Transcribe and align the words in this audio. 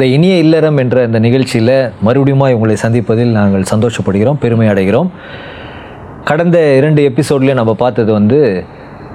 இந்த 0.00 0.12
இனிய 0.16 0.34
இல்லறம் 0.38 0.76
என்ற 0.76 1.02
இந்த 1.04 1.18
நிகழ்ச்சியில் 1.18 1.90
மறுபடியும் 2.02 2.42
உங்களை 2.54 2.76
சந்திப்பதில் 2.82 3.32
நாங்கள் 3.32 3.66
சந்தோஷப்படுகிறோம் 3.70 4.38
பெருமை 4.40 4.68
அடைகிறோம். 4.68 5.08
கடந்த 6.24 6.74
இரண்டு 6.76 7.00
எபிசோட்லேயே 7.08 7.54
நம்ம 7.54 7.74
பார்த்தது 7.74 8.12
வந்து 8.12 8.64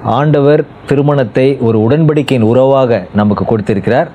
ஆண்டவர் 0.02 0.64
திருமணத்தை 0.86 1.58
ஒரு 1.58 1.78
உடன்படிக்கையின் 1.86 2.46
உறவாக 2.52 3.02
நமக்கு 3.14 3.44
கொடுத்திருக்கிறார். 3.44 4.10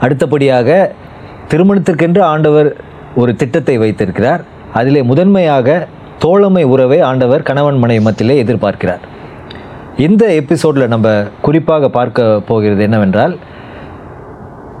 அடுத்தபடியாக 0.00 0.92
திருமணத்திற்கென்று 1.48 2.20
ஆண்டவர் 2.20 2.76
ஒரு 3.14 3.34
திட்டத்தை 3.36 3.78
வைத்திருக்கிறார். 3.78 4.44
அதிலே 4.72 5.02
முதன்மையாக 5.02 5.88
தோழமை 6.18 6.64
உறவை 6.64 7.00
ஆண்டவர் 7.00 7.42
கணவன் 7.42 7.78
மனை 7.78 8.00
மத்தியிலே 8.00 8.42
எதிர்பார்க்கிறார். 8.44 9.04
இந்த 9.96 10.34
எபிசோடில் 10.34 10.88
நம்ம 10.88 11.22
குறிப்பாக 11.42 11.88
பார்க்க 11.88 12.40
போகிறது 12.46 12.82
என்னவென்றால் 12.82 13.36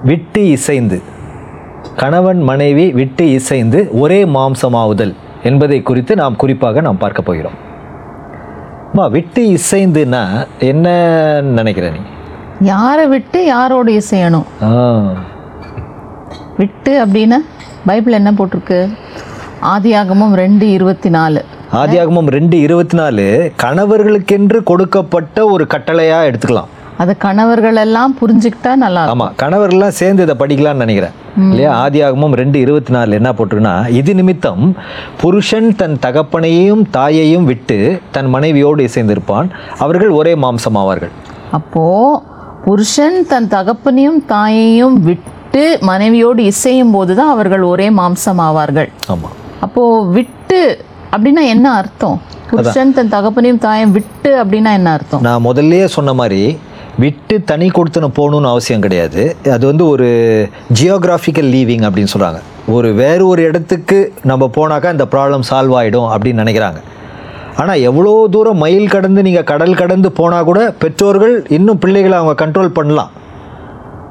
விட்டு 0.08 0.40
இசைந்து. 0.56 0.96
கணவன் 2.00 2.40
மனைவி 2.48 2.84
விட்டு 2.98 3.24
இசைந்து 3.38 3.78
ஒரே 4.00 4.18
மாம்சமாவுதல் 4.36 5.14
என்பதை 5.50 5.78
குறித்து 5.88 6.12
நாம் 6.20 6.36
குறிப்பாக 6.42 6.80
நாம் 6.86 7.00
பார்க்க 7.04 7.28
போகிறோம். 7.28 7.56
அம்மா 8.90 9.06
விட்டு 9.16 9.42
இசைந்துன்னா 9.56 10.22
என்ன 10.70 10.86
நினைக்கிற 11.58 11.86
நீ? 11.96 12.02
யாரை 12.72 13.06
விட்டு 13.14 13.38
யாரோட 13.54 13.88
இசையணும்? 14.00 14.46
விட்டு 16.60 16.92
அப்படின்னா 17.04 17.38
பைபிள் 17.88 18.18
என்ன 18.20 18.30
போட்டிருக்கு? 18.38 18.80
ஆதியாகமம் 19.74 20.34
ரெண்டு 20.44 20.66
இருபத்தி 20.76 21.10
நாலு 21.18 21.40
ஆதியாகமம் 21.80 22.28
ரெண்டு 22.36 22.56
இருபத்தி 22.66 22.96
நாலு 23.02 23.26
கணவர்களுக்கென்று 23.62 24.58
கொடுக்கப்பட்ட 24.70 25.46
ஒரு 25.54 25.66
கட்டளையா 25.74 26.18
எடுத்துக்கலாம். 26.28 26.70
அது 27.02 27.12
கணவர்கள் 27.24 27.78
எல்லாம் 27.84 28.12
புரிஞ்சுக்கிட்டா 28.20 28.72
நல்லா 28.82 29.00
ஆமா 29.12 29.26
கணவர்கள்லாம் 29.42 29.96
சேர்ந்து 29.98 30.24
இதை 30.26 30.34
படிக்கலாம்னு 30.42 30.82
நினைக்கிறேன். 30.84 31.14
இல்லையா? 31.50 31.70
ஆதியாகமம் 31.84 32.34
ரெண்டு 32.40 32.58
இருபத்தி 32.64 32.92
நாலு 32.96 33.16
என்ன 33.18 33.30
போட்டிருக்குன்னா 33.38 33.74
இது 33.98 34.12
நிமித்தம் 34.18 34.62
புருஷன் 35.22 35.68
தன் 35.80 35.96
தகப்பனையும் 36.06 36.82
தாயையும் 36.96 37.46
விட்டு 37.50 37.78
தன் 38.14 38.30
மனைவியோடு 38.34 38.86
இசைந்திருப்பான். 38.88 39.48
அவர்கள் 39.84 40.12
ஒரே 40.20 40.32
மாம்சமாவார்கள். 40.44 41.12
அப்போ 41.58 41.84
புருஷன் 42.66 43.18
தன் 43.32 43.50
தகப்பனையும் 43.56 44.20
தாயையும் 44.34 44.96
விட்டு 45.08 45.64
மனைவியோடு 45.90 46.40
இசையும் 46.52 46.94
போதுதான் 46.96 47.32
அவர்கள் 47.34 47.64
ஒரே 47.72 47.88
மாம்சம் 47.98 48.40
ஆவார்கள் 48.46 48.88
ஆமா. 49.14 49.28
அப்போ 49.66 49.82
விட்டு 50.16 50.60
அப்படின்னா 51.14 51.42
என்ன 51.54 51.66
அர்த்தம்? 51.80 52.16
புருஷன் 52.50 52.94
தன் 52.96 53.12
தகப்பனையும் 53.14 53.60
தாயும் 53.66 53.92
விட்டு 53.96 54.30
அப்படின்னா 54.42 54.72
என்ன 54.78 54.88
அர்த்தம்? 54.96 55.22
நான் 55.26 55.44
முதல்லயே 55.46 55.86
சொன்ன 55.96 56.14
மாதிரி 56.20 56.40
விட்டு 57.02 57.36
தனி 57.50 57.66
கொடுத்துன 57.76 58.08
போகணும்னு 58.18 58.48
அவசியம் 58.52 58.84
கிடையாது. 58.84 59.22
அது 59.54 59.64
வந்து 59.70 59.84
ஒரு 59.92 60.06
ஜியோகிராஃபிக்கல் 60.78 61.48
லீவிங் 61.54 61.84
அப்படின்னு 61.88 62.12
சொல்கிறாங்க 62.12 62.40
ஒரு 62.76 62.88
வேறு 63.00 63.24
ஒரு 63.32 63.42
இடத்துக்கு 63.48 63.98
நம்ம 64.30 64.44
போனாக்கா 64.56 64.92
இந்த 64.96 65.06
ப்ராப்ளம் 65.14 65.44
சால்வ் 65.50 65.74
ஆகிடும் 65.80 66.08
அப்படின்னு 66.14 66.42
நினைக்கிறாங்க. 66.44 66.80
ஆனால் 67.60 67.82
எவ்வளோ 67.88 68.14
தூரம் 68.34 68.62
மயில் 68.62 68.92
கடந்து 68.94 69.20
நீங்கள் 69.26 69.46
கடல் 69.50 69.78
கடந்து 69.80 70.08
போனால் 70.20 70.48
கூட 70.48 70.60
பெற்றோர்கள் 70.82 71.36
இன்னும் 71.56 71.82
பிள்ளைகளை 71.84 72.16
அவங்க 72.20 72.34
கண்ட்ரோல் 72.42 72.76
பண்ணலாம். 72.78 73.12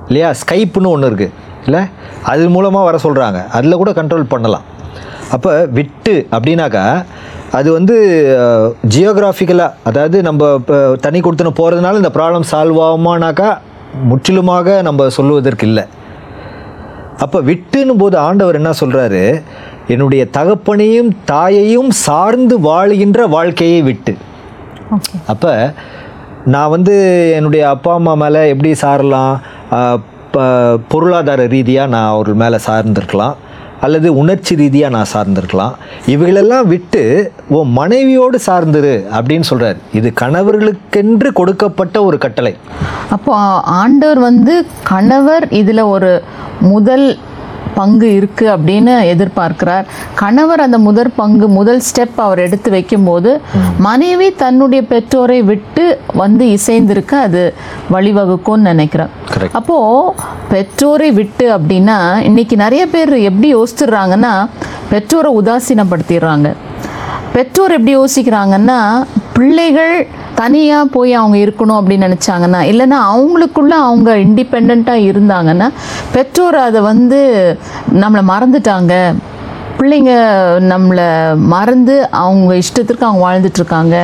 இல்லையா? 0.08 0.30
ஸ்கைப்புன்னு 0.42 0.94
ஒன்று 0.94 1.10
இருக்குது 1.12 1.34
இல்லை? 1.66 1.82
அது 2.32 2.44
மூலமாக 2.56 2.88
வர 2.90 2.98
சொல்கிறாங்க 3.08 3.40
அதில் 3.58 3.82
கூட 3.82 3.92
கண்ட்ரோல் 4.00 4.32
பண்ணலாம். 4.34 4.66
அப்போ 5.36 5.52
விட்டு 5.78 6.16
அப்படின்னாக்கா 6.36 6.86
அது 7.58 7.70
வந்து 7.78 7.96
ஜியோகிராஃபிக்கலாக 8.94 9.78
அதாவது 9.90 10.18
நம்ம 10.28 10.48
இப்போ 10.62 10.78
தனி 11.06 11.20
கொடுத்துன 11.26 11.54
போகிறதுனால 11.60 12.02
இந்த 12.02 12.12
ப்ராப்ளம் 12.18 12.48
சால்வ் 12.52 12.80
ஆகுமானாக்கா 12.88 13.50
முற்றிலுமாக 14.10 14.70
நம்ம 14.88 15.08
சொல்லுவதற்கு 15.18 15.68
இல்லை. 15.70 15.86
அப்போ 17.26 17.40
விட்டுன்னு 17.50 17.94
போது 18.02 18.16
ஆண்டவர் 18.28 18.60
என்ன 18.62 18.72
சொல்கிறாரு 18.80 19.22
என்னுடைய 19.94 20.22
தகப்பனையும் 20.38 21.12
தாயையும் 21.32 21.92
சார்ந்து 22.06 22.56
வாழுகின்ற 22.68 23.22
வாழ்க்கையை 23.36 23.80
விட்டு. 23.90 24.14
அப்போ 25.34 25.54
நான் 26.54 26.74
வந்து 26.76 26.96
என்னுடைய 27.38 27.64
அப்பா 27.76 27.94
அம்மா 28.00 28.14
மேலே 28.24 28.42
எப்படி 28.54 28.72
சாரலாம்? 28.84 29.36
பொருளாதார 30.92 31.42
ரீதியாக 31.54 31.94
நான் 31.94 32.12
அவர்கள் 32.14 32.42
மேலே 32.44 32.58
சார்ந்திருக்கலாம். 32.68 33.36
அல்லது 33.86 34.08
உணர்ச்சி 34.22 34.54
ரீதியாக 34.62 34.94
நான் 34.96 35.12
சார்ந்திருக்கலாம். 35.14 35.76
இவைகளெல்லாம் 36.14 36.68
விட்டு 36.74 37.04
உன் 37.58 37.72
மனைவியோடு 37.80 38.40
சார்ந்திரு 38.48 38.96
அப்படின்னு 39.18 39.48
சொல்கிறார் 39.52 39.80
இது 40.00 40.12
கணவர்களுக்கென்று 40.22 41.32
கொடுக்கப்பட்ட 41.40 42.04
ஒரு 42.10 42.20
கட்டளை. 42.26 42.54
அப்போ 43.16 43.34
ஆண்டவர் 43.82 44.22
வந்து 44.30 44.56
கணவர் 44.92 45.46
இதில் 45.62 45.90
ஒரு 45.96 46.12
முதல் 46.74 47.08
பங்கு 47.76 48.08
இருக்கு 48.16 48.46
அப்படின்னு 48.48 48.94
எதிர்பார்க்கிறார். 49.14 49.86
கணவர் 50.16 50.60
அந்த 50.60 50.78
முதல் 50.80 51.12
பங்கு 51.16 51.48
முதல் 51.50 51.82
ஸ்டெப் 51.88 52.18
அவர் 52.18 52.40
எடுத்து 52.40 52.70
வைக்கும்போது 52.70 53.32
மனைவி 53.80 54.28
தன்னுடைய 54.36 54.82
பெற்றோரை 54.92 55.40
விட்டு 55.44 55.86
வந்து 56.14 56.46
இசைந்திருக்க 56.58 57.14
அது 57.28 57.44
வழிவகுக்கும்னு 57.92 58.70
நினைக்கிறேன் 58.72 59.12
Correct. 59.34 59.54
அப்போ 59.54 59.78
பெற்றோரை 60.50 61.12
விட்டு 61.12 61.46
அப்படின்னா 61.58 61.98
இன்னைக்கு 62.22 62.56
நிறைய 62.56 62.86
பேர் 62.88 63.14
எப்படி 63.30 63.50
யோசிச்சுடுறாங்கன்னா 63.56 64.34
பெற்றோரை 64.90 65.32
உதாசீனப்படுத்திடுறாங்க. 65.42 66.48
பெற்றோர் 67.34 67.72
எப்படி 67.72 67.94
யோசிக்கிறாங்கன்னா 67.98 68.80
பிள்ளைகள் 69.34 69.96
தனியாக 70.36 70.86
போய் 70.86 71.14
அவங்க 71.14 71.38
இருக்கணும் 71.38 71.80
அப்படின்னு 71.80 72.08
நினச்சாங்கன்னா 72.08 72.62
இல்லைன்னா 72.72 73.00
அவங்களுக்குள்ள 73.14 73.74
அவங்க 73.84 74.18
இண்டிபெண்ட்டாக 74.18 75.08
இருந்தாங்கன்னா 75.12 75.70
பெற்றோர் 76.12 76.56
அதை 76.56 76.82
வந்து 76.82 77.20
நம்மளை 77.94 78.24
மறந்துட்டாங்க. 78.34 78.94
பிள்ளைங்க 79.80 80.14
நம்மளை 80.72 81.08
மறந்து 81.38 81.96
அவங்க 82.12 82.52
இஷ்டத்திற்கு 82.56 83.06
அவங்க 83.08 83.24
வாழ்ந்துட்டுருக்காங்க 83.26 83.96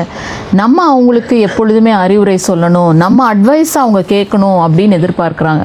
நம்ம 0.51 0.83
அவங்களுக்கு 0.83 1.39
எப்பொழுதுமே 1.39 1.91
அறிவுரை 1.91 2.39
சொல்லணும் 2.47 2.91
நம்ம 2.93 3.33
அட்வைஸ் 3.33 3.73
அவங்க 3.73 4.01
கேட்கணும் 4.15 4.59
அப்படின்னு 4.65 4.97
எதிர்பார்க்குறாங்க. 4.99 5.63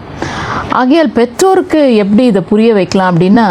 ஆகையால் 0.71 1.11
பெற்றோருக்கு 1.11 1.97
எப்படி 1.97 2.25
இதை 2.25 2.43
புரிய 2.43 2.73
வைக்கலாம் 2.75 3.11
அப்படின்னா 3.15 3.47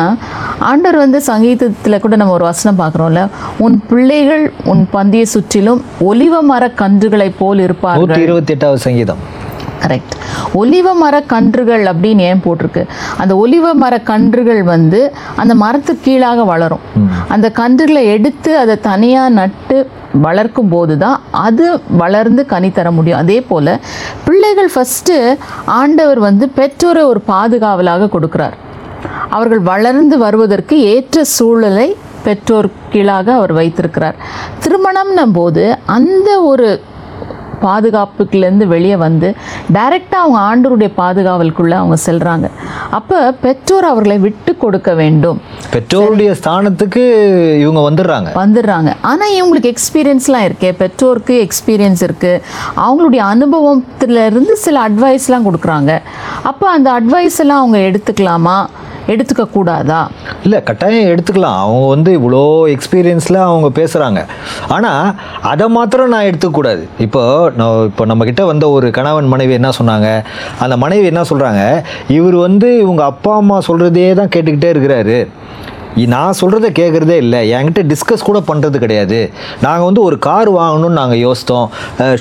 ஆண்டவர் 0.59 0.97
வந்து 0.97 1.21
சங்கீதத்தில் 1.21 1.99
கூட 1.99 2.15
நம்ம 2.15 2.33
ஒரு 2.33 2.43
வசனம் 2.43 2.79
பார்க்குறோம்ல 2.79 3.29
உன் 3.57 3.81
பிள்ளைகள் 3.89 4.53
உன் 4.65 4.87
பந்திய 4.93 5.21
சுற்றிலும் 5.21 5.81
ஒலிவ 6.09 6.41
மர 6.41 6.71
கன்றுகளைப் 6.81 7.39
போல் 7.39 7.59
இருப்பார்கள். 7.59 8.21
இருபத்தி 8.21 8.53
எட்டாவது 8.53 8.79
சங்கீதம். 8.79 9.17
கரெக்ட் 9.81 10.13
ஒலிவ 10.53 10.93
மர 10.93 11.21
கன்றுகள் 11.21 11.83
அப்படின்னு 11.91 12.19
ஏன் 12.19 12.41
போட்டிருக்கு? 12.45 12.85
அந்த 13.17 13.35
ஒலிவ 13.35 13.73
மர 13.73 13.97
கன்றுகள் 13.97 14.63
வந்து 14.63 15.13
அந்த 15.35 15.55
மரத்துக்கு 15.55 16.03
கீழாக 16.03 16.43
வளரும். 16.43 16.79
அந்த 17.27 17.51
கன்றுகளை 17.55 18.03
எடுத்து 18.15 18.57
அதை 18.57 18.79
தனியாக 18.79 19.29
நட்டு 19.29 19.89
வளர்க்கும் 20.13 20.69
போது 20.69 20.97
தான் 20.97 21.19
அது 21.31 21.79
வளர்ந்து 21.97 22.45
கனி 22.45 22.71
தர 22.71 22.91
முடியும். 22.91 23.19
அதே 23.19 23.41
போல் 23.41 23.79
பிள்ளைகள் 24.23 24.69
ஃபஸ்ட்டு 24.75 25.37
ஆண்டவர் 25.65 26.19
வந்து 26.19 26.49
பெற்றோரை 26.49 27.03
ஒரு 27.03 27.21
பாதுகாவலாக 27.27 28.09
கொடுக்குறார். 28.15 28.55
அவர்கள் 29.29 29.59
வளர்ந்து 29.59 30.17
வருவதற்கு 30.17 30.79
ஏற்ற 30.79 31.23
சூழலை 31.23 31.95
பெற்றோர் 32.23 32.69
கீழாக 32.91 33.33
அவர் 33.33 33.53
வைத்திருக்கிறார். 33.53 34.15
திருமணம்னும் 34.63 35.33
போது 35.33 35.77
அந்த 35.85 36.41
ஒரு 36.41 36.81
பாதுகாப்புக்குலேருந்து 37.61 38.65
வெளியே 38.67 38.95
வந்து 38.95 39.35
டைரெக்டாக 39.73 40.23
அவங்க 40.23 40.39
ஆண்டவருடைய 40.39 40.89
பாதுகாவலுக்குள்ளே 40.97 41.71
அவங்க 41.71 41.97
செல்கிறாங்க 42.05 42.47
அப்போ 42.89 43.31
பெற்றோர் 43.41 43.83
அவர்களை 43.83 44.17
விட்டு 44.17 44.57
கொடுக்க 44.57 44.93
வேண்டும். 44.93 45.41
பெற்றோருடைய 45.73 46.31
ஸ்தானத்துக்கு 46.31 47.03
இவங்க 47.59 47.81
வந்துடுறாங்க. 47.89 48.29
வந்துடுறாங்க. 48.35 48.93
ஆனால் 49.01 49.33
இவங்களுக்கு 49.33 49.73
எக்ஸ்பீரியன்ஸ்லாம் 49.73 50.45
இருக்கே. 50.49 50.71
பெற்றோருக்கு 50.71 51.47
எக்ஸ்பீரியன்ஸ் 51.47 52.03
இருக்குது 52.07 52.41
அவங்களுடைய 52.75 53.23
அனுபவத்துல 53.33 54.25
இருந்து 54.25 54.55
சில 54.55 54.89
அட்வைஸ்லாம் 54.89 55.47
கொடுக்குறாங்க. 55.47 56.01
அப்போ 56.43 56.69
அந்த 56.69 56.91
அட்வைஸ் 56.91 57.39
எல்லாம் 57.39 57.57
அவங்க 57.57 57.77
எடுத்துக்கலாமா? 57.77 58.67
எடுத்துக்க 59.13 59.43
கூடாதா? 59.55 59.99
இல்லை 60.45 60.59
கட்டாயம் 60.69 61.09
எடுத்துக்கலாம். 61.13 61.59
அவங்க 61.65 61.87
வந்து 61.93 62.11
இவ்வளோ 62.19 62.43
எக்ஸ்பீரியன்ஸில் 62.75 63.39
அவங்க 63.47 63.67
பேசுகிறாங்க 63.79 64.21
ஆனால் 64.75 65.13
அதை 65.51 65.67
மாத்திரம் 65.77 66.13
நான் 66.15 66.27
எடுத்துக்கூடாது 66.29 66.83
இப்போ 67.05 67.23
நான் 67.59 67.83
இப்போ 67.89 68.05
நம்மக்கிட்ட 68.11 68.45
வந்த 68.51 68.67
ஒரு 68.77 68.89
கணவன் 68.97 69.31
மனைவி 69.33 69.55
என்ன 69.59 69.71
சொன்னாங்க? 69.79 70.09
அந்த 70.65 70.77
மனைவி 70.83 71.05
என்ன 71.13 71.23
சொல்கிறாங்க 71.31 71.63
இவர் 72.17 72.37
வந்து 72.47 72.69
இவங்க 72.83 73.03
அப்பா 73.11 73.33
அம்மா 73.41 73.59
சொல்கிறதே 73.69 74.07
தான் 74.21 74.33
கேட்டுக்கிட்டே 74.35 74.71
இருக்கிறாரு. 74.75 75.19
நான் 76.13 76.37
சொல்கிறத 76.39 76.67
கேட்குறதே 76.79 77.17
இல்லை. 77.23 77.39
என்கிட்ட 77.57 77.81
டிஸ்கஸ் 77.91 78.25
கூட 78.29 78.39
பண்ணுறது 78.49 78.77
கிடையாது. 78.83 79.19
நாங்கள் 79.65 79.87
வந்து 79.89 80.01
ஒரு 80.07 80.17
கார் 80.25 80.49
வாங்கணும்னு 80.57 80.99
நாங்கள் 81.01 81.21
யோசித்தோம். 81.25 81.67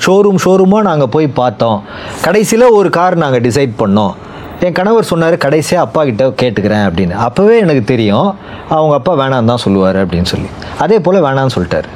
ஷோரூம் 0.05 0.39
ஷோரூமாக 0.45 0.89
நாங்கள் 0.91 1.11
போய் 1.15 1.27
பார்த்தோம். 1.41 1.81
கடைசியில் 2.27 2.67
ஒரு 2.79 2.91
கார் 2.99 3.23
நாங்கள் 3.25 3.45
டிசைட் 3.49 3.75
பண்ணோம். 3.83 4.15
என் 4.61 4.73
கணவர் 4.73 5.05
சொன்னார் 5.05 5.37
கடைசியாக 5.37 5.87
அப்பா 5.87 6.05
கிட்ட 6.05 6.29
கேட்டுக்கிறேன் 6.29 6.85
அப்படின்னு. 6.89 7.15
அப்போவே 7.27 7.59
எனக்கு 7.59 7.85
தெரியும் 7.85 8.35
அவங்க 8.69 8.95
அப்பா 8.95 9.17
வேணாம் 9.17 9.45
தான் 9.45 9.57
சொல்லுவார் 9.57 10.07
அப்படின்னு 10.07 10.25
சொல்லி. 10.25 10.47
அதே 10.79 11.01
போல் 11.01 11.23
வேணான்னு 11.23 11.55
சொல்லிட்டார். 11.57 11.89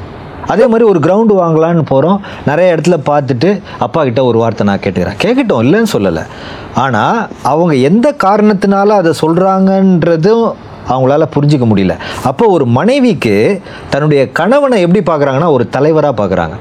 அதே 0.47 0.67
மாதிரி 0.67 0.89
ஒரு 0.89 0.99
கிரவுண்டு 0.99 1.35
வாங்கலான்னு 1.41 1.83
போகிறோம் 1.83 2.21
நிறைய 2.47 2.75
இடத்துல 2.75 2.97
பார்த்துட்டு 3.07 3.61
அப்பா 3.79 4.05
கிட்ட 4.05 4.25
ஒரு 4.25 4.39
வார்த்தை 4.39 4.67
நான் 4.67 4.79
கேட்டுக்கிறேன். 4.79 5.19
கேட்கட்டும் 5.25 5.63
இல்லைன்னு 5.63 5.93
சொல்லலை. 5.93 6.23
ஆனால் 6.75 7.29
அவங்க 7.43 7.75
எந்த 7.75 8.15
காரணத்தினால 8.25 8.87
அதை 8.87 9.13
சொல்கிறாங்கன்றதும் 9.21 10.53
அவங்களால 10.89 11.27
புரிஞ்சிக்க 11.37 11.67
முடியல. 11.73 11.97
அப்போ 12.25 12.47
ஒரு 12.47 12.67
மனைவிக்கு 12.79 13.63
தன்னுடைய 13.91 14.23
கணவனை 14.41 14.81
எப்படி 14.81 15.03
பார்க்குறாங்கன்னா 15.11 15.51
ஒரு 15.51 15.69
தலைவராக 15.69 16.17
பார்க்குறாங்க. 16.23 16.57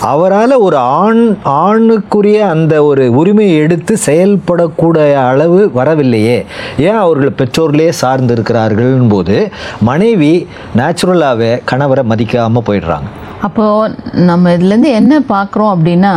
அவரால் 0.00 0.54
ஒரு 0.66 0.76
ஆண் 0.76 1.22
ஆணுக்குரிய 1.44 2.38
அந்த 2.40 2.84
ஒரு 2.84 3.04
உரிமையை 3.12 3.56
எடுத்து 3.56 3.96
செயல்படக்கூடிய 4.06 5.14
அளவு 5.14 5.70
வரவில்லையே. 5.74 6.38
ஏன் 6.78 7.02
அவர்கள் 7.04 7.38
பெற்றோர்களே 7.38 7.88
சார்ந்து 7.88 8.32
இருக்கிறார்கள் 8.32 8.96
போது 9.08 9.52
மனைவி 9.80 10.46
நேச்சுரலாகவே 10.76 11.52
கணவரை 11.70 12.04
மதிக்காமல் 12.12 12.66
போயிடுறாங்க. 12.66 13.08
அப்போது 13.46 14.24
நம்ம 14.28 14.52
இதுலேருந்து 14.56 14.90
என்ன 15.00 15.18
பார்க்குறோம் 15.32 15.72
அப்படின்னா 15.74 16.12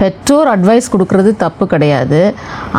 பெற்றோர் 0.00 0.50
அட்வைஸ் 0.54 0.90
கொடுக்கறது 0.94 1.30
தப்பு 1.44 1.64
கிடையாது. 1.72 2.20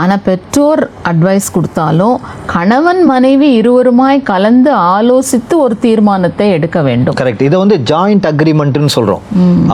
ஆனால் 0.02 0.24
பெற்றோர் 0.28 0.84
அட்வைஸ் 1.12 1.48
கொடுத்தாலும் 1.56 2.18
கணவன் 2.56 3.02
மனைவி 3.12 3.50
இருவருமாய் 3.60 4.19
கலந்து 4.31 4.72
ஆலோசித்து 4.96 5.57
ஒரு 5.66 5.78
தீர்மானத்தை 5.86 6.48
எடுக்க 6.57 6.78
வேண்டும். 6.90 7.18
கரெக்ட் 7.22 7.48
இதை 7.48 7.60
வந்து 7.63 7.80
ஜாயிண்ட் 7.92 8.28
அக்ரிமெண்ட்னு 8.34 8.94
சொல்கிறோம் 8.98 9.25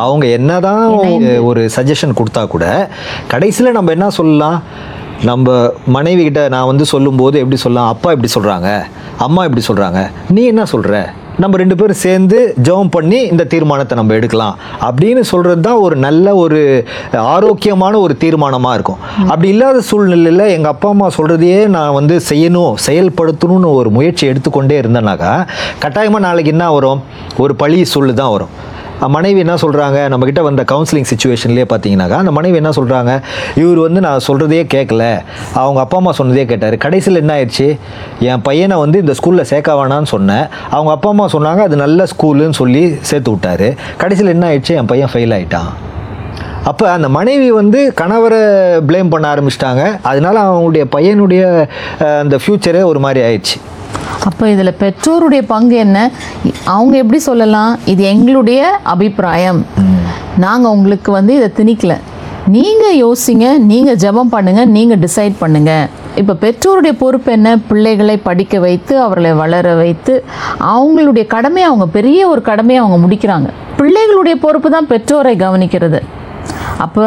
அவங்க 0.06 0.25
என்னதான் 0.39 0.86
ஒரு 1.50 1.63
சஜஷன் 1.77 2.18
கொடுத்தா 2.22 2.44
கூட 2.56 2.66
கடைசியில் 3.34 3.75
நம்ம 3.80 3.92
என்ன 3.98 4.10
சொல்லலாம்? 4.19 4.60
நம்ம 5.30 5.56
மனைவி 5.95 6.22
கிட்ட 6.27 6.44
நான் 6.54 6.69
வந்து 6.69 6.86
சொல்லும்போது 6.92 7.36
எப்படி 7.42 7.57
சொல்லலாம்? 7.63 7.89
அப்பா 7.94 8.10
இப்படி 8.16 8.30
சொல்கிறாங்க 8.36 8.69
அம்மா 9.25 9.42
இப்படி 9.48 9.63
சொல்கிறாங்க 9.68 10.00
நீ 10.36 10.44
என்ன 10.51 10.63
சொல்கிற 10.72 10.95
நம்ம 11.41 11.57
ரெண்டு 11.61 11.75
பேரும் 11.79 11.99
சேர்ந்து 12.05 12.38
ஜெபம் 12.67 12.91
பண்ணி 12.95 13.19
இந்த 13.31 13.43
தீர்மானத்தை 13.53 13.95
நம்ம 13.99 14.15
எடுக்கலாம். 14.19 14.55
அப்படின்னு 14.88 15.21
சொல்கிறது 15.31 15.61
தான் 15.67 15.81
ஒரு 15.85 15.95
நல்ல 16.05 16.35
ஒரு 16.43 16.59
ஆரோக்கியமான 17.35 17.93
ஒரு 18.05 18.13
தீர்மானமாக 18.23 18.77
இருக்கும். 18.77 18.99
அப்படி 19.31 19.49
இல்லாத 19.53 19.81
சூழ்நிலையில் 19.89 20.45
எங்கள் 20.55 20.73
அப்பா 20.73 20.89
அம்மா 20.95 21.07
சொல்கிறதையே 21.17 21.61
நான் 21.77 21.95
வந்து 21.99 22.17
செய்யணும் 22.31 22.73
செயல்படுத்தணும்னு 22.88 23.69
ஒரு 23.79 23.91
முயற்சி 23.97 24.25
எடுத்துக்கொண்டே 24.31 24.77
இருந்தேனாக்கா 24.81 25.33
கட்டாயமாக 25.85 26.25
நாளைக்கு 26.27 26.53
என்ன 26.55 26.67
வரும்? 26.77 27.01
ஒரு 27.45 27.55
பழி 27.63 27.79
சொல்லு 27.95 28.13
தான் 28.21 28.33
வரும். 28.35 28.53
மனைவி 29.07 29.39
என்ன 29.39 29.53
சொல்கிறாங்க 29.53 30.00
நம்மக்கிட்ட 30.12 30.42
வந்த 30.42 30.63
கவுன்சிலிங் 30.71 31.07
சுச்சுவேஷன்லேயே 31.12 31.65
பார்த்தீங்கன்னாக்கா 31.74 32.18
அந்த 32.24 32.31
மனைவி 32.31 32.56
என்ன 32.56 32.69
சொல்கிறாங்க 32.69 33.12
இவர் 33.56 33.77
வந்து 33.77 34.01
நான் 34.01 34.25
சொல்கிறதையே 34.27 34.63
கேட்கல 34.74 35.21
அவங்க 35.53 35.80
அப்பா 35.80 35.98
அம்மா 35.98 36.13
சொன்னதே 36.18 36.45
கேட்டார். 36.45 36.77
கடைசியில் 36.77 37.21
என்ன 37.21 37.33
ஆயிடுச்சு? 37.38 37.68
என் 38.19 38.42
பையனை 38.42 38.77
வந்து 38.77 39.00
இந்த 39.00 39.15
ஸ்கூலில் 39.19 39.50
சேர்க்க 39.51 39.80
வேணான்னு 39.80 40.12
சொன்னேன். 40.15 40.45
அவங்க 40.69 40.92
அப்பா 40.92 41.09
அம்மா 41.09 41.25
சொன்னாங்க 41.25 41.57
அது 41.57 41.75
நல்ல 41.75 42.06
ஸ்கூலுன்னு 42.13 42.59
சொல்லி 42.62 42.83
சேர்த்து 43.01 43.31
விட்டாரு. 43.31 43.69
கடைசியில் 43.98 44.33
என்ன 44.36 44.48
ஆயிடுச்சு? 44.50 44.75
என் 44.81 44.86
பையன் 44.86 45.12
ஃபெயில் 45.13 45.36
ஆகிட்டான் 45.38 45.71
அப்போ 46.69 46.92
அந்த 46.92 47.09
மனைவி 47.09 47.51
வந்து 47.51 47.94
கணவரை 48.01 48.42
ப்ளேம் 48.88 49.09
பண்ண 49.09 49.36
ஆரம்பிச்சிட்டாங்க. 49.36 49.83
அதனால 50.01 50.36
அவங்களுடைய 50.48 50.86
பையனுடைய 50.95 51.68
அந்த 52.24 52.39
ஃப்யூச்சரே 52.44 52.83
ஒரு 52.83 53.00
மாதிரி 53.00 53.21
ஆயிடுச்சு. 53.27 53.57
அப்போ 54.27 54.43
இதில் 54.53 54.77
பெற்றோருடைய 54.83 55.41
பங்கு 55.53 55.75
என்ன? 55.85 55.97
அவங்க 56.75 56.93
எப்படி 57.01 57.19
சொல்லலாம்? 57.29 57.71
இது 57.93 58.03
எங்களுடைய 58.13 58.61
அபிப்பிராயம். 58.93 59.61
நாங்கள் 60.43 60.73
உங்களுக்கு 60.75 61.11
வந்து 61.19 61.33
இதை 61.39 61.49
திணிக்கல. 61.59 61.95
நீங்கள் 62.55 62.95
யோசிங்க 63.05 63.47
நீங்கள் 63.71 63.99
ஜெபம் 64.03 64.31
பண்ணுங்கள் 64.35 64.71
நீங்கள் 64.77 65.01
டிசைட் 65.05 65.35
பண்ணுங்கள் 65.41 65.89
இப்போ 66.21 66.33
பெற்றோருடைய 66.43 66.93
பொறுப்பு 67.01 67.29
என்ன? 67.38 67.49
பிள்ளைகளை 67.69 68.15
படிக்க 68.29 68.55
வைத்து 68.67 68.93
அவர்களை 69.03 69.33
வளர 69.41 69.75
வைத்து 69.81 70.13
அவங்களுடைய 70.73 71.25
கடமையை 71.35 71.67
அவங்க 71.69 71.88
பெரிய 71.97 72.21
ஒரு 72.31 72.41
கடமையை 72.49 72.79
அவங்க 72.83 72.97
முடிக்கிறாங்க. 73.05 73.49
பிள்ளைகளுடைய 73.79 74.35
பொறுப்பு 74.45 74.69
தான் 74.75 74.89
பெற்றோரை 74.93 75.35
கவனிக்கிறது. 75.45 76.01
அப்போ 76.83 77.05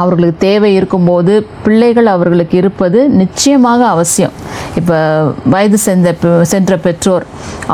அவர்களுக்கு 0.00 0.36
தேவை 0.46 0.70
இருக்கும்போது 0.78 1.34
பிள்ளைகள் 1.64 2.08
அவர்களுக்கு 2.14 2.56
இருப்பது 2.62 2.98
நிச்சயமாக 3.20 3.80
அவசியம். 3.94 4.34
இப்போ 4.78 4.96
வயது 5.52 5.78
சென்ற 5.86 6.14
சென்ற 6.52 6.76
பெற்றோர் 6.86 7.24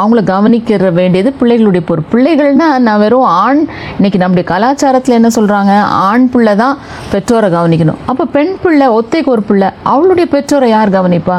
அவங்கள 0.00 0.20
கவனிக்கிற 0.32 0.90
வேண்டியது 0.98 1.30
பிள்ளைகளுடைய 1.40 1.82
பொறுப்பு. 1.90 2.12
பிள்ளைகள்னால் 2.14 2.84
நான் 2.88 3.02
வெறும் 3.04 3.28
ஆண் 3.44 3.62
இன்றைக்கி 3.98 4.18
நம்முடைய 4.22 4.46
கலாச்சாரத்தில் 4.52 5.18
என்ன 5.18 5.30
சொல்கிறாங்க 5.38 5.74
ஆண் 6.08 6.26
பிள்ளை 6.34 6.54
தான் 6.62 6.76
பெற்றோரை 7.12 7.50
கவனிக்கணும். 7.56 8.00
அப்போ 8.06 8.26
பெண் 8.36 8.54
பிள்ளை 8.64 8.88
ஒத்தைக்கு 8.98 9.32
ஒரு 9.36 9.44
பிள்ளை 9.50 9.70
அவளுடைய 9.94 10.28
பெற்றோரை 10.34 10.68
யார் 10.76 10.96
கவனிப்பா? 10.98 11.38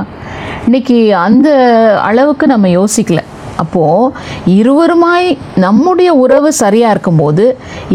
இன்னைக்கு 0.66 0.98
அந்த 1.28 1.50
அளவுக்கு 2.10 2.48
நம்ம 2.54 2.68
யோசிக்கல. 2.80 3.22
அப்போது 3.64 4.14
இருவருமாய் 4.60 5.30
நம்முடைய 5.66 6.10
உறவு 6.24 6.50
சரியாக 6.64 6.94
இருக்கும்போது 6.96 7.46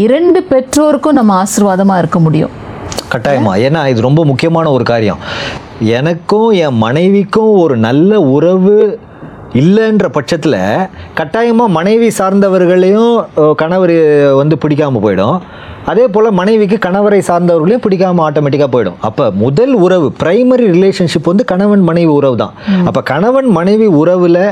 இரண்டு 0.05 0.39
பெற்றோருக்கும் 0.51 1.19
நம்ம 1.19 1.33
ஆசீர்வாதமாக 1.43 2.01
இருக்க 2.03 2.19
முடியும். 2.27 2.53
கட்டாயமா. 3.13 3.53
ஏன்னா 3.67 3.81
இது 3.91 4.07
ரொம்ப 4.09 4.21
முக்கியமான 4.31 4.71
ஒரு 4.77 4.85
காரியம். 4.91 5.21
எனக்கும் 5.97 6.49
என் 6.63 6.79
மனைவிக்கும் 6.85 7.51
ஒரு 7.63 7.75
நல்ல 7.87 8.21
உறவு 8.35 8.75
இல்லைன்ற 9.61 10.07
பட்சத்தில் 10.15 10.55
கட்டாயமாக 11.17 11.75
மனைவி 11.77 12.09
சார்ந்தவர்களையும் 12.17 13.13
கணவர் 13.61 13.93
வந்து 14.39 14.55
பிடிக்காம 14.63 15.01
போயிடும். 15.05 15.37
அதே 15.91 16.05
போல் 16.13 16.27
மனைவிக்கு 16.39 16.77
கணவரை 16.85 17.19
சார்ந்தவர்களையும் 17.29 17.83
பிடிக்காம 17.85 18.23
ஆட்டோமேட்டிக்காக 18.27 18.71
போயிடும். 18.73 18.97
அப்போ 19.07 19.25
முதல் 19.43 19.73
உறவு 19.85 20.07
பிரைமரி 20.21 20.65
ரிலேஷன்ஷிப் 20.75 21.29
வந்து 21.31 21.45
கணவன் 21.51 21.83
மனைவி 21.89 22.11
உறவு 22.19 22.37
தான். 22.43 22.55
அப்போ 22.89 23.01
கணவன் 23.11 23.49
மனைவி 23.59 23.87
உறவில் 24.01 24.43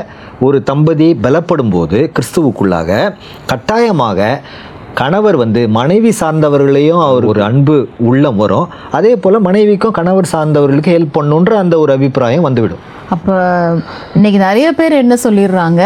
ஒரு 0.46 0.60
தம்பதி 0.70 1.08
பலப்படும் 1.26 1.74
போது 1.76 1.98
கிறிஸ்துவுக்குள்ளாக 2.16 3.00
கட்டாயமாக 3.52 4.40
கணவர் 5.00 5.36
வந்து 5.40 5.60
மனைவி 5.76 6.10
சார்ந்தவர்களையும் 6.20 7.02
அவர் 7.06 7.24
ஒரு 7.30 7.40
அன்பு 7.46 7.76
உள்ளம் 8.10 8.38
வரும். 8.42 8.66
அதே 8.98 9.12
போல் 9.22 9.44
மனைவிக்கும் 9.46 9.96
கணவர் 9.98 10.28
சார்ந்தவர்களுக்கு 10.32 10.94
ஹெல்ப் 10.96 11.16
பண்ணுன்ற 11.16 11.52
அந்த 11.62 11.74
ஒரு 11.82 11.92
அபிப்பிராயம் 11.96 12.46
வந்துவிடும். 12.48 12.82
அப்போ 13.14 13.34
இன்னைக்கு 14.16 14.38
நிறைய 14.46 14.68
பேர் 14.78 15.00
என்ன 15.02 15.14
சொல்லிடுறாங்க? 15.24 15.82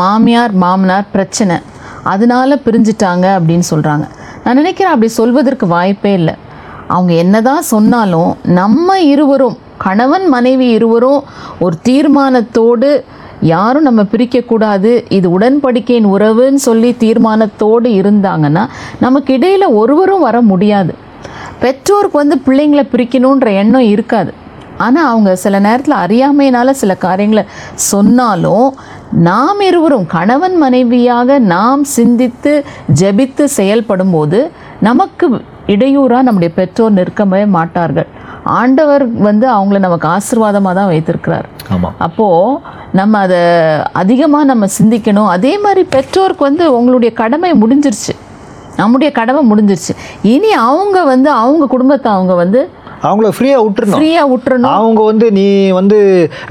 மாமியார் 0.00 0.54
மாமனார் 0.64 1.12
பிரச்சனை. 1.14 1.56
அதனால 2.12 2.58
பிரிஞ்சிட்டாங்க 2.66 3.26
அப்படின்னு 3.36 3.66
சொல்கிறாங்க 3.72 4.06
நான் 4.44 4.58
நினைக்கிறேன் 4.60 4.94
அப்படி 4.94 5.10
சொல்வதற்கு 5.20 5.66
வாய்ப்பே 5.74 6.12
இல்லை. 6.20 6.34
அவங்க 6.94 7.12
என்னதான் 7.24 7.64
சொன்னாலும் 7.74 8.32
நம்ம 8.60 8.96
இருவரும் 9.12 9.58
கணவன் 9.84 10.26
மனைவி 10.34 10.66
இருவரும் 10.78 11.20
ஒரு 11.64 11.76
தீர்மானத்தோடு 11.88 12.90
யாரும் 13.40 13.82
நம்ம 13.82 14.02
பிரிக்கக்கூடாது. 14.02 15.04
இது 15.08 15.38
உடன்படிக்கையின் 15.38 16.06
உறவுன்னு 16.06 16.54
சொல்லி 16.54 16.96
தீர்மானத்தோடு 16.98 17.90
இருந்தாங்கன்னா 18.00 18.66
நமக்கு 19.00 19.34
இடையில் 19.34 19.66
ஒருவரும் 19.66 20.20
வர 20.20 20.40
முடியாது. 20.40 20.94
பெற்றோருக்கு 21.60 22.18
வந்து 22.18 22.36
பிள்ளைங்களை 22.46 22.84
பிரிக்கணுன்ற 22.92 23.52
எண்ணம் 23.52 23.90
இருக்காது. 23.94 24.32
ஆனால் 24.78 25.08
அவங்க 25.10 25.36
சில 25.36 25.58
நேரத்தில் 25.58 25.94
அறியாமையினால் 25.94 26.70
சில 26.70 26.94
காரியங்களை 26.94 27.44
சொன்னாலும் 27.74 28.74
நாம் 29.10 29.60
இருவரும் 29.60 30.06
கணவன் 30.06 30.56
மனைவியாக 30.56 31.38
நாம் 31.38 31.84
சிந்தித்து 31.84 32.64
ஜெபித்து 33.00 33.44
செயல்படும்போது 33.56 34.50
நமக்கு 34.80 35.40
இடையூறாக 35.66 36.22
நம்முடைய 36.22 36.54
பெற்றோர் 36.54 36.90
நிற்கவே 36.90 37.46
மாட்டார்கள். 37.46 38.06
ஆண்டவர் 38.44 39.04
வந்து 39.28 39.46
அவங்கள 39.54 39.78
நமக்கு 39.78 40.08
ஆசீர்வாதமாக 40.08 40.74
தான் 40.74 40.86
வைத்திருக்கிறார் 40.86 41.48
அப்போது 41.98 42.58
நம்ம 42.92 43.18
அதை 43.18 43.38
அதிகமாக 43.92 44.44
நம்ம 44.44 44.66
சிந்திக்கணும். 44.78 45.26
அதே 45.26 45.58
மாதிரி 45.58 45.82
பெற்றோருக்கு 45.84 46.44
வந்து 46.44 46.76
உங்களுடைய 46.76 47.14
கடமை 47.14 47.52
முடிஞ்சிருச்சு. 47.52 48.14
நம்முடைய 48.76 49.12
கடமை 49.12 49.42
முடிஞ்சிருச்சு. 49.50 49.92
இனி 50.22 50.52
அவங்க 50.52 51.04
வந்து 51.04 51.30
அவங்க 51.30 51.66
குடும்பத்தை 51.66 52.12
அவங்க 52.12 52.34
வந்து 52.34 52.70
அவங்கள 53.08 53.28
ஃப்ரீயாக 53.36 53.62
விட்டுறணும். 53.66 53.98
ஃப்ரீயாக 53.98 54.28
விட்டுறணும். 54.32 54.74
அவங்க 54.80 55.00
வந்து 55.10 55.26
நீ 55.38 55.46
வந்து 55.78 55.98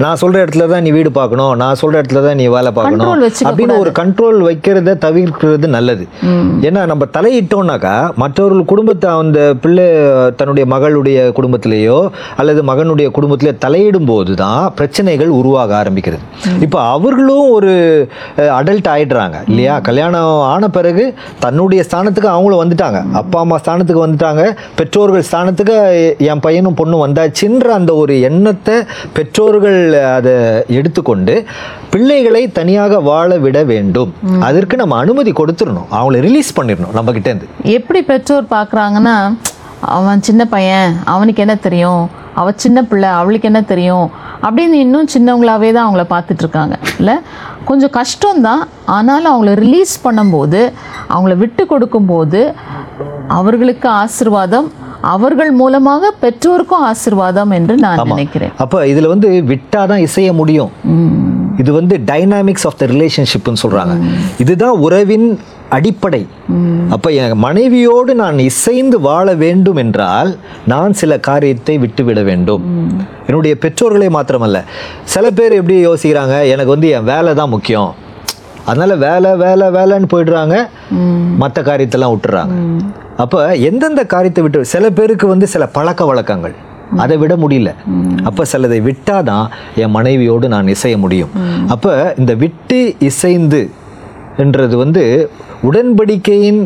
நான் 0.04 0.20
சொல்ற 0.22 0.36
இடத்துல 0.44 0.66
தான் 0.72 0.84
நீ 0.86 0.90
வீடு 0.96 1.10
பார்க்கணும். 1.18 1.52
நான் 1.62 1.80
சொல்ற 1.82 1.94
இடத்துல 2.00 2.22
தான் 2.26 2.38
நீ 2.40 2.46
வேலை 2.56 2.72
பார்க்கணும். 2.78 3.12
அப்படின்னு 3.48 3.78
ஒரு 3.84 3.92
கண்ட்ரோல் 4.00 4.38
வைக்கிறத 4.48 4.96
தவிர்க்கிறது 5.06 5.68
நல்லது. 5.76 6.06
ஏன்னா 6.68 6.82
நம்ம 6.92 7.08
தலையிட்டோம்னாக்கா 7.18 7.94
மற்றவர்கள் 8.24 8.70
குடும்பத்தை 8.72 9.08
அந்த 9.22 9.40
பிள்ளை 9.64 9.86
தன்னுடைய 10.40 10.66
மகளுடைய 10.74 11.18
குடும்பத்திலேயோ 11.38 11.98
அல்லது 12.42 12.60
மகனுடைய 12.70 13.08
குடும்பத்திலேயோ 13.18 13.56
தலையிடும் 13.66 14.08
போது 14.12 14.32
தான் 14.44 14.62
பிரச்சனைகள் 14.78 15.30
உருவாக 15.40 15.72
ஆரம்பிக்கிறது. 15.80 16.22
இப்போ 16.66 16.78
அவர்களும் 16.94 17.48
ஒரு 17.56 17.72
அடல்ட் 18.58 18.88
ஆயிடுறாங்க 18.94 19.36
இல்லையா? 19.50 19.74
கல்யாணம் 19.88 20.32
ஆன 20.52 20.68
பிறகு 20.76 21.04
தன்னுடைய 21.44 21.80
ஸ்தானத்துக்கு 21.88 22.30
அவங்களும் 22.34 22.62
வந்துட்டாங்க. 22.62 23.00
அப்பா 23.20 23.38
அம்மா 23.44 23.56
ஸ்தானத்துக்கு 23.62 24.04
வந்துட்டாங்க. 24.04 24.42
பெற்றோர்கள் 24.78 25.26
ஸ்தானத்துக்கு 25.30 25.76
என் 26.30 26.43
பையனும் 26.46 26.78
பொண்ணும் 26.80 27.04
வந்தாச்சுன்ற 27.04 27.68
அந்த 27.78 27.92
ஒரு 28.02 28.14
எண்ணத்தை 28.28 28.76
பெற்றோர்கள் 29.16 29.80
அதை 30.16 30.34
எடுத்துக்கொண்டு 30.78 31.34
பிள்ளைகளை 31.94 32.42
தனியாக 32.58 33.00
வாழ 33.10 33.30
விட 33.44 33.58
வேண்டும். 33.72 34.12
அதற்கு 34.48 34.74
நம்ம 34.82 34.96
அனுமதி 35.04 35.32
கொடுத்துடணும். 35.40 35.88
அவங்கள 35.98 36.20
ரிலீஸ் 36.28 36.56
பண்ணிடணும் 36.58 36.96
நம்ம 36.98 37.12
கிட்ட 37.16 37.28
இருந்து 37.32 37.48
எப்படி 37.78 38.02
பெற்றோர் 38.10 38.52
பார்க்குறாங்கன்னா 38.56 39.16
அவன் 39.94 40.24
சின்ன 40.26 40.42
பையன் 40.52 40.90
அவனுக்கு 41.14 41.42
என்ன 41.44 41.54
தெரியும்? 41.64 42.04
அவ 42.40 42.52
சின்ன 42.62 42.78
பிள்ளை 42.90 43.08
அவளுக்கு 43.18 43.48
என்ன 43.50 43.60
தெரியும்? 43.72 44.06
அப்படின்னு 44.46 44.76
இன்னும் 44.84 45.10
சின்னவங்களாவே 45.14 45.68
தான் 45.74 45.86
அவங்கள 45.86 46.04
பார்த்துட்டு 46.12 46.42
இருக்காங்க 46.44 46.74
இல்லை? 47.00 47.14
கொஞ்சம் 47.68 47.92
கஷ்டம்தான். 47.98 48.62
ஆனாலும் 48.96 49.32
அவங்கள 49.32 49.52
ரிலீஸ் 49.64 49.94
பண்ணும்போது 50.06 50.60
அவங்கள 51.12 51.34
விட்டு 51.42 51.64
கொடுக்கும்போது 51.72 52.40
அவர்களுக்கு 53.38 53.88
ஆசிர்வாதம் 54.02 54.68
அவர்கள் 55.12 55.52
மூலமாக 55.60 56.12
பெற்றோருக்கும் 56.22 56.84
ஆசிர்வாதம் 56.90 57.52
என்று 57.58 57.74
நான் 57.84 58.02
நினைக்கிறேன். 58.12 58.52
அப்போ 58.64 58.78
இதில் 58.92 59.12
வந்து 59.12 59.28
விட்டாதான் 59.50 60.04
இசைய 60.06 60.32
முடியும். 60.40 60.70
இது 61.62 61.70
வந்து 61.80 61.94
டைனாமிக்ஸ் 62.10 62.66
ஆஃப் 62.68 62.78
த 62.82 62.86
ரிலேஷன்ஷிப்னு 62.92 63.62
சொல்கிறாங்க 63.64 63.94
இதுதான் 64.44 64.78
உறவின் 64.86 65.26
அடிப்படை. 65.76 66.20
அப்போ 66.94 67.08
என் 67.20 67.36
மனைவியோடு 67.44 68.12
நான் 68.22 68.38
இசைந்து 68.50 68.96
வாழ 69.08 69.26
வேண்டும் 69.44 69.78
என்றால் 69.82 70.30
நான் 70.72 70.92
சில 71.00 71.18
காரியத்தை 71.28 71.74
விட்டுவிட 71.84 72.22
வேண்டும். 72.30 72.62
என்னுடைய 73.28 73.54
பெற்றோர்களே 73.64 74.08
மாத்திரமல்ல. 74.16 74.60
சில 75.14 75.30
பேர் 75.38 75.58
எப்படி 75.60 75.76
யோசிக்கிறாங்க 75.88 76.36
எனக்கு 76.54 76.74
வந்து 76.76 76.90
என் 76.96 77.08
வேலை 77.12 77.32
தான் 77.40 77.54
முக்கியம். 77.56 77.92
அதனால 78.68 78.92
வேலை 79.06 79.30
வேலை 79.44 79.66
வேலைன்னு 79.76 80.08
போயிடுறாங்க. 80.12 80.56
மற்ற 81.42 81.58
காரியத்தெல்லாம் 81.70 82.14
விட்டுறாங்க. 82.14 82.54
அப்போ 83.24 83.40
எந்தெந்த 83.70 84.04
காரியத்தை 84.14 84.42
விட்டு 84.44 84.70
சில 84.74 84.84
பேருக்கு 84.98 85.26
வந்து 85.32 85.48
சில 85.54 85.66
பழக்க 85.78 86.04
வழக்கங்கள். 86.10 86.54
அதை 87.02 87.16
விட 87.22 87.34
முடியல. 87.42 87.70
அப்போ 88.28 88.42
சிலதை 88.52 88.78
விட்டாதான் 88.88 89.46
என் 89.82 89.94
மனைவியோடு 89.96 90.48
நான் 90.54 90.72
இசைய 90.76 90.96
முடியும். 91.04 91.34
அப்போ 91.74 91.92
இந்த 92.22 92.32
விட்டு 92.44 92.80
இசைந்து 93.10 93.62
என்றது 94.44 94.76
வந்து 94.84 95.04
உடன்படிக்கையின் 95.70 96.62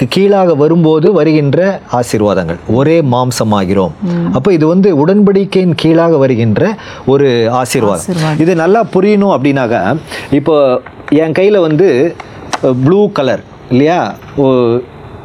க்கு 0.00 0.06
கீழாக 0.14 0.50
வரும்போது 0.60 1.06
வருகின்ற 1.16 1.58
ஆசீர்வாதங்கள். 1.98 2.58
ஒரே 2.78 2.94
மாம்சமாகிறோம். 3.14 3.92
அப்போ 4.36 4.50
இது 4.56 4.66
வந்து 4.72 4.88
உடன்படிக்கையின் 5.02 5.74
கீழாக 5.82 6.18
வருகின்ற 6.22 6.70
ஒரு 7.12 7.26
ஆசீர்வாதம். 7.58 8.38
இது 8.42 8.52
நல்லா 8.62 8.80
புரியணும் 8.94 9.34
அப்படின்னாக்கா 9.36 9.82
இப்போ 10.38 10.54
என் 11.18 11.34
கையில் 11.38 11.64
வந்து 11.66 11.86
ப்ளூ 12.84 12.98
கலர் 13.18 13.42
இல்லையா? 13.72 13.98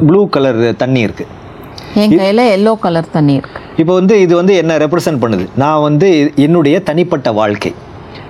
ப்ளூ 0.07 0.21
கலர் 0.35 0.61
தண்ணி 0.81 1.01
இருக்குது 1.07 1.31
என் 2.01 2.15
கையில் 2.19 2.43
எல்லோ 2.55 2.71
கலர் 2.85 3.11
தண்ணி 3.17 3.33
இருக்கு. 3.39 3.59
இப்போ 3.81 3.93
வந்து 3.99 4.15
இது 4.23 4.33
வந்து 4.39 4.53
என்ன 4.61 4.73
ரெப்ரசன்ட் 4.83 5.21
பண்ணுது? 5.23 5.45
நான் 5.63 5.83
வந்து 5.87 6.07
என்னுடைய 6.45 6.75
தனிப்பட்ட 6.89 7.31
வாழ்க்கை. 7.41 7.71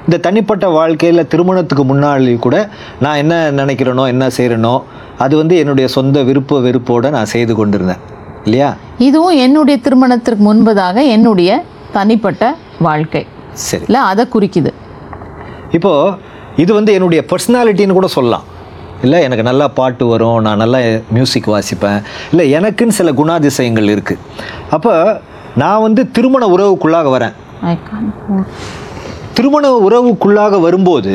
இந்த 0.07 0.17
தனிப்பட்ட 0.27 0.65
வாழ்க்கையில் 0.79 1.29
திருமணத்துக்கு 1.31 1.83
முன்னாடி 1.91 2.35
கூட 2.45 2.57
நான் 3.05 3.21
என்ன 3.23 3.35
நினைக்கிறேனோ 3.61 4.03
என்ன 4.13 4.25
செய்கிறேனோ 4.37 4.75
அது 5.25 5.33
வந்து 5.41 5.55
என்னுடைய 5.61 5.87
சொந்த 5.97 6.23
விருப்ப 6.29 6.59
வெறுப்போடு 6.67 7.09
நான் 7.17 7.31
செய்து 7.35 7.55
கொண்டிருந்தேன். 7.55 8.03
இல்லையா? 8.45 8.69
இதுவும் 9.07 9.37
என்னுடைய 9.45 9.77
திருமணத்திற்கு 9.87 10.43
முன்பதாக 10.49 10.97
என்னுடைய 11.15 11.51
தனிப்பட்ட 11.97 12.43
வாழ்க்கை. 12.87 13.25
சரி. 13.67 13.85
இல்லை 13.89 14.01
அதை 14.11 14.23
குறிக்குது. 14.35 14.71
இப்போது 15.77 16.33
இது 16.63 16.71
வந்து 16.77 16.91
என்னுடைய 16.97 17.21
பர்சனாலிட்டின்னு 17.31 17.97
கூட 17.97 18.09
சொல்லலாம். 18.17 18.45
இல்லை 19.05 19.19
எனக்கு 19.27 19.45
நல்லா 19.49 19.65
பாட்டு 19.77 20.03
வரும் 20.11 20.39
நான் 20.45 20.61
நல்லா 20.63 20.79
மியூசிக் 21.15 21.49
வாசிப்பேன். 21.53 21.99
இல்லை 22.31 22.45
எனக்குன்னு 22.57 22.97
சில 22.99 23.11
குணாதிசயங்கள் 23.21 23.91
இருக்குது 23.95 24.21
அப்போ 24.75 24.93
நான் 25.61 25.83
வந்து 25.85 26.01
திருமண 26.15 26.43
உறவுக்குள்ளாக 26.55 27.09
வரேன். 27.15 27.35
திருமண 29.37 29.65
உறவுக்குள்ளாக 29.87 30.59
வரும்போது 30.65 31.13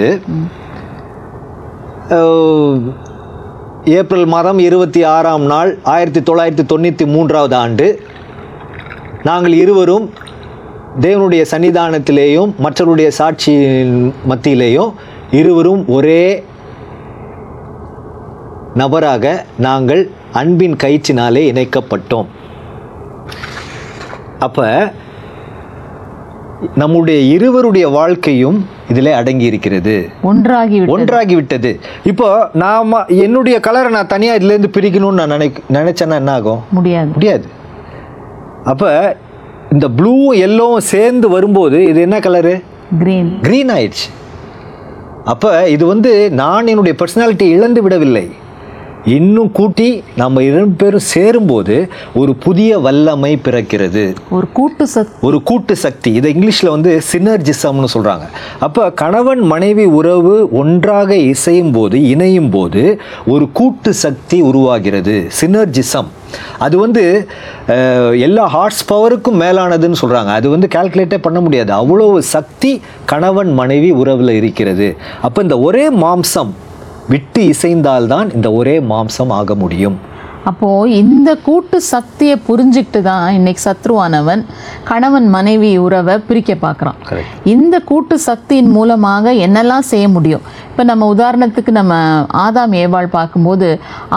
ஏப்ரல் 3.98 4.26
மாதம் 4.32 4.58
இருபத்தி 4.68 5.00
ஆறாம் 5.14 5.44
நாள் 5.52 5.70
ஆயிரத்தி 5.92 6.20
தொள்ளாயிரத்தி 6.28 6.64
தொண்ணூற்றி 6.72 7.04
மூன்றாவது 7.12 7.56
ஆண்டு 7.60 7.86
நாங்கள் 9.28 9.54
இருவரும் 9.62 10.06
தேவனுடைய 11.04 11.42
சன்னிதானத்திலேயும் 11.52 12.50
மற்றவருடைய 12.64 13.08
சாட்சியின் 13.18 13.96
மத்தியிலேயும் 14.30 14.92
இருவரும் 15.30 15.88
ஒரே 15.88 16.44
நபராக 18.74 19.44
நாங்கள் 19.58 20.10
அன்பின் 20.32 20.76
கயிற்றினாலே 20.76 21.42
இணைக்கப்பட்டோம். 21.52 22.26
அப்போ 24.38 24.92
நம்முடைய 26.74 27.20
இருவருடைய 27.20 27.88
வாழ்க்கையும் 27.88 28.68
இதில் 28.88 29.12
அடங்கி 29.12 29.44
இருக்கிறது 29.44 30.08
ஒன்றாகி 30.22 30.84
ஒன்றாகி 30.86 31.34
விட்டது 31.34 31.80
இப்போ 32.04 32.50
நாம 32.52 33.04
என்னுடைய 33.08 33.60
கலரை 33.60 33.92
நான் 33.92 34.06
தனியாக 34.06 34.38
இதுலேருந்து 34.38 34.72
பிரிக்கணும்னு 34.78 35.12
நான் 35.12 35.28
நினை 35.28 35.52
நினைச்சேன்னா 35.72 36.14
என்ன 36.14 36.32
ஆகும்? 36.32 36.60
முடியாது. 36.70 37.08
முடியாது. 37.08 37.44
அப்போ 38.64 39.16
இந்த 39.70 39.88
ப்ளூவும் 39.88 40.38
எல்லோவும் 40.38 40.80
சேர்ந்து 40.80 41.28
வரும்போது 41.28 41.84
இது 41.84 42.00
என்ன 42.00 42.18
கலரு? 42.18 42.62
கிரீன் 42.98 43.38
க்ரீன் 43.42 43.72
ஆயிடுச்சு. 43.74 44.08
அப்போ 45.24 45.68
இது 45.68 45.86
வந்து 45.86 46.30
நான் 46.30 46.66
என்னுடைய 46.66 46.98
பர்சனாலிட்டி 47.00 47.42
இழந்து 47.42 47.82
விடவில்லை. 47.82 48.30
இன்னும் 49.04 49.52
கூட்டி 49.52 50.02
நம்ம 50.16 50.42
இரண்டு 50.42 50.74
பேரும் 50.76 50.98
சேரும்போது 50.98 51.88
ஒரு 52.14 52.34
புதிய 52.34 52.78
வல்லமை 52.78 53.38
பிறக்கிறது. 53.44 54.14
ஒரு 54.30 54.46
கூட்டு 54.52 54.88
சத் 54.94 55.12
ஒரு 55.20 55.42
கூட்டு 55.42 55.76
சக்தி. 55.76 56.12
இதை 56.12 56.34
இங்கிலீஷில் 56.34 56.68
வந்து 56.68 57.00
சினர்ஜிசம்னு 57.12 57.88
சொல்கிறாங்க 57.94 58.26
அப்போ 58.58 58.92
கணவன் 58.92 59.38
மனைவி 59.38 59.84
உறவு 59.84 60.48
ஒன்றாக 60.52 61.16
இசையும் 61.16 61.72
போது 61.72 62.08
இணையும் 62.08 62.50
போது 62.50 63.00
ஒரு 63.26 63.52
கூட்டு 63.52 63.94
சக்தி 63.94 64.40
உருவாகிறது. 64.40 65.28
சினர்ஜிசம் 65.40 66.10
அது 66.58 66.76
வந்து 66.84 67.04
எல்லா 68.26 68.44
ஹார்ஸ் 68.56 68.82
பவருக்கும் 68.92 69.40
மேலானதுன்னு 69.44 70.00
சொல்கிறாங்க 70.02 70.32
அது 70.38 70.48
வந்து 70.54 70.68
கால்குலேட்டே 70.74 71.18
பண்ண 71.26 71.40
முடியாது. 71.40 71.72
அவ்வளோ 71.80 72.06
சக்தி 72.34 72.72
கணவன் 73.12 73.52
மனைவி 73.60 73.90
உறவில் 74.02 74.32
இருக்கிறது. 74.40 74.88
அப்போ 75.26 75.42
இந்த 75.46 75.58
ஒரே 75.68 75.86
மாம்சம் 76.04 76.52
விட்டு 77.08 77.42
இசைந்தால்தான் 77.52 78.28
இந்த 78.34 78.48
ஒரே 78.60 78.78
மாம்சம் 78.92 79.32
ஆக 79.40 79.54
முடியும். 79.54 79.98
அப்போ 80.48 80.68
இந்த 81.00 81.30
கூட்டு 81.46 81.78
சக்தியை 81.92 82.36
புரிஞ்சுக்கிட்டு 82.48 83.00
தான் 83.08 83.26
இன்னைக்கு 83.38 83.62
சத்ருவானவன் 83.66 84.42
கணவன் 84.90 85.28
மனைவி 85.34 85.70
உறவை 85.84 86.14
பிரிக்க 86.28 86.54
பார்க்குறான். 86.64 86.98
இந்த 87.54 87.76
கூட்டு 87.90 88.16
சக்தியின் 88.28 88.70
மூலமாக 88.76 89.32
என்னெல்லாம் 89.46 89.88
செய்ய 89.92 90.06
முடியும்? 90.16 90.44
இப்போ 90.70 90.84
நம்ம 90.90 91.08
உதாரணத்துக்கு 91.14 91.72
நம்ம 91.80 91.94
ஆதாம் 92.46 92.76
ஏவாள் 92.82 93.14
பார்க்கும்போது 93.18 93.70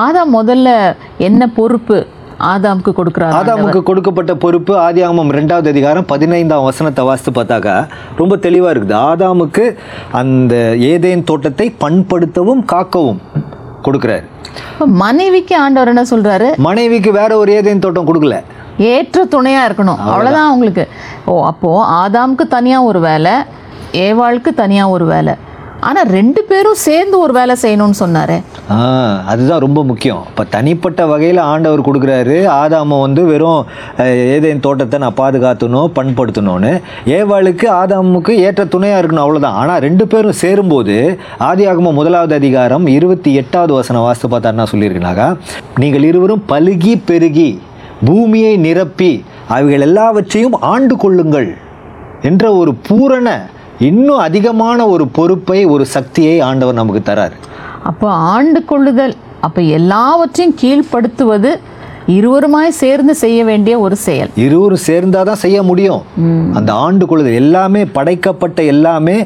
ஆதாம் 0.06 0.36
முதல்ல 0.39 0.70
என்ன 1.30 1.48
பொறுப்பு 1.60 2.00
ஆதாமுக்கு 2.51 2.92
கொடுக்குறாரு 3.00 3.36
ஆதாமுக்கு 3.39 3.82
கொடுக்கப்பட்ட 3.89 4.34
பொறுப்பு 4.44 4.74
ஆதியாகமம் 4.86 5.34
ரெண்டாவது 5.38 5.68
அதிகாரம் 5.74 6.08
பதினைந்தாம் 6.13 6.68
வசனத்தை 6.70 7.03
வாசித்து 7.10 7.32
பார்த்தாக்கா 7.38 7.75
ரொம்ப 8.22 8.36
தெளிவாக 8.46 8.74
இருக்குது. 8.74 8.98
ஆதாமுக்கு 9.10 9.65
அந்த 10.22 10.56
ஏதேன் 10.92 11.27
தோட்டத்தை 11.32 11.68
பண்படுத்தவும் 11.84 12.63
காக்கவும் 12.74 13.22
கொடுக்குறாரு. 13.86 14.25
மனைவிக்கு 14.86 15.58
ஆண்டவர் 15.58 15.88
என்ன 15.88 16.04
சொல்றாரு? 16.10 16.56
மனைவிக்கு 16.56 17.12
வேற 17.12 17.38
ஒரு 17.38 17.62
ஏதேன் 17.62 17.80
தோட்டம் 17.80 18.08
கொடுக்கல. 18.08 18.42
ஏற்ற 18.78 19.26
துணையா 19.26 19.62
இருக்கணும். 19.70 19.98
அவ்வளவுதான் 19.98 20.48
அவங்களுக்கு. 20.48 20.88
ஓ 21.26 21.46
அப்போ 21.46 21.88
ஆதாமுக்கு 21.92 22.48
தனியா 22.50 22.82
ஒரு 22.82 23.00
வேலை 23.00 23.32
ஏவாளுக்கு 23.92 24.54
தனியா 24.54 24.88
ஒரு 24.88 25.06
வேலை. 25.06 25.34
ஆனால் 25.88 26.10
ரெண்டு 26.18 26.42
பேரும் 26.50 26.80
சேர்ந்து 26.86 27.16
ஒரு 27.25 27.34
வேலை 27.38 27.56
செய்யணும்னு 27.62 27.98
சொன்னார். 28.02 28.34
அதுதான் 29.32 29.63
ரொம்ப 29.66 29.80
முக்கியம். 29.90 30.22
இப்போ 30.30 30.44
தனிப்பட்ட 30.56 31.02
வகையில் 31.12 31.42
ஆண்டவர் 31.52 31.86
கொடுக்குறாரு. 31.88 32.38
ஆதாம 32.62 33.00
வந்து 33.06 33.22
வெறும் 33.32 33.62
ஏதேன் 34.36 34.63
தோட்டத்தை 34.66 35.00
நான் 35.04 35.18
பாதுகாத்தணும் 35.22 35.94
பண்படுத்தணும்னு 35.98 36.72
ஏவாளுக்கு 37.18 37.68
ஆதாமுக்கு 37.80 38.36
ஏற்ற 38.48 38.63
துணையாக 38.75 39.02
இருக்கணும் 39.02 39.25
அவ்வளோதான் 39.25 39.60
ஆனால் 39.62 39.84
ரெண்டு 39.88 40.08
பேரும் 40.13 40.40
சேரும்போது 40.44 40.96
ஆதியாகமம் 41.50 42.00
முதலாவது 42.02 42.36
அதிகாரம் 42.42 42.88
இருபத்தி 42.98 43.34
எட்டாவது 43.42 43.74
வசனம் 43.80 44.06
வாசித்து 44.08 44.30
பார்த்தா 44.34 44.54
என்ன 44.56 44.68
சொல்லியிருக்கனாக்கா 44.74 45.28
நீங்கள் 45.84 46.08
இருவரும் 46.12 46.46
பழுகி 46.54 46.96
பெருகி 47.10 47.50
பூமியை 48.08 48.54
நிரப்பி 48.68 49.12
அவைகள் 49.56 49.86
எல்லாவற்றையும் 49.88 50.56
ஆண்டு 50.74 50.96
கொள்ளுங்கள் 51.04 51.50
என்ற 52.30 52.44
ஒரு 52.62 52.72
பூரண 52.88 53.30
இன்னும் 53.88 54.22
அதிகமான 54.25 54.80
ஒரு 54.94 55.06
பொறுப்பை 55.18 55.60
ஒரு 55.74 55.84
சக்தியை 55.94 56.36
ஆண்டவர் 56.48 56.80
நமக்கு 56.80 57.02
தரார். 57.10 57.36
அப்போ 57.90 58.08
ஆண்டு 58.34 58.60
கொள்ளுதல் 58.72 59.16
அப்போ 59.46 59.62
எல்லாவற்றையும் 59.78 60.58
கீழ்ப்படுத்துவது 60.62 61.52
இருவருமாய் 62.16 62.78
சேர்ந்து 62.82 63.13
செய்ய 63.24 63.40
வேண்டிய 63.50 63.74
ஒரு 63.86 63.96
செயல். 64.06 64.32
இருவரும் 64.46 64.86
சேர்ந்தாதான் 64.88 65.42
செய்ய 65.44 65.60
முடியும். 65.70 66.02
அந்த 66.58 66.72
ஆண்டு 66.86 67.04
கொள்ளுதல் 67.10 67.40
எல்லாமே 67.44 67.82
படைக்கப்பட்ட 67.98 68.62
எல்லாமே 68.74 69.18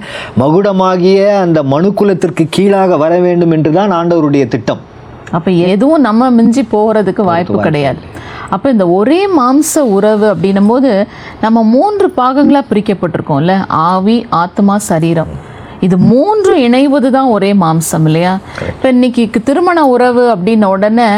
மகுடமாகிய 0.41 1.21
அந்த 1.45 1.61
மனுக்குலத்திற்கு 1.73 2.45
கீழாக 2.57 2.97
வர 3.03 3.13
வேண்டும் 3.25 3.55
என்று 3.57 3.71
தான் 3.79 3.95
ஆண்டவருடைய 3.99 4.45
திட்டம். 4.53 4.83
அப்போ 5.35 5.49
எதுவும் 5.71 6.05
நம்ம 6.07 6.29
மிஞ்சி 6.37 6.63
போகிறதுக்கு 6.73 7.23
வாய்ப்பு 7.29 7.57
கிடையாது. 7.67 8.01
அப்போ 8.55 8.67
இந்த 8.73 8.85
ஒரே 8.97 9.19
மாம்ச 9.39 9.81
உறவு 9.95 10.25
அப்படின்னும் 10.33 10.69
போது 10.71 10.91
நம்ம 11.43 11.63
மூன்று 11.75 12.07
பாகங்களாக 12.19 12.69
பிரிக்கப்பட்டிருக்கோம்ல. 12.71 13.53
ஆவி 13.89 14.17
ஆத்மா 14.43 14.75
சரீரம். 14.89 15.33
இது 15.85 15.95
மூன்று 16.11 16.53
இணைவது 16.67 17.07
தான் 17.15 17.31
ஒரே 17.33 17.49
மாம்சம் 17.63 18.05
இல்லையா? 18.09 18.33
இப்போ 18.71 18.87
இன்னைக்கு 18.95 19.41
திருமண 19.49 19.79
உறவு 19.95 20.23
அப்படின்ன 20.33 20.69
உடனே 20.75 21.09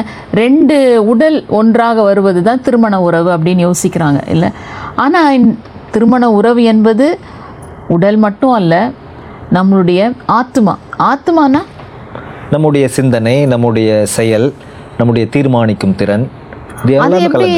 ரெண்டு 0.42 0.78
உடல் 1.12 1.38
ஒன்றாக 1.60 2.02
வருவது 2.10 2.42
தான் 2.48 2.64
திருமண 2.66 2.96
உறவு 3.08 3.30
அப்படின்னு 3.36 3.66
யோசிக்கிறாங்க 3.68 4.22
இல்லை? 4.36 4.50
ஆனால் 5.04 5.48
திருமண 5.94 6.24
உறவு 6.40 6.64
என்பது 6.74 7.08
உடல் 7.96 8.18
மட்டும் 8.26 8.56
அல்ல 8.60 8.74
நம்மளுடைய 9.58 10.02
ஆத்மா. 10.40 10.74
ஆத்மானா 11.12 11.62
நம்முடைய 12.52 12.88
சிந்தனை 12.88 13.46
நம்முடைய 13.46 13.90
செயல் 14.18 14.54
நம்முடைய 14.98 15.28
தீர்மானிக்கும் 15.30 15.96
திறன் 15.96 16.28
அது 17.04 17.22
எப்படி 17.22 17.50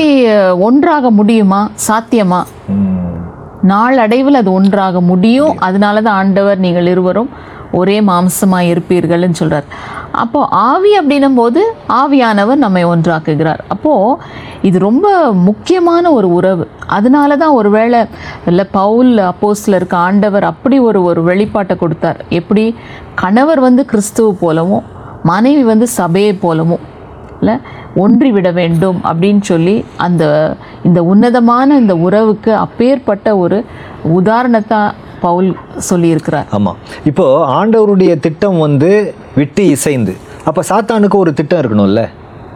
ஒன்றாக 0.60 1.12
முடியுமா? 1.12 1.60
சாத்தியமா? 1.88 2.39
நாளடைவில் 3.71 4.33
அது 4.33 4.51
ஒன்றாக 4.53 5.01
முடியும். 5.01 5.57
அதனால 5.57 6.01
தான் 6.01 6.15
ஆண்டவர் 6.15 6.60
நீங்கள் 6.60 6.88
இருவரும் 6.88 7.29
ஒரே 7.71 7.97
மாம்சமாக 8.01 8.69
இருப்பீர்கள்னு 8.71 9.31
சொல்கிறார் 9.31 9.67
அப்போது 10.11 10.49
ஆவி 10.51 10.91
அப்படின்னும் 10.99 11.33
போது 11.33 11.61
ஆவியானவர் 11.87 12.55
நம்மை 12.55 12.83
ஒன்றாக்குகிறார். 12.85 13.61
அப்போது 13.67 14.17
இது 14.61 14.79
ரொம்ப 14.79 15.07
முக்கியமான 15.33 16.11
ஒரு 16.11 16.27
உறவு. 16.33 16.67
அதனால 16.87 17.37
தான் 17.37 17.49
ஒருவேளை 17.49 17.99
இல்லை 18.45 18.65
பவுல் 18.71 19.11
இருக்க 19.75 19.97
ஆண்டவர் 19.97 20.43
அப்படி 20.43 20.79
ஒரு 20.79 21.03
ஒரு 21.03 21.21
வெளிப்பாட்டை 21.23 21.75
கொடுத்தார். 21.77 22.25
எப்படி? 22.29 22.75
கணவர் 23.15 23.59
வந்து 23.59 23.85
கிறிஸ்துவ 23.85 24.35
போலவும் 24.39 24.83
மனைவி 25.23 25.63
வந்து 25.63 25.87
சபையை 25.87 26.33
போலவும் 26.33 26.83
இல்லை 27.41 27.55
ஒன்றிவிட 27.95 28.53
வேண்டும் 28.53 29.01
அப்படின்னு 29.03 29.41
சொல்லி 29.41 29.85
அந்த 29.97 30.23
இந்த 30.83 31.03
உன்னதமான 31.03 31.77
இந்த 31.77 31.95
உறவுக்கு 31.97 32.51
அப்பேற்பட்ட 32.55 33.37
ஒரு 33.37 33.57
உதாரணத்தை 34.03 34.79
பவுல் 35.25 35.47
சொல்லியிருக்கிறார். 35.89 36.47
ஆமாம் 36.57 36.77
இப்போ 37.09 37.25
ஆண்டவருடைய 37.59 38.11
திட்டம் 38.25 38.59
வந்து 38.65 38.89
விட்டு 39.39 39.63
இசைந்து. 39.75 40.13
அப்போ 40.49 40.61
சாத்தானுக்கு 40.69 41.17
ஒரு 41.23 41.33
திட்டம் 41.39 41.61
இருக்கணும்ல. 41.61 42.03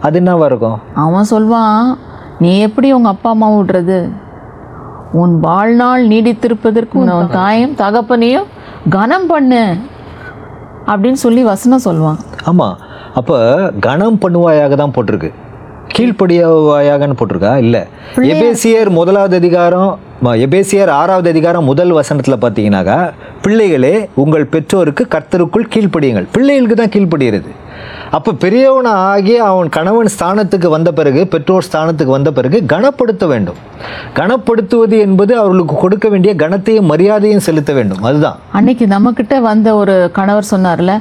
அது 0.08 0.20
என்னவா 0.22 0.46
இருக்கும்? 0.52 0.78
அவன் 1.06 1.30
சொல்வான் 1.34 1.82
நீ 2.44 2.52
எப்படி 2.68 2.88
உங்க 2.98 3.10
அப்பா 3.16 3.30
அம்மா 3.36 3.50
விடுறது? 3.56 4.00
உன் 5.22 5.34
வாழ்நாள் 5.48 6.04
நீடித்திருப்பதற்கு 6.12 6.96
உன் 7.02 7.36
தாயும் 7.40 7.76
தகப்பனையும் 7.84 8.50
கனம் 8.96 9.28
பண்ணு. 9.34 9.64
அப்படின்னு 10.92 11.20
சொல்லி 11.26 11.44
வசனம் 11.54 11.86
சொல்லுவான் 11.88 12.20
ஆமாம் 12.52 12.76
அப்போ 13.20 13.38
கணம் 13.86 14.22
பண்ணுவாயாக 14.24 14.76
தான் 14.82 14.94
போட்டிருக்கு. 14.96 15.30
கீழ்ப்படியாவாயாகன்னு 15.96 17.18
போட்டிருக்கா? 17.20 17.52
இல்லை. 17.66 17.82
எபேசியர் 18.32 18.90
முதலாவது 18.98 19.36
அதிகாரம் 19.42 19.92
எபேசியர் 20.24 20.90
ஆறாவது 20.98 21.28
அதிகாரம் 21.30 21.66
முதல் 21.70 21.90
வசனத்தில் 21.98 22.36
பார்த்தீங்கன்னாக்கா 22.44 22.96
பிள்ளைகளே 23.42 23.92
உங்கள் 24.22 24.46
பெற்றோருக்கு 24.54 25.04
கர்த்தருக்குள் 25.14 25.66
கீழ்ப்படியுங்கள். 25.74 26.28
பிள்ளைகளுக்கு 26.36 26.76
தான் 26.82 26.92
கீழ்ப்படுகிறது 26.94 27.52
அப்போ 28.18 28.32
பெரியவன் 28.44 28.86
ஆகி 28.86 29.38
அவன் 29.48 29.70
கணவன் 29.70 30.10
ஸ்தானத்துக்கு 30.16 30.70
வந்த 30.76 30.92
பிறகு 30.92 31.28
பெற்றோர் 31.34 31.68
ஸ்தானத்துக்கு 31.68 32.16
வந்த 32.18 32.32
பிறகு 32.32 32.66
கனப்படுத்த 32.66 33.28
வேண்டும். 33.28 33.60
கனப்படுத்துவது 34.20 35.00
என்பது 35.08 35.38
அவர்களுக்கு 35.42 35.76
கொடுக்க 35.84 36.10
வேண்டிய 36.10 36.34
கனத்தையும் 36.44 36.90
மரியாதையும் 36.94 37.46
செலுத்த 37.48 37.74
வேண்டும். 37.74 38.04
அதுதான். 38.04 38.40
அன்னைக்கு 38.52 38.88
நம்மக்கிட்ட 38.88 39.42
வந்த 39.42 39.76
ஒரு 39.76 40.12
கணவர் 40.14 40.52
சொன்னார்ல 40.54 40.96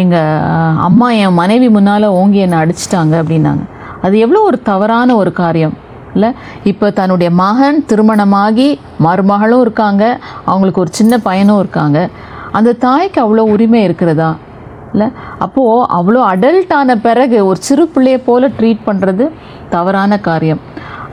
எங்கள் 0.00 0.76
அம்மா 0.88 1.10
என் 1.10 1.38
மனைவி 1.42 1.68
முன்னால் 1.68 2.14
ஓங்கி 2.20 2.38
என்னை 2.38 2.58
அடிச்சிட்டாங்க 2.58 3.14
அப்படின்னாங்க. 3.22 3.64
அது 4.02 4.18
எவ்வளோ 4.18 4.42
ஒரு 4.42 4.60
தவறான 4.62 5.16
ஒரு 5.16 5.32
காரியம். 5.32 5.76
இல்லை 6.14 6.30
இப்போ 6.70 6.86
தன்னுடைய 6.98 7.30
மகன் 7.42 7.78
திருமணமாகி 7.90 8.68
மருமகளும் 9.06 9.62
இருக்காங்க 9.66 10.04
அவங்களுக்கு 10.44 10.82
ஒரு 10.84 10.92
சின்ன 11.00 11.14
பையனும் 11.28 11.58
இருக்காங்க. 11.58 11.98
அந்த 12.58 12.76
தாய்க்கு 12.86 13.20
அவ்வளோ 13.24 13.44
உரிமை 13.54 13.82
இருக்கிறதா? 13.82 14.30
இல்லை 14.92 15.08
அப்போது 15.44 15.86
அவ்வளோ 15.98 16.20
அடல்ட் 16.32 16.72
ஆன 16.80 16.96
பிறகு 17.06 17.38
ஒரு 17.46 17.58
சிறு 17.68 17.84
பிள்ளையை 17.94 18.20
போல் 18.26 18.54
ட்ரீட் 18.58 18.86
பண்ணுறது 18.88 19.24
தவறான 19.74 20.18
காரியம். 20.28 20.60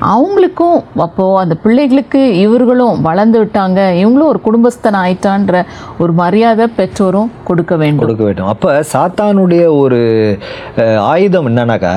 அவங்களுக்கும் 0.10 0.77
அப்போது 1.05 1.39
அந்த 1.41 1.55
பிள்ளைகளுக்கு 1.63 2.22
இவர்களும் 2.43 3.01
வளர்ந்து 3.08 3.38
விட்டாங்க. 3.41 3.79
இவங்களும் 4.01 4.29
ஒரு 4.31 4.40
குடும்பஸ்தன் 4.46 4.98
ஆயிட்டான்ற 5.01 5.64
ஒரு 6.01 6.11
மரியாதை 6.22 6.66
பெற்றோரும் 6.79 7.29
கொடுக்க 7.50 7.74
வேண்டும். 7.81 8.03
கொடுக்க 8.03 8.24
வேண்டும். 8.27 8.50
அப்போ 8.53 8.72
சாத்தானுடைய 8.94 9.64
ஒரு 9.81 10.00
ஆயுதம் 11.14 11.48
என்னன்னாக்கா 11.51 11.94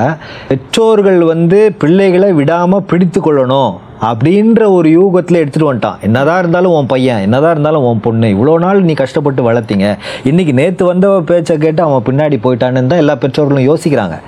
பெற்றோர்கள் 0.51 1.21
வந்து 1.33 1.61
பிள்ளைகளை 1.85 2.31
விடாமல் 2.41 2.87
பிடித்து 2.93 3.21
கொள்ளணும் 3.27 3.73
அப்படின்ற 4.09 4.63
ஒரு 4.77 4.89
யூகத்தில் 4.99 5.41
எடுத்துகிட்டு 5.43 5.71
வந்துட்டான். 5.71 6.01
என்னதான் 6.07 6.41
இருந்தாலும் 6.43 6.75
உன் 6.79 6.91
பையன் 6.93 7.23
என்னதான் 7.27 7.55
இருந்தாலும் 7.57 7.87
உன் 7.91 8.03
பொண்ணு 8.07 8.29
இவ்வளோ 8.35 8.57
நாள் 8.65 8.87
நீ 8.89 8.95
கஷ்டப்பட்டு 9.03 9.43
வளர்த்தீங்க. 9.49 9.89
இன்னைக்கு 10.31 10.55
நேற்று 10.61 10.85
வந்த 10.91 11.09
பேச்சை 11.31 11.57
கேட்டு 11.65 11.83
அவன் 11.87 12.07
பின்னாடி 12.09 12.39
போயிட்டான்னு 12.47 12.93
தான் 12.93 13.03
எல்லா 13.05 13.17
பெற்றோர்களும் 13.25 13.69
யோசிக்கிறாங்க. 13.71 14.19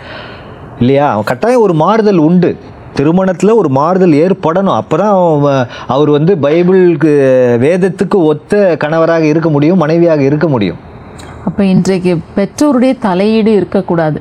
இல்லையா? 0.83 1.05
அவன் 1.13 1.29
கட்டாயம் 1.33 1.67
ஒரு 1.67 1.77
மாறுதல் 1.85 2.25
உண்டு. 2.29 2.51
திருமணத்தில் 2.99 3.59
ஒரு 3.61 3.69
மாறுதல் 3.79 4.19
ஏற்படணும். 4.25 4.77
அப்போ 4.81 4.97
தான் 5.03 5.15
அவர் 5.95 6.11
வந்து 6.17 6.35
பைபிளுக்கு 6.47 7.13
வேதத்துக்கு 7.65 8.19
ஒத்த 8.33 8.61
கணவராக 8.83 9.25
இருக்க 9.33 9.51
முடியும் 9.57 9.83
மனைவியாக 9.85 10.23
இருக்க 10.31 10.49
முடியும். 10.55 10.81
அப்போ 11.49 11.63
இன்றைக்கு 11.73 12.13
பெற்றோருடைய 12.37 12.93
தலையீடு 13.07 13.51
இருக்கக்கூடாது 13.59 14.19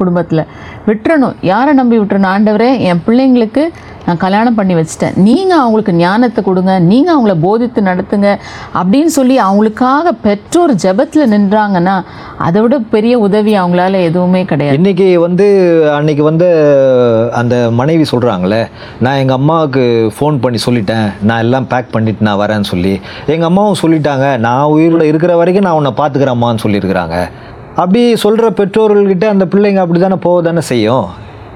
குடும்பத்தில். 0.00 0.42
விட்டுறணும். 0.88 1.36
யாரை 1.52 1.72
நம்பி 1.78 1.96
விட்டுறணும்? 2.00 2.32
ஆண்டவரே 2.34 2.70
என் 2.90 3.02
பிள்ளைங்களுக்கு 3.06 3.62
நான் 4.08 4.20
கல்யாணம் 4.22 4.54
பண்ணி 4.58 4.74
வச்சிட்டேன். 4.76 5.16
நீங்கள் 5.24 5.58
அவங்களுக்கு 5.62 5.92
ஞானத்தை 6.02 6.40
கொடுங்க. 6.44 6.74
நீங்கள் 6.90 7.14
அவங்கள 7.14 7.34
போதித்து 7.42 7.80
நடத்துங்க. 7.88 8.28
அப்படின்னு 8.80 9.10
சொல்லி 9.16 9.34
அவங்களுக்காக 9.46 10.12
பெற்றோர் 10.26 10.72
ஜெபத்தில் 10.84 11.32
நின்றாங்கன்னா 11.34 11.96
அதை 12.46 12.62
விட 12.62 12.78
பெரிய 12.94 13.18
உதவி 13.26 13.52
அவங்களால 13.62 14.00
எதுவுமே 14.08 14.42
கிடையாது. 14.52 14.78
இன்றைக்கி 14.78 15.08
வந்து 15.26 15.48
அன்னைக்கு 15.96 16.24
வந்து 16.30 16.48
அந்த 17.40 17.54
மனைவி 17.80 18.06
சொல்கிறாங்களே 18.12 18.62
நான் 19.04 19.20
எங்கள் 19.24 19.38
அம்மாவுக்கு 19.40 19.84
ஃபோன் 20.16 20.40
பண்ணி 20.46 20.60
சொல்லிட்டேன். 20.68 21.06
நான் 21.30 21.44
எல்லாம் 21.46 21.68
பேக் 21.74 21.94
பண்ணிட்டு 21.98 22.28
நான் 22.30 22.42
வரேன்னு 22.44 22.72
சொல்லி. 22.72 22.94
எங்கள் 23.34 23.50
அம்மாவும் 23.50 23.80
சொல்லிட்டாங்க 23.84 24.26
நான் 24.48 24.72
உயிரோட 24.76 25.06
இருக்கிற 25.12 25.36
வரைக்கும் 25.42 25.68
நான் 25.70 25.78
உன்னை 25.82 25.94
பார்த்துக்கிறேம்மான்னு 26.02 26.64
சொல்லியிருக்கிறாங்க. 26.66 27.16
அப்படி 27.82 28.02
சொல்கிற 28.26 28.46
பெற்றோர்கள்கிட்ட 28.60 29.26
அந்த 29.36 29.46
பிள்ளைங்க 29.54 29.82
அப்படி 29.86 30.00
தானே 30.08 30.20
போக 30.28 30.38
தானே 30.50 30.64
செய்யும்? 30.74 31.06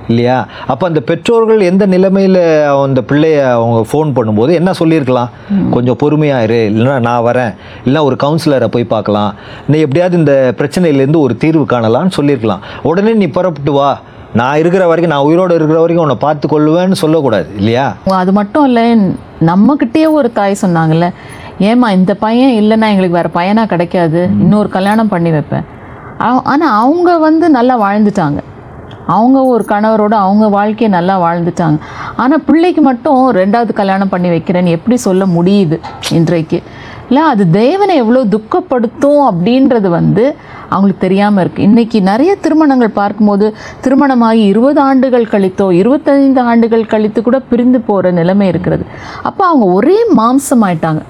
இல்லையா? 0.09 0.47
அப்போ 0.67 0.87
அந்த 0.87 1.01
பெற்றோர்கள் 1.01 1.61
எந்த 1.61 1.87
நிலைமையில் 1.87 2.65
அந்த 2.65 3.03
பிள்ளைய 3.09 3.51
அவங்க 3.51 3.85
ஃபோன் 3.93 4.09
பண்ணும்போது 4.09 4.53
என்ன 4.53 4.73
சொல்லியிருக்கலாம்? 4.73 5.31
கொஞ்சம் 5.71 5.97
பொறுமையாக 5.97 6.43
இரு 6.43 6.73
இல்லைன்னா 6.75 7.01
நான் 7.01 7.23
வரேன் 7.23 7.55
இல்லைன்னா 7.85 8.03
ஒரு 8.03 8.17
கவுன்சிலரை 8.23 8.67
போய் 8.67 8.85
பார்க்கலாம். 8.85 9.35
நீ 9.67 9.79
எப்படியாவது 9.79 10.19
இந்த 10.19 10.55
பிரச்சனையிலேருந்து 10.57 11.17
ஒரு 11.17 11.37
தீர்வு 11.37 11.65
காணலாம்னு 11.65 12.11
சொல்லியிருக்கலாம். 12.11 12.61
உடனே 12.83 13.12
நீ 13.12 13.27
புறப்பட்டு 13.27 13.73
வா. 13.73 14.01
நான் 14.35 14.59
இருக்கிற 14.59 14.88
வரைக்கும் 14.88 15.17
நான் 15.17 15.27
உயிரோடு 15.27 15.55
இருக்கிற 15.55 15.81
வரைக்கும் 15.81 16.07
உன்னை 16.07 16.21
பார்த்து 16.21 16.49
கொள்ளுவேன்னு 16.49 16.93
சொல்லக்கூடாது 16.93 17.49
இல்லையா? 17.57 17.97
அது 18.05 18.33
மட்டும் 18.33 18.65
இல்லை. 18.65 18.99
நம்மக்கிட்டே 19.41 20.11
ஒரு 20.11 20.33
தாய் 20.33 20.57
சொன்னாங்கல்ல 20.62 21.11
ஏம்மா 21.59 21.91
இந்த 21.91 22.15
பையன் 22.15 22.62
இல்லைன்னா 22.62 22.88
எங்களுக்கு 22.88 23.11
வேற 23.11 23.29
பையனா 23.35 23.67
கிடைக்காது. 23.67 24.29
இன்னொரு 24.38 24.69
கல்யாணம் 24.69 25.09
பண்ணி 25.09 25.31
வைப்பேன். 25.31 25.65
ஆ- 26.21 26.43
ஆனா 26.43 26.81
அவங்க 26.81 27.19
வந்து 27.19 27.49
நல்லா 27.49 27.81
வாழ்ந்துட்டாங்க. 27.81 28.38
அவங்க 29.15 29.38
ஒரு 29.45 29.65
கணவரோட 29.73 30.15
அவங்க 30.27 30.49
வாழ்க்கையை 30.49 30.91
நல்லா 30.97 31.15
வாழ்ந்துட்டாங்க. 31.25 31.79
ஆனால் 32.17 32.45
பிள்ளைக்கு 32.49 32.83
மட்டும் 32.83 33.23
ரெண்டாவது 33.41 33.73
கல்யாணம் 33.81 34.12
பண்ணி 34.15 34.29
வைக்கிறேன்னு 34.35 34.75
எப்படி 34.77 34.97
சொல்ல 35.07 35.25
முடியுது 35.37 35.79
இன்றைக்கு? 36.19 36.61
இல்லை 37.09 37.23
அது 37.31 37.45
தேவனை 37.51 37.95
எவ்வளோ 38.03 38.21
துக்கப்படுத்தும் 38.35 39.23
அப்படின்றது 39.31 39.88
வந்து 39.88 40.25
அவங்களுக்கு 40.71 41.05
தெரியாமல் 41.07 41.43
இருக்குது 41.43 41.67
இன்றைக்கி 41.69 42.01
நிறைய 42.01 42.33
திருமணங்கள் 42.45 42.99
பார்க்கும்போது 43.01 43.47
திருமணமாகி 43.85 44.43
இருபது 44.53 44.81
ஆண்டுகள் 44.81 45.31
கழித்தோ 45.33 45.67
இருபத்தைந்து 45.81 46.41
ஆண்டுகள் 46.41 46.91
கழித்து 46.93 47.23
கூட 47.23 47.38
பிரிந்து 47.51 47.81
போகிற 47.81 48.12
நிலைமை 48.21 48.49
இருக்கிறது. 48.49 48.85
அப்போ 49.23 49.43
அவங்க 49.47 49.67
ஒரே 49.79 49.99
மாம்சமாயிட்டாங்க. 50.21 51.03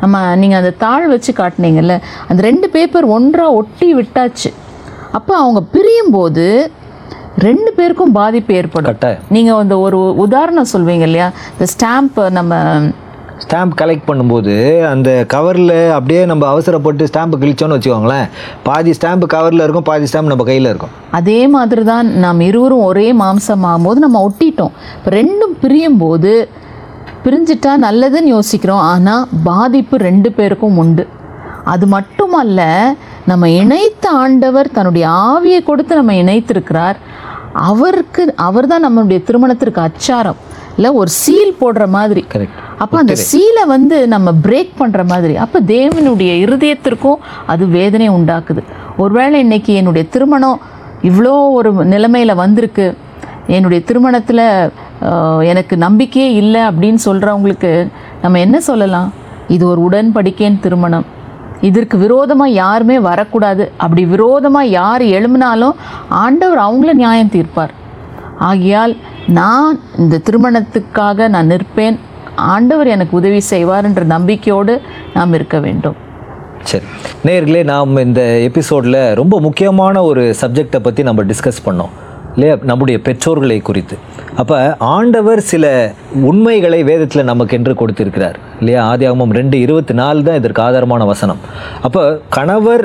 நம்ம 0.00 0.36
நீங்கள் 0.36 0.60
அந்த 0.62 0.74
தாள் 0.84 1.06
வச்சு 1.08 1.32
காட்டினீங்கல்ல 1.40 1.96
அந்த 2.28 2.42
ரெண்டு 2.48 2.68
பேப்பர் 2.68 3.06
ஒன்றாக 3.16 3.52
ஒட்டி 3.52 3.88
விட்டாச்சு. 3.94 4.52
அப்போ 5.12 5.34
அவங்க 5.36 5.60
பிரியும் 5.74 6.10
போது 6.10 6.72
ரெண்டு 7.46 7.70
பேருக்கும் 7.76 8.16
பாதிப்பு 8.18 8.54
ஏற்படும். 8.60 8.98
நீங்கள் 9.36 9.60
அந்த 9.62 9.74
ஒரு 9.86 9.98
உதாரணம் 10.24 10.72
சொல்வீங்க 10.72 11.06
இல்லையா? 11.10 11.28
இந்த 11.52 11.66
ஸ்டாம்ப் 11.74 12.18
நம்ம 12.38 12.58
ஸ்டாம்ப் 13.44 13.74
கலெக்ட் 13.80 14.08
பண்ணும்போது 14.08 14.54
அந்த 14.92 15.10
கவரில் 15.34 15.76
அப்படியே 15.96 16.22
நம்ம 16.30 16.44
அவசரப்பட்டு 16.52 17.08
ஸ்டாம்பு 17.10 17.36
கிழிச்சோன்னு 17.42 17.76
வச்சுக்கோங்களேன். 17.76 18.26
பாதி 18.66 18.90
ஸ்டாம்பு 18.98 19.26
கவரில் 19.34 19.64
இருக்கும் 19.64 19.86
பாதி 19.90 20.08
ஸ்டாம்ப் 20.10 20.32
நம்ம 20.32 20.46
கையில் 20.48 20.70
இருக்கும். 20.72 20.94
அதே 21.18 21.38
மாதிரி 21.54 21.84
தான் 21.92 22.08
நாம் 22.24 22.42
இருவரும் 22.48 22.86
ஒரே 22.88 23.06
மாம்சமாகும் 23.22 23.86
போது 23.88 24.04
நம்ம 24.06 24.24
ஒட்டிட்டோம். 24.26 24.74
இப்போ 24.96 25.12
ரெண்டும் 25.18 25.54
பிரியும் 25.62 26.00
போது 26.04 26.32
பிரிஞ்சிட்டா 27.24 27.72
நல்லதுன்னு 27.86 28.34
யோசிக்கிறோம். 28.36 28.84
ஆனால் 28.90 29.24
பாதிப்பு 29.48 29.96
ரெண்டு 30.08 30.30
பேருக்கும் 30.36 30.78
உண்டு. 30.84 31.06
அது 31.72 31.86
மட்டுமல்ல 31.94 32.60
நம்ம 33.30 33.48
இணைத்த 33.62 34.04
ஆண்டவர் 34.20 34.74
தன்னுடைய 34.76 35.06
ஆவியை 35.30 35.62
கொடுத்து 35.66 35.98
நம்ம 35.98 36.12
இணைத்திருக்கிறார். 36.22 36.98
அவருக்கு 37.68 38.22
அவர் 38.48 38.70
தான் 38.72 38.84
நம்மளுடைய 38.86 39.20
திருமணத்திற்கு 39.28 39.80
அச்சாரம். 39.86 40.40
இல்லை 40.76 40.90
ஒரு 41.00 41.10
சீல் 41.22 41.56
போடுற 41.60 41.84
மாதிரி. 41.96 42.22
கரெக்ட் 42.34 42.58
அப்போ 42.82 42.96
அந்த 43.02 43.14
சீலை 43.30 43.64
வந்து 43.74 43.96
நம்ம 44.12 44.28
பிரேக் 44.44 44.72
பண்ணுற 44.80 45.00
மாதிரி. 45.12 45.34
அப்போ 45.44 45.58
தேவனுடைய 45.74 46.32
இருதயத்திற்கும் 46.44 47.22
அது 47.52 47.64
வேதனை 47.78 48.08
உண்டாக்குது. 48.18 48.62
ஒருவேளை 49.02 49.38
இன்னைக்கு 49.46 49.72
என்னுடைய 49.80 50.04
திருமணம் 50.14 50.60
இவ்வளோ 51.10 51.34
ஒரு 51.58 51.70
நிலைமையில் 51.94 52.40
வந்திருக்கு. 52.44 52.86
என்னுடைய 53.56 53.80
திருமணத்தில் 53.88 54.46
எனக்கு 55.52 55.74
நம்பிக்கையே 55.86 56.28
இல்லை 56.40 56.62
அப்படின்னு 56.70 57.00
சொல்கிறவங்களுக்கு 57.08 57.72
நம்ம 58.22 58.38
என்ன 58.46 58.56
சொல்லலாம்? 58.70 59.08
இது 59.54 59.64
ஒரு 59.72 59.80
உடன்படிக்கையின் 59.88 60.62
திருமணம். 60.64 61.06
இதற்கு 61.60 61.98
விரோதமாக 61.98 62.50
யாருமே 62.50 62.98
வரக்கூடாது. 62.98 63.72
அப்படி 63.76 64.04
விரோதமாக 64.04 64.66
யார் 64.66 65.02
எழும்பினாலும் 65.02 65.72
ஆண்டவர் 66.08 66.58
அவங்கள 66.58 66.92
நியாயம் 66.92 67.32
தீர்ப்பார். 67.32 67.70
ஆகையால் 68.38 68.96
நான் 69.26 69.80
இந்த 69.98 70.20
திருமணத்துக்காக 70.30 71.28
நான் 71.28 71.50
நிற்பேன். 71.50 71.98
ஆண்டவர் 72.36 72.86
எனக்கு 72.86 73.16
உதவி 73.16 73.40
செய்வார் 73.40 73.84
என்ற 73.84 74.04
நம்பிக்கையோடு 74.04 74.80
நாம் 75.14 75.32
இருக்க 75.32 75.58
வேண்டும். 75.60 75.96
சரி. 76.62 76.84
நேர்களே 77.24 77.64
நாம் 77.64 77.96
இந்த 77.96 78.22
எபிசோடில் 78.22 79.14
ரொம்ப 79.14 79.40
முக்கியமான 79.40 80.02
ஒரு 80.02 80.34
சப்ஜெக்டை 80.40 80.78
பற்றி 80.78 81.02
நம்ம 81.02 81.22
டிஸ்கஸ் 81.22 81.64
பண்ணோம். 81.64 81.92
இல்லையா? 82.34 82.54
நம்முடைய 82.62 83.00
பெற்றோர்களை 83.06 83.58
குறித்து. 83.60 83.96
அப்போ 84.36 84.76
ஆண்டவர் 84.78 85.40
சில 85.40 85.94
உண்மைகளை 86.30 86.82
வேதத்தில் 86.82 87.28
நமக்கென்று 87.30 87.74
கொடுத்திருக்கிறார். 87.74 88.38
இல்லையா? 88.60 88.80
ஆதியாகமம் 88.92 89.32
ரெண்டு 89.32 89.60
இருபத்தி 89.60 89.94
நாலு 89.94 90.22
தான் 90.22 90.38
இதற்கு 90.40 90.62
ஆதாரமான 90.62 91.04
வசனம். 91.04 91.40
அப்போ 91.82 92.20
கணவர் 92.36 92.84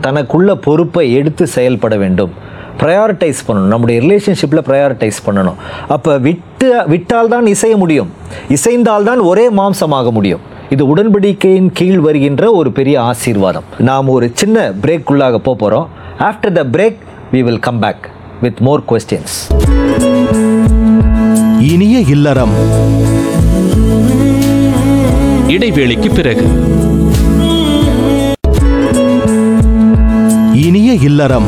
தனக்குள்ள 0.00 0.54
பொறுப்பை 0.66 1.12
எடுத்து 1.12 1.46
செயல்பட 1.46 1.96
வேண்டும். 1.96 2.32
ப்ரையாரிட்டைஸ் 2.80 3.40
பண்ணணும். 3.46 3.72
நம்முடைய 3.74 4.00
ரிலேஷன்ஷிப்பில் 4.04 4.66
ப்ரையாரிட்டைஸ் 4.68 5.20
பண்ணணும். 5.26 5.58
அப்போ 5.88 6.18
விட்டு 6.18 6.68
விட்டால் 6.92 7.28
தான் 7.28 7.46
இசைய 7.46 7.76
முடியும். 7.76 8.10
இசைந்தால் 8.48 9.08
தான் 9.10 9.20
ஒரே 9.20 9.46
மாம்சமாக 9.60 10.10
முடியும். 10.10 10.40
இது 10.74 10.82
உடன்படிக்கையின் 10.92 11.70
கீழ் 11.72 12.00
வருகின்ற 12.00 12.52
ஒரு 12.52 12.72
பெரிய 12.72 12.96
ஆசீர்வாதம். 13.00 13.64
நாம் 13.78 14.08
ஒரு 14.08 14.30
சின்ன 14.34 14.72
பிரேக்குள்ளாக 14.82 15.38
போக 15.46 15.56
போகிறோம் 15.62 15.88
after 16.18 16.52
the 16.52 16.64
break 16.76 16.98
we 17.32 17.42
will 17.48 17.64
come 17.68 17.78
back 17.78 18.04
with 18.44 18.60
more 18.60 18.82
questions 18.88 19.36
இனிய 21.60 21.98
இல்லறம். 21.98 22.50
இடைவேளைக்கு 25.48 26.10
பிறகு. 26.14 26.46
இனிய 30.52 30.92
இல்லறம். 30.92 31.46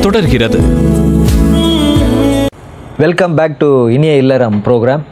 தொடர்கிறது. 0.00 0.60
வெல்கம் 2.98 3.34
பேக் 3.34 3.58
டு 3.58 3.88
இனிய 3.88 4.16
இல்லறம் 4.16 4.62
ப்ரோக்ராம் 4.64 5.02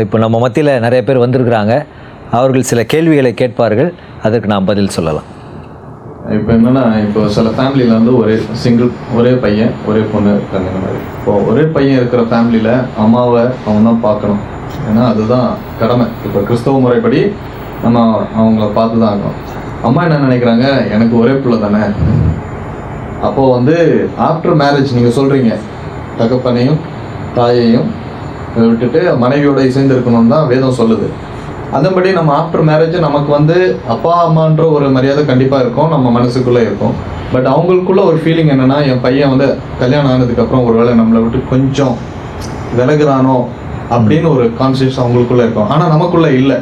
இப்போ 0.00 0.18
நம்ம 0.18 0.38
மத்தியில் 0.38 0.80
நிறைய 0.80 1.04
பேர் 1.04 1.18
வந்திருக்கிறாங்க. 1.18 1.84
அவர்கள் 2.30 2.62
சில 2.62 2.84
கேள்விகளை 2.84 3.34
கேட்பார்கள். 3.34 3.94
அதற்கு 4.22 4.48
நாம் 4.48 4.64
பதில் 4.64 4.88
சொல்லலாம். 4.88 5.32
இப்போ 6.32 6.50
என்னன்னா 6.56 6.82
இப்போ 7.06 7.22
சில 7.36 7.48
ஃபேமிலியில் 7.56 7.96
வந்து 7.96 8.12
ஒரே 8.18 8.34
சிங்கிள் 8.60 8.90
ஒரே 9.16 9.32
பையன் 9.42 9.72
ஒரே 9.88 10.02
பொண்ணு 10.12 10.30
இருக்காங்க 10.36 10.68
இந்த 10.70 10.80
மாதிரி. 10.84 11.00
இப்போ 11.16 11.32
ஒரே 11.50 11.64
பையன் 11.74 11.98
இருக்கிற 12.00 12.22
ஃபேமிலியில் 12.30 12.70
அம்மாவை 13.02 13.42
அவன் 13.66 13.88
தான் 13.88 14.00
பார்க்கணும். 14.06 14.40
ஏன்னா 14.88 15.02
அதுதான் 15.12 15.48
கடமை. 15.80 16.06
இப்போ 16.26 16.40
கிறிஸ்தவ 16.48 16.78
முறைப்படி 16.84 17.20
நம்ம 17.82 17.98
அவங்கள 18.38 18.68
பார்த்து 18.78 19.02
தான் 19.02 19.10
ஆகணும். 19.10 19.36
அம்மா 19.88 20.00
என்ன 20.06 20.22
நினைக்கிறாங்க? 20.26 20.66
எனக்கு 20.94 21.14
ஒரே 21.22 21.34
பிள்ளை 21.42 21.58
தானே. 21.66 21.82
அப்போது 23.26 23.52
வந்து 23.56 23.76
ஆஃப்டர் 24.28 24.58
மேரேஜ் 24.62 24.96
நீங்கள் 24.98 25.16
சொல்கிறீங்க 25.18 25.52
தகப்பனையும் 26.22 26.80
தாயையும் 27.38 27.90
விட்டுட்டு 28.70 29.02
மனைவியோட 29.24 29.60
இசைந்து 29.70 29.96
இருக்கணும்னு 29.96 30.34
தான் 30.36 30.50
வேதம் 30.54 30.78
சொல்லுது. 30.80 31.06
அதன்படி 31.76 32.08
நம்ம 32.18 32.30
ஆஃப்டர் 32.40 32.64
மேரேஜ் 32.68 32.96
நமக்கு 33.06 33.30
வந்து 33.36 33.56
அப்பா 33.94 34.12
அம்மான்ற 34.26 34.64
ஒரு 34.76 34.86
மரியாதை 34.96 35.22
கண்டிப்பாக 35.30 35.64
இருக்கும். 35.64 35.92
நம்ம 35.94 36.10
மனசுக்குள்ளே 36.18 36.62
இருக்கும். 36.66 36.94
பட் 37.32 37.48
அவங்களுக்குள்ள 37.52 38.00
ஒரு 38.10 38.18
ஃபீலிங் 38.22 38.50
என்னென்னா 38.54 38.78
என் 38.90 39.02
பையன் 39.06 39.32
வந்து 39.34 39.48
கல்யாணம் 39.82 40.12
ஆனதுக்கப்புறம் 40.14 40.66
ஒரு 40.68 40.76
வேளை 40.80 40.92
நம்மளை 41.00 41.22
விட்டு 41.24 41.40
கொஞ்சம் 41.52 41.94
விலகுறானோ 42.78 43.36
அப்படின்னு 43.94 44.28
ஒரு 44.36 44.44
கான்சியஸ் 44.60 45.00
அவங்களுக்குள்ளே 45.02 45.44
இருக்கும். 45.46 45.70
ஆனால் 45.74 45.92
நமக்குள்ளே 45.94 46.30
இல்லை. 46.40 46.58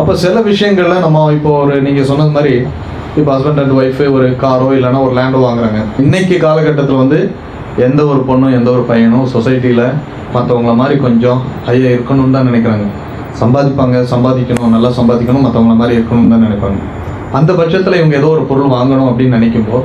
அப்போ 0.00 0.12
சில 0.24 0.40
விஷயங்களில் 0.50 1.04
நம்ம 1.04 1.26
இப்போ 1.36 1.50
ஒரு 1.62 1.74
நீங்கள் 1.86 2.08
சொன்னது 2.10 2.32
மாதிரி 2.36 2.54
இப்போ 3.18 3.30
ஹஸ்பண்ட் 3.34 3.60
அண்ட் 3.62 3.76
ஒய்ஃபு 3.80 4.04
ஒரு 4.16 4.26
காரோ 4.42 4.68
இல்லைன்னா 4.78 5.02
ஒரு 5.06 5.14
லேண்டோ 5.18 5.38
வாங்குறாங்க. 5.46 5.80
இன்னைக்கு 6.04 6.36
காலகட்டத்தில் 6.46 7.02
வந்து 7.02 7.20
எந்த 7.86 8.00
ஒரு 8.12 8.20
பொண்ணும் 8.28 8.56
எந்த 8.58 8.68
ஒரு 8.76 8.82
பையனும் 8.90 9.28
சொசைட்டியில் 9.34 9.86
மற்றவங்கள 10.34 10.74
மாதிரி 10.80 10.96
கொஞ்சம் 11.06 11.40
ஹையாக 11.68 11.94
இருக்கணும்னு 11.96 12.36
தான் 12.36 12.48
நினைக்கிறாங்க. 12.50 12.86
சம்பாதிப்பாங்க 13.40 13.96
சம்பாதிக்கணும் 14.12 14.74
நல்லா 14.76 14.90
சம்பாதிக்கணும் 14.98 15.44
மற்றவங்கள 15.46 15.76
மாதிரி 15.80 15.96
இருக்கணும்னு 15.98 16.32
தான் 16.34 16.44
நினைப்பாங்க. 16.46 16.80
அந்த 17.38 17.50
பட்சத்தில் 17.60 17.98
இவங்க 18.00 18.14
ஏதோ 18.20 18.30
ஒரு 18.36 18.42
பொருள் 18.50 18.74
வாங்கணும் 18.76 19.08
அப்படின்னு 19.10 19.38
நினைக்கும்போது 19.38 19.84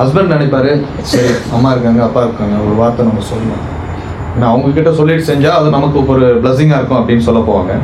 ஹஸ்பண்ட் 0.00 0.32
நினைப்பாரு 0.34 0.72
சரி 1.10 1.32
அம்மா 1.56 1.68
இருக்காங்க 1.74 2.00
அப்பா 2.06 2.22
இருக்காங்க 2.26 2.56
ஒரு 2.64 2.74
வார்த்தை 2.80 3.02
நம்ம 3.08 3.22
சொல்லணும். 3.30 3.62
ஏன்னா 4.34 4.46
அவங்கக்கிட்ட 4.52 4.90
சொல்லிட்டு 4.98 5.28
செஞ்சால் 5.28 5.58
அது 5.58 5.68
நமக்கு 5.76 5.98
ஒரு 6.14 6.26
பிளஸ்ஸிங்காக 6.42 6.80
இருக்கும் 6.80 7.00
அப்படின்னு 7.00 7.26
சொல்ல 7.28 7.40
போவாங்க. 7.48 7.74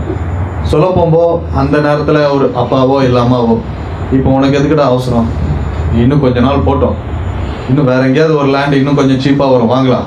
சொல்ல 0.72 0.86
போகும்போது 0.96 1.38
அந்த 1.60 1.76
நேரத்தில் 1.86 2.20
ஒரு 2.34 2.48
அப்பாவோ 2.62 2.96
இல்லை 3.06 3.20
அம்மாவோ 3.26 3.54
இப்போ 4.16 4.28
உனக்கு 4.38 4.58
எதுக்கிட்ட 4.58 4.84
அவசரம்? 4.90 5.28
இன்னும் 6.02 6.22
கொஞ்ச 6.24 6.40
நாள் 6.46 6.66
போட்டோம். 6.66 6.96
இன்னும் 7.70 7.88
வேற 7.90 8.00
எங்கேயாவது 8.08 8.34
ஒரு 8.40 8.50
லேண்ட் 8.56 8.76
இன்னும் 8.80 8.98
கொஞ்சம் 9.00 9.22
சீப்பாக 9.24 9.52
வரும் 9.54 9.72
வாங்கலாம். 9.74 10.06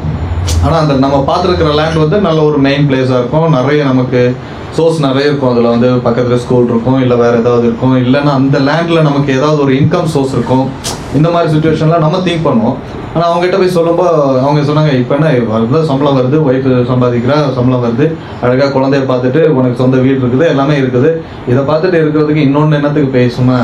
ஆனால் 0.66 0.80
அந்த 0.84 0.94
நம்ம 1.06 1.18
பார்த்துருக்கிற 1.30 1.72
லேண்ட் 1.80 2.00
வந்து 2.04 2.18
நல்ல 2.28 2.40
ஒரு 2.50 2.58
மெயின் 2.68 2.86
பிளேஸாக 2.90 3.20
இருக்கும். 3.22 3.56
நிறைய 3.58 3.80
நமக்கு 3.92 4.22
சோர்ஸ் 4.78 5.00
நிறைய 5.06 5.30
இருக்கும். 5.30 5.52
அதில் 5.54 5.72
வந்து 5.74 5.90
பக்கத்தில் 6.06 6.42
ஸ்கூல் 6.44 6.70
இருக்கும் 6.72 7.00
இல்லை 7.04 7.16
வேறு 7.24 7.40
ஏதாவது 7.44 7.66
இருக்கும். 7.70 7.96
இல்லைன்னா 8.04 8.32
அந்த 8.40 8.58
லேண்டில் 8.68 9.08
நமக்கு 9.10 9.32
ஏதாவது 9.40 9.60
ஒரு 9.66 9.74
இன்கம் 9.80 10.12
சோர்ஸ் 10.14 10.36
இருக்கும். 10.38 10.66
இந்த 11.18 11.28
மாதிரி 11.34 11.52
சுச்சுவேஷனில் 11.54 12.04
நம்ம 12.06 12.20
திங்க் 12.28 12.46
பண்ணுவோம். 12.48 12.78
ஆனால் 13.14 13.28
அவங்ககிட்ட 13.30 13.58
போய் 13.60 13.76
சொல்லும்போது 13.76 14.16
அவங்க 14.46 14.62
சொன்னாங்க 14.70 14.94
இப்போ 15.02 15.14
என்ன 15.18 15.28
வருது 15.52 15.82
சம்பளம் 15.90 16.18
வருது 16.20 16.38
ஒய்ஃப் 16.48 16.70
சம்பாதிக்கிறா 16.92 17.38
சம்பளம் 17.58 17.84
வருது. 17.86 18.06
அழகாக 18.46 18.70
குழந்தைய 18.78 19.04
பார்த்துட்டு 19.12 19.42
உனக்கு 19.58 19.82
சொந்த 19.84 19.98
வீடு 20.06 20.18
இருக்குது 20.24 20.48
எல்லாமே 20.54 20.76
இருக்குது. 20.82 21.12
இதை 21.52 21.62
பார்த்துட்டு 21.70 22.00
இருக்கிறதுக்கு 22.04 22.46
இன்னொன்று 22.48 22.80
என்னத்துக்கு 22.80 23.12
பேசுமா? 23.20 23.60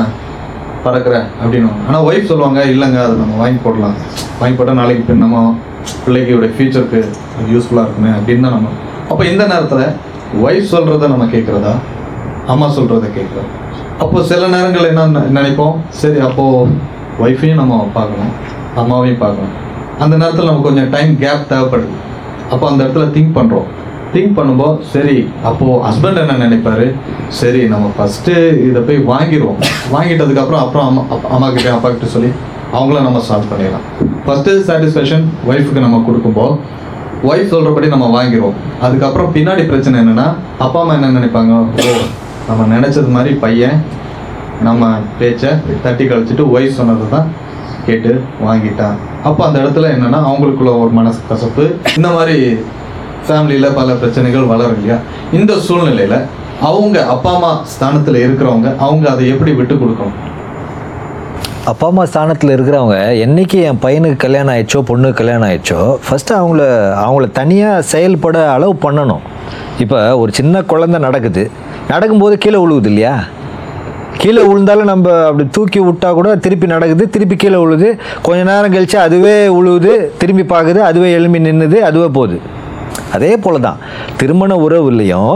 பறக்கிறேன் 0.86 1.26
அப்படின்னு 1.40 1.68
ஆனால் 1.88 2.04
ஒய்ஃப் 2.06 2.30
சொல்லுவாங்க 2.30 2.60
இல்லைங்க 2.70 2.98
அது 3.08 3.20
நம்ம 3.20 3.36
வாங்கி 3.42 3.60
போடலாம். 3.66 3.98
வாங்கி 4.40 4.56
போட்டால் 4.60 4.80
நாளைக்கு 4.80 5.04
பின் 5.08 5.22
நம்ம 5.24 5.42
பிள்ளைக்கு 6.06 6.54
ஃபியூச்சருக்கு 6.56 7.02
யூஸ்ஃபுல்லாக 7.52 7.86
இருக்குமே 7.86 8.12
அப்படின்னு 8.16 8.44
தான் 8.46 8.56
நம்ம. 8.56 8.72
அப்போ 9.10 9.22
இந்த 9.32 9.44
நேரத்தில் 9.52 9.84
ஒய்ஃப் 10.44 10.70
சொல்கிறத 10.74 11.08
நம்ம 11.12 11.24
கேட்குறதா? 11.34 11.74
அம்மா 12.52 12.66
சொல்கிறத 12.76 13.08
கேட்குறோம். 13.18 13.50
அப்போ 14.02 14.22
சில 14.30 14.46
நேரங்கள் 14.54 14.88
என்ன 14.90 15.22
நினைப்போம்? 15.38 15.74
சரி 16.00 16.18
அப்போது 16.28 16.70
ஒய்ஃபையும் 17.24 17.60
நம்ம 17.60 17.74
பார்க்கணும். 17.98 18.32
அம்மாவையும் 18.80 19.22
பார்க்கணும். 19.24 19.54
அந்த 20.02 20.14
நேரத்தில் 20.16 20.48
நமக்கு 20.50 20.68
கொஞ்சம் 20.68 20.90
டைம் 20.96 21.12
கேப் 21.22 21.48
தேவைப்படுது. 21.52 21.96
அப்போ 22.52 22.64
அந்த 22.70 22.80
இடத்துல 22.84 23.06
திங்க் 23.16 23.36
பண்ணுறோம் 23.38 23.68
திங்க் 24.14 24.34
பண்ணும்போது 24.38 24.80
சரி 24.94 25.18
அப்போது 25.48 25.76
ஹஸ்பண்ட் 25.88 26.20
என்ன 26.22 26.34
நினைப்பார்? 26.44 26.86
சரி 27.40 27.60
நம்ம 27.74 27.86
ஃபஸ்ட்டு 27.96 28.32
இதை 28.68 28.80
போய் 28.88 28.98
வாங்கிடுவோம். 29.12 29.60
வாங்கிட்டதுக்கப்புறம் 29.94 30.62
அப்புறம் 30.64 30.86
அம்மா 30.88 31.02
அம்மா 31.34 31.48
கிட்டே 31.54 31.70
அப்பா 31.76 31.88
கிட்ட 31.88 32.08
சொல்லி 32.14 32.30
அவங்கள 32.76 32.98
நம்ம 33.06 33.20
சால்வ் 33.28 33.50
பண்ணிடலாம். 33.52 33.86
ஃபஸ்ட்டு 34.26 34.58
சாட்டிஸ்ஃபேக்ஷன் 34.68 35.24
ஒய்ஃபுக்கு 35.50 35.84
நம்ம 35.86 36.02
கொடுக்கும்போது 36.08 36.54
ஒய்ஃப் 37.28 37.52
சொல்கிறபடி 37.52 37.88
நம்ம 37.94 38.06
வாங்கிடுவோம் 38.16 38.56
அதுக்கப்புறம் 38.84 39.32
பின்னாடி 39.36 39.62
பிரச்சனை 39.70 39.96
என்னென்னா 40.02 40.26
அப்பா 40.64 40.78
அம்மா 40.82 40.94
என்ன 40.98 41.12
நினைப்பாங்க? 41.18 41.52
ஓ 41.82 41.92
நம்ம 42.48 42.66
நினச்சது 42.74 43.10
மாதிரி 43.16 43.32
பையன் 43.44 43.78
நம்ம 44.68 44.88
பேச்சை 45.20 45.50
தட்டி 45.84 46.04
கழிச்சிட்டு 46.10 46.44
ஒய்ஃப் 46.54 46.78
சொன்னதை 46.80 47.06
தான் 47.14 47.28
கேட்டு 47.86 48.10
வாங்கிட்டான். 48.46 48.96
அப்போ 49.28 49.40
அந்த 49.46 49.56
இடத்துல 49.62 49.88
என்னென்னா 49.94 50.20
அவங்களுக்குள்ள 50.28 50.72
ஒரு 50.82 50.92
மனசு 50.98 51.20
கசப்பு 51.30 51.64
இந்த 51.96 52.08
மாதிரி 52.16 52.36
ஃபேமிலியில் 53.26 53.76
பல 53.78 53.94
பிரச்சனைகள் 54.02 54.50
வளரும் 54.52 54.78
இல்லையா? 54.78 54.98
இந்த 55.38 55.52
சூழ்நிலையில் 55.66 56.18
அவங்க 56.70 56.96
அப்பா 57.14 57.30
அம்மா 57.36 57.52
ஸ்தானத்தில் 57.72 58.22
இருக்கிறவங்க 58.24 58.68
அவங்க 58.84 59.06
அதை 59.12 59.24
எப்படி 59.34 59.52
விட்டு 59.60 59.74
கொடுக்கணும்? 59.82 60.18
அப்பா 61.70 61.86
அம்மா 61.90 62.04
ஸ்தானத்தில் 62.10 62.52
இருக்கிறவங்க 62.54 62.96
என்னைக்கு 63.24 63.58
என் 63.66 63.78
பையனுக்கு 63.82 64.16
கல்யாணம் 64.22 64.52
ஆயிடுச்சோ 64.52 64.78
பொண்ணுக்கு 64.88 65.18
கல்யாணம் 65.18 65.46
ஆயிடுச்சோ 65.48 65.80
ஃபஸ்ட்டு 66.04 66.32
அவங்கள 66.38 66.62
அவங்கள 67.02 67.26
தனியாக 67.36 67.84
செயல்பட 67.90 68.38
அளவு 68.54 68.72
பண்ணணும். 68.84 69.22
இப்போ 69.84 69.98
ஒரு 70.22 70.30
சின்ன 70.38 70.62
குழந்தை 70.72 70.98
நடக்குது. 71.04 71.42
நடக்கும்போது 71.90 72.36
கீழே 72.44 72.58
விழுவுது 72.62 72.90
இல்லையா? 72.92 73.14
கீழே 74.22 74.42
விழுந்தாலும் 74.48 74.90
நம்ம 74.92 75.12
அப்படி 75.28 75.44
தூக்கி 75.56 75.82
விட்டா 75.88 76.08
கூட 76.18 76.30
திருப்பி 76.46 76.68
நடக்குது 76.74 77.06
திருப்பி 77.16 77.36
கீழே 77.42 77.60
விழுது. 77.64 77.90
கொஞ்ச 78.28 78.40
நேரம் 78.50 78.74
கழித்து 78.76 78.98
அதுவே 79.06 79.36
விழுவுது 79.58 79.92
திரும்பி 80.22 80.46
பார்க்குது 80.54 80.82
அதுவே 80.88 81.10
எழும்பி 81.18 81.46
நின்றுது 81.46 81.80
அதுவே 81.90 82.08
போகுது. 82.18 82.38
அதே 83.16 83.32
போல 83.44 83.60
தான் 83.68 83.80
திருமண 84.22 84.52
உறவுலையும் 84.64 85.34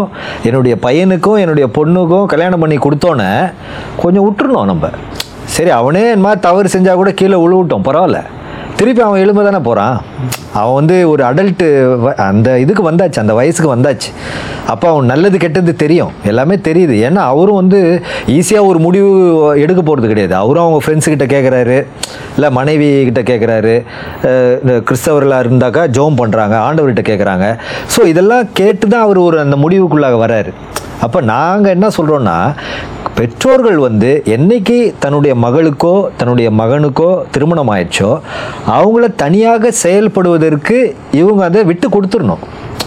என்னுடைய 0.49 0.75
பையனுக்கும் 0.87 1.41
என்னுடைய 1.45 1.69
பொண்ணுக்கும் 1.79 2.27
கல்யாணம் 2.35 2.65
பண்ணி 2.65 2.79
கொடுத்தோன்னே 2.87 3.31
கொஞ்சம் 4.03 4.27
விட்டுருணும் 4.27 4.71
நம்ம. 4.73 4.91
சரி 5.57 5.71
அவனே 5.71 6.03
இந்த 6.09 6.25
மாதிரி 6.25 6.41
தவறு 6.47 6.69
செஞ்சால் 6.73 7.01
கூட 7.01 7.11
கீழே 7.13 7.37
விழுவிட்டோம் 7.43 7.87
பரவாயில்ல. 7.89 8.19
திருப்பி 8.79 9.03
அவன் 9.03 9.23
எழும்ப 9.25 9.43
தானே 9.43 9.61
போகிறான் 9.69 9.97
அவன் 10.61 10.75
வந்து 10.75 10.97
ஒரு 11.13 11.23
அடல்ட்டு 11.25 11.67
அந்த 12.29 12.49
இதுக்கு 12.65 12.83
வந்தாச்சு 12.91 13.23
அந்த 13.25 13.35
வயசுக்கு 13.35 13.71
வந்தாச்சு. 13.75 14.11
அப்போ 14.73 14.87
அவன் 14.93 15.11
நல்லது 15.13 15.37
கெட்டது 15.45 15.73
தெரியும். 15.83 16.13
எல்லாமே 16.31 16.57
தெரியுது. 16.69 16.95
ஏன்னா 17.09 17.23
அவரும் 17.33 17.61
வந்து 17.63 17.81
ஈஸியாக 18.37 18.69
ஒரு 18.71 18.79
முடிவு 18.87 19.11
எடுக்க 19.65 19.81
போகிறது 19.83 20.11
கிடையாது. 20.13 20.35
அவரும் 20.43 20.65
அவங்க 20.65 20.81
ஃப்ரெண்ட்ஸுக்கிட்ட 20.85 21.29
கேட்குறாரு 21.35 21.79
இல்லை 22.37 22.51
மனைவி 22.59 22.89
கிட்ட 23.09 23.23
கேட்குறாரு 23.31 23.75
கிறிஸ்தவர்களாக 24.89 25.45
இருந்தாக்கா 25.45 25.85
ஜோம் 25.99 26.19
பண்ணுறாங்க 26.23 26.57
ஆண்டவர்கிட்ட 26.67 27.05
கேட்குறாங்க 27.11 27.47
ஸோ 27.95 28.03
இதெல்லாம் 28.13 28.51
கேட்டு 28.61 28.85
தான் 28.95 29.07
அவர் 29.07 29.21
ஒரு 29.29 29.39
அந்த 29.45 29.59
முடிவுக்குள்ளாக 29.65 30.19
வராரு 30.25 30.53
அப்போ 31.07 31.19
நாங்கள் 31.33 31.75
என்ன 31.77 31.87
சொல்கிறோன்னா 31.97 32.37
பெற்றோர்கள் 33.17 33.79
வந்து 33.87 34.11
என்னைக்கு 34.35 34.77
தன்னுடைய 35.03 35.33
மகளுக்கோ 35.45 35.93
தன்னுடைய 36.19 36.49
மகனுக்கோ 36.61 37.11
திருமணம் 37.35 37.71
ஆயிடுச்சோ 37.75 38.11
அவங்கள 38.77 39.07
தனியாக 39.23 39.71
செயல்படுவதற்கு 39.85 40.79
இவங்க 41.21 41.43
அதை 41.49 41.63
விட்டு 41.71 41.89
கொடுத்துடணும். 41.95 42.43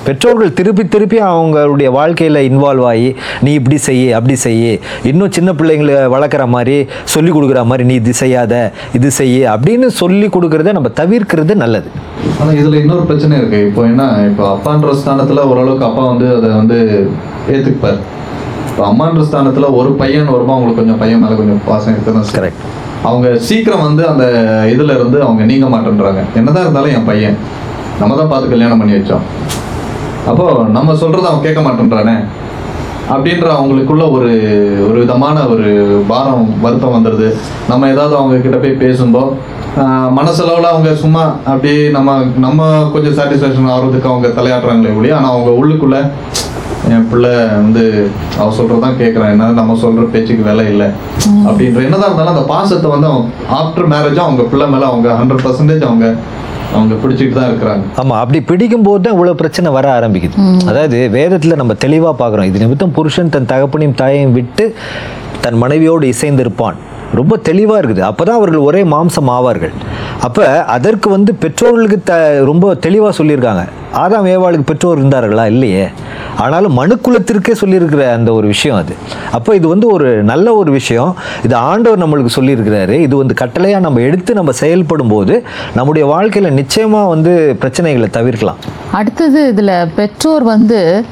பெற்றோர்கள் 0.06 0.54
திருப்பி 0.58 0.84
திருப்பி 0.94 1.18
அவங்களுடைய 1.30 1.90
வாழ்க்கையில் 1.98 2.40
இன்வால்வ் 2.50 2.86
ஆகி 2.92 3.10
நீ 3.46 3.52
இப்படி 3.60 3.78
செய்ய 3.88 4.04
அப்படி 4.18 4.36
செய்ய. 4.46 4.66
இன்னும் 5.10 5.34
சின்ன 5.38 5.50
பிள்ளைங்களை 5.60 5.96
வளர்க்குற 6.16 6.44
மாதிரி 6.56 6.78
சொல்லி 7.14 7.32
கொடுக்குற 7.36 7.62
மாதிரி 7.72 7.84
நீ 7.90 7.96
இது 8.02 8.14
செய்யாத 8.22 8.54
இது 9.00 9.10
செய்ய. 9.20 9.38
அப்படின்னு 9.56 9.90
சொல்லி 10.02 10.30
கொடுக்கறத 10.36 10.74
நம்ம 10.78 10.92
தவிர்க்கிறது 11.02 11.56
நல்லது. 11.64 11.90
ஆனால் 12.42 12.56
இதில் 12.62 12.80
இன்னொரு 12.84 13.04
பிரச்சனை 13.10 13.34
இருக்குது 13.42 13.68
இப்போ 13.70 13.84
என்ன 13.92 14.04
இப்போ 14.30 14.46
அப்பான்ற 14.56 14.94
ஸ்தானத்தில் 15.02 15.46
ஓரளவுக்கு 15.52 15.88
அப்பா 15.90 16.06
வந்து 16.12 16.30
அதை 16.38 16.50
வந்து 16.62 16.78
ஏற்றுக்குப்பார் 17.54 18.00
இப்போ 18.72 18.84
அம்மான்ற 18.90 19.24
ஸ்தானத்தில் 19.30 19.68
ஒரு 19.80 19.90
பையன் 20.02 20.34
வருமா 20.36 20.54
அவங்களுக்கு 20.56 20.82
கொஞ்சம் 20.82 21.02
பையன் 21.04 21.22
மேலே 21.24 21.38
கொஞ்சம் 21.40 21.62
பாசம் 21.70 21.94
இருக்குதான் 21.96 22.28
கரெக்ட் 22.38 22.66
அவங்க 23.10 23.28
சீக்கிரம் 23.48 23.86
வந்து 23.88 24.04
அந்த 24.12 24.26
இதுல 24.74 24.94
இருந்து 25.00 25.18
அவங்க 25.26 25.44
நீங்க 25.52 25.68
மாட்டேன்றாங்க. 25.74 26.22
என்னதான் 26.40 26.66
இருந்தாலும் 26.66 26.94
என் 26.98 27.10
பையன். 27.12 27.38
நம்ம 28.02 28.16
தான் 28.20 28.30
பார்த்து 28.32 28.54
கல்யாணம் 28.54 28.82
பண்ணி 28.82 28.94
வச்சோம். 28.98 29.26
அப்போ 30.30 30.46
நம்ம 30.70 30.94
சொல்றத 30.96 31.28
அவன் 31.28 31.42
கேட்க 31.42 31.62
மாட்டேன்றானே? 31.62 32.16
அப்படின்ற 33.10 33.48
அவங்களுக்குள்ள 33.54 34.04
ஒரு 34.12 34.32
ஒரு 34.88 34.98
விதமான 35.00 35.46
ஒரு 35.48 35.68
பாரம் 36.08 36.50
வருத்தம் 36.62 36.96
வந்துடுது 36.96 37.28
நம்ம 37.70 37.90
ஏதாவது 37.90 38.14
அவங்க 38.16 38.36
கிட்ட 38.38 38.58
போய் 38.58 38.82
பேசும்போது 38.82 39.32
மனசளவில் 40.12 40.72
அவங்க 40.72 40.90
சும்மா 40.96 41.24
அப்படியே 41.46 41.90
நம்ம 41.90 42.12
நம்ம 42.38 42.62
கொஞ்சம் 42.94 43.16
சாட்டிஸ்ஃபேக்ஷன் 43.18 43.72
ஆகிறதுக்கு 43.72 44.08
அவங்க 44.08 44.28
தலையாட்டுறாங்களே 44.30 44.96
ஒழிய 44.96 45.16
ஆனால் 45.16 45.32
அவங்க 45.32 45.52
உள்ளுக்குள்ள 45.60 45.98
என் 46.90 47.08
பிள்ளை 47.10 47.32
வந்து 47.58 47.84
அவ 48.40 48.50
சொல்றதான் 48.58 49.00
கேட்குறான் 49.00 49.32
என்ன 49.32 49.52
நம்ம 49.54 49.78
சொல்ற 49.82 50.06
பேச்சுக்கு 50.12 50.44
விலை 50.44 50.66
இல்லை? 50.68 50.88
அப்படின்ற 51.48 51.80
என்னதான் 51.84 52.08
இருந்தாலும் 52.08 52.34
அந்த 52.34 52.46
பாசத்தை 52.48 52.90
வந்து 52.92 53.08
அவன் 53.08 53.26
ஆஃப்டர் 53.58 53.90
மேரேஜும் 53.92 54.28
அவங்க 54.28 54.44
பிள்ளை 54.44 54.68
மேல 54.70 54.86
அவங்க 54.86 55.10
ஹண்ட்ரட் 55.14 55.46
பர்சன்டேஜ் 55.46 55.84
அவங்க 55.84 56.08
அவங்க 56.76 56.96
பிடிச்சிட்டு 57.04 57.36
தான் 57.38 57.50
இருக்கிறாங்க. 57.50 57.86
ஆமாம் 58.02 58.20
அப்படி 58.24 58.40
பிடிக்கும்போது 58.50 59.02
தான் 59.06 59.16
இவ்வளோ 59.16 59.34
பிரச்சனை 59.42 59.70
வர 59.78 59.88
ஆரம்பிக்குது. 59.98 60.36
அதாவது 60.70 60.98
வேதத்தில் 61.18 61.60
நம்ம 61.62 61.76
தெளிவாக 61.86 62.14
பார்க்குறோம். 62.22 62.50
இது 62.50 62.62
நிமித்தம் 62.64 62.94
புருஷன் 62.98 63.34
தன் 63.36 63.50
தகப்பனையும் 63.54 63.98
தாயையும் 64.02 64.36
விட்டு 64.38 64.66
தன் 65.46 65.60
மனைவியோடு 65.64 66.06
இசைந்திருப்பான். 66.14 66.78
ரொம்ப 67.20 67.34
தெளிவாக 67.50 67.82
இருக்குது. 67.82 68.02
அப்போ 68.10 68.24
தான் 68.28 68.40
அவர்கள் 68.40 68.66
ஒரே 68.70 68.82
மாம்சம் 68.94 69.30
ஆவார்கள். 69.36 69.74
அப்போ 70.28 70.44
அதற்கு 70.76 71.08
வந்து 71.18 71.32
பெற்றோர்களுக்கு 71.44 72.00
த 72.10 72.16
ரொம்ப 72.50 72.74
தெளிவாக 72.86 73.14
சொல்லியிருக்காங்க. 73.20 73.64
ஆதாம் 73.94 74.30
ஏவாளுக்கு 74.30 74.62
பெற்றோர் 74.62 75.00
இருந்தார்களா? 75.00 75.46
இல்லையே. 75.46 75.88
ஆனாலும் 76.38 76.78
மனுக்குலத்திற்கே 76.78 77.56
சொல்லியிருக்கிற 77.62 78.12
அந்த 78.14 78.32
ஒரு 78.32 78.48
விஷயம் 78.48 78.78
அது. 78.78 78.94
அப்போ 79.32 79.56
இது 79.56 79.68
வந்து 79.68 79.88
ஒரு 79.88 80.24
நல்ல 80.24 80.54
ஒரு 80.54 80.72
விஷயம். 80.72 81.16
இது 81.44 81.56
ஆண்டவர் 81.56 82.00
நம்மளுக்கு 82.00 82.30
சொல்லியிருக்கிறாரு. 82.36 82.90
இது 82.90 83.18
வந்து 83.18 83.34
கட்டளையாக 83.34 83.80
நம்ம 83.80 84.00
எடுத்து 84.00 84.34
நம்ம 84.34 84.52
செயல்படும் 84.52 85.08
போது 85.08 85.44
நம்முடைய 85.76 86.08
வாழ்க்கையில் 86.08 86.54
நிச்சயமாக 86.54 87.08
வந்து 87.08 87.58
பிரச்சனைகளை 87.62 88.10
தவிர்க்கலாம். 88.10 88.56
அடுத்தது 88.92 89.48
இதில் 89.48 89.88
பெற்றோர் 89.96 90.44
வந்து 90.44 91.06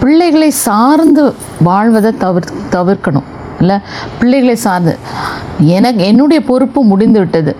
பிள்ளைகளை 0.00 0.50
சார்ந்து 0.50 1.34
வாழ்வதை 1.62 2.12
தவிர் 2.20 2.52
தவிர்க்கணும். 2.70 3.22
இல்லை? 3.60 3.78
பிள்ளைகளை 4.18 4.54
சார்ந்து. 4.56 4.98
எனக்கு 5.58 6.04
என்னுடைய 6.04 6.44
பொறுப்பு 6.44 6.84
முடிந்து 6.84 7.18
விட்டது 7.18 7.56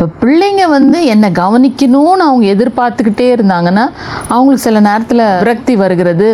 இப்போ 0.00 0.12
பிள்ளைங்க 0.20 0.68
வந்து 0.68 0.98
என்னை 1.12 1.28
கவனிக்கணும்னு 1.38 2.22
அவங்க 2.26 2.44
எதிர்பார்த்துக்கிட்டே 2.52 3.26
இருந்தாங்கன்னா 3.34 3.82
அவங்களுக்கு 4.28 4.62
சில 4.66 4.80
நேரத்தில் 4.86 5.22
விரக்தி 5.42 5.76
வருகிறது 5.76 6.28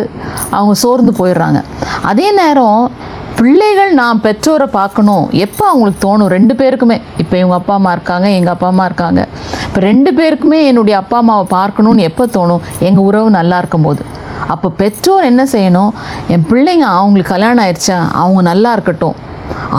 அவங்க 0.51 0.73
சோர்ந்து 0.83 1.13
போயிடுறாங்க. 1.17 1.59
அதே 2.01 2.31
நேரம் 2.31 2.91
பிள்ளைகள் 3.39 3.91
நான் 3.93 4.21
பெற்றோரை 4.21 4.67
பார்க்கணும். 4.77 5.25
எப்போ 5.31 5.63
அவங்களுக்கு 5.71 6.01
தோணும்? 6.07 6.31
ரெண்டு 6.35 6.53
பேருக்குமே. 6.53 7.01
இப்போ 7.17 7.37
இவங்க 7.37 7.55
அப்பா 7.55 7.73
அம்மா 7.73 7.91
இருக்காங்க 7.91 8.29
எங்கள் 8.29 8.53
அப்பா 8.53 8.67
அம்மா 8.67 8.85
இருக்காங்க. 8.85 9.27
இப்போ 9.67 9.81
ரெண்டு 9.89 10.13
பேருக்குமே 10.13 10.61
என்னுடைய 10.71 10.97
அப்பா 11.03 11.17
அம்மாவை 11.17 11.47
பார்க்கணும்னு 11.57 12.07
எப்போ 12.11 12.25
தோணும்? 12.39 12.65
எங்கள் 12.79 13.03
உறவு 13.03 13.29
நல்லா 13.39 13.57
இருக்கும்போது. 13.57 14.03
அப்போ 14.47 14.69
பெற்றோர் 14.69 15.29
என்ன 15.31 15.43
செய்யணும்? 15.43 15.91
என் 16.27 16.47
பிள்ளைங்க 16.51 16.87
அவங்களுக்கு 16.99 17.33
கல்யாணம் 17.35 17.65
ஆயிடுச்சா? 17.65 17.99
அவங்க 18.11 18.41
நல்லா 18.41 18.71
இருக்கட்டும். 18.71 19.15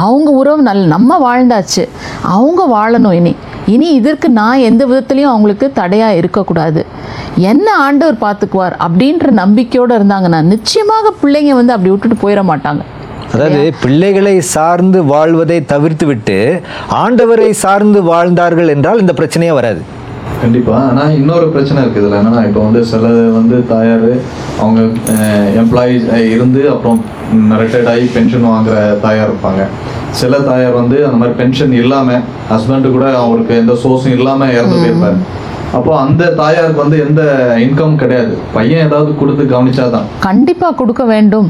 அவங்க 0.02 0.30
உறவு 0.40 0.62
நல் 0.62 0.82
நம்ம 0.94 1.18
வாழ்ந்தாச்சு. 1.26 1.84
அவங்க 2.22 2.60
வாழணும் 2.74 3.16
இனி. 3.20 3.32
இனி 3.66 3.88
இதற்கு 4.00 4.28
நான் 4.28 4.64
எந்த 4.68 4.82
விதத்துலையும் 4.86 5.32
அவங்களுக்கு 5.32 5.66
தடையாக 5.72 6.18
இருக்கக்கூடாது. 6.20 6.82
என்ன 7.50 7.66
ஆண்டவர் 7.86 8.22
பார்த்துக்குவார் 8.24 8.76
அப்படின்ற 8.86 9.30
நம்பிக்கையோடு 9.42 9.98
இருந்தாங்கன்னா 9.98 10.40
நிச்சயமாக 10.52 11.12
பிள்ளைங்க 11.22 11.52
வந்து 11.60 11.74
அப்படி 11.76 11.92
விட்டுட்டு 11.92 12.18
போயிட 12.22 12.42
மாட்டாங்க. 12.50 12.82
அதாவது 13.32 13.62
பிள்ளைகளை 13.82 14.40
சார்ந்து 14.40 15.04
வாழ்வதை 15.04 15.64
தவிர்த்து 15.64 16.06
விட்டு 16.06 16.38
ஆண்டவரை 17.02 17.50
சார்ந்து 17.64 18.02
வாழ்ந்தார்கள் 18.02 18.72
என்றால் 18.74 19.00
இந்த 19.00 19.14
பிரச்சனையே 19.18 19.54
வராது. 19.58 19.80
கண்டிப்பா. 20.42 20.76
ஆனா 20.88 21.04
இன்னொரு 21.18 21.46
பிரச்சனை 21.54 21.82
இருக்கு. 21.82 22.00
இதுல 22.02 22.18
என்னன்னா 22.20 22.42
இப்போ 22.48 22.60
வந்து 22.60 22.82
சில 22.92 23.06
வந்து 23.38 23.58
தாயார் 23.72 24.08
அவங்க 24.62 24.80
எம்ப்ளாயீஸ் 25.62 26.06
இருந்து 26.34 26.62
அப்புறம் 26.72 27.00
ரிட்டையர்ட் 27.62 27.90
ஆகி 27.92 28.06
பென்ஷன் 28.16 28.46
வாங்குற 28.52 28.76
தாயார் 29.04 29.32
இருப்பாங்க. 29.32 29.64
சில 30.20 30.38
தாயார் 30.50 30.78
வந்து 30.80 30.96
அந்த 31.06 31.18
மாதிரி 31.20 31.36
பென்ஷன் 31.40 31.74
இல்லாம 31.82 32.18
ஹஸ்பண்ட் 32.52 32.88
கூட 32.96 33.06
அவருக்கு 33.24 33.54
எந்த 33.62 33.74
சோர்ஸும் 33.82 34.16
இல்லாம 34.18 34.50
இறந்து 34.56 34.78
போயிருப்பாரு. 34.82 35.18
அப்போ 35.78 35.92
அந்த 36.04 36.30
தாயாருக்கு 36.42 36.82
வந்து 36.84 36.98
எந்த 37.06 37.22
இன்கம் 37.64 37.98
கிடையாது. 38.02 38.34
பையன் 38.54 38.86
ஏதாவது 38.86 39.10
கொடுத்து 39.20 39.44
கவனிச்சாதான். 39.54 40.06
கண்டிப்பாக 40.28 40.78
கொடுக்க 40.80 41.04
வேண்டும். 41.14 41.48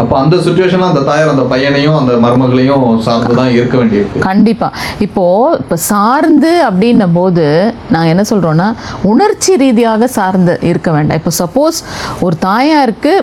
அப்போ 0.00 0.14
அந்த 0.22 0.36
சுச்சுவேஷன்ல 0.44 0.88
அந்த 0.92 1.02
தாயார் 1.08 1.32
அந்த 1.34 1.44
பையனையும் 1.52 1.96
அந்த 2.00 2.12
மருமகளையும் 2.24 2.84
சார்ந்து 3.06 3.36
தான் 3.40 3.52
இருக்க 3.58 3.76
வேண்டியது 3.80 4.24
கண்டிப்பா. 4.26 4.68
இப்போ 5.06 5.24
இப்போ 5.62 5.76
சார்ந்து 5.90 6.52
அப்படின்ன 6.68 7.06
போது 7.18 7.46
நாங்கள் 7.94 8.12
என்ன 8.14 8.24
சொல்றோம்னா 8.32 8.68
உணர்ச்சி 9.12 9.52
ரீதியாக 9.62 10.08
சார்ந்து 10.18 10.54
இருக்க 10.70 10.90
வேண்டாம். 10.96 11.20
இப்போ 11.20 11.32
சப்போஸ் 11.42 11.78
ஒரு 12.26 12.36
தாயாருக்கு 12.48 13.14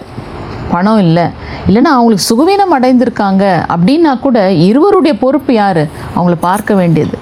பணம் 0.74 1.02
இல்லை 1.06 1.26
இல்லைன்னா 1.68 1.92
அவங்களுக்கு 1.96 2.30
சுகவீனம் 2.30 2.76
அடைந்திருக்காங்க 2.78 3.44
அப்படின்னா 3.74 4.14
கூட 4.26 4.38
இருவருடைய 4.70 5.14
பொறுப்பு 5.24 5.54
யாரு? 5.54 5.84
அவங்கள 6.16 6.36
பார்க்க 6.50 6.74
வேண்டியது. 6.82 7.16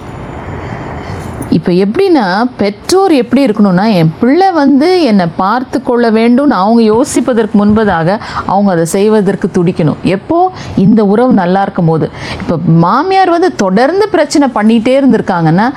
இப்போ 1.57 1.71
எப்படின்னா 1.83 2.25
பெற்றோர் 2.59 3.13
எப்படி 3.21 3.41
இருக்கணும்னா 3.45 3.85
என் 3.99 4.11
பிள்ளை 4.19 4.47
வந்து 4.51 4.89
என்னை 5.09 5.25
பார்த்து 5.41 5.77
கொள்ள 5.83 6.05
வேண்டும்னு 6.17 6.55
அவங்க 6.63 6.81
யோசிப்பதற்கு 6.93 7.55
முன்பதாக 7.61 8.17
அவங்க 8.45 8.69
அதை 8.75 8.85
செய்வதற்கு 8.95 9.47
துடிக்கணும். 9.57 9.99
எப்போ? 10.15 10.37
இந்த 10.85 11.05
உறவு 11.13 11.33
நல்லா 11.41 11.61
இருக்கும் 11.61 11.91
போது 11.91 12.07
இப்போ 12.41 12.57
மாமியார் 12.85 13.33
வந்து 13.35 13.49
தொடர்ந்து 13.55 14.07
பிரச்சனை 14.09 14.47
பண்ணிகிட்டே 14.57 14.93
இருந்திருக்காங்கன்னா 15.01 15.67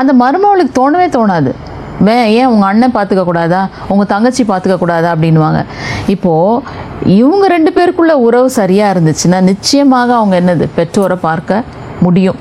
அந்த 0.00 0.14
மருமகளுக்கு 0.22 0.78
தோணவே 0.80 1.08
தோணாது. 1.18 1.52
வே 2.06 2.16
ஏன் 2.40 2.50
உங்கள் 2.54 2.68
அண்ணன் 2.68 2.96
பார்த்துக்க 2.96 3.22
கூடாதா? 3.24 3.62
உங்கள் 3.92 4.10
தங்கச்சி 4.14 4.42
பார்த்துக்க 4.44 4.76
கூடாதா? 4.78 5.08
அப்படின்வாங்க 5.14 5.60
இப்போது 6.14 6.62
இவங்க 7.20 7.46
ரெண்டு 7.46 7.72
பேருக்குள்ள 7.76 8.12
உறவு 8.26 8.50
சரியாக 8.60 8.92
இருந்துச்சுன்னா 8.94 9.40
நிச்சயமாக 9.52 10.14
அவங்க 10.14 10.36
என்னது? 10.40 10.66
பெற்றோரை 10.76 11.18
பார்க்க 11.28 11.64
முடியும். 12.00 12.38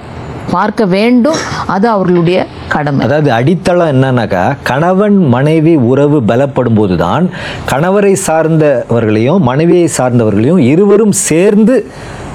பார்க்க 0.51 0.85
வேண்டும். 0.85 1.39
அது 1.67 1.85
அவர்களுடைய 1.89 2.37
கடமை. 2.73 3.01
அதாவது 3.05 3.31
அடித்தளம் 3.31 3.91
என்னன்னாக்கா 3.93 4.43
கணவன் 4.63 5.17
மனைவி 5.35 5.75
உறவு 5.91 6.19
பலப்படும் 6.21 6.75
போதுதான் 6.75 7.25
கணவரை 7.71 8.13
சார்ந்தவர்களையும் 8.27 9.41
மனைவியை 9.49 9.89
சார்ந்தவர்களையும் 9.97 10.61
இருவரும் 10.71 11.15
சேர்ந்து 11.29 11.75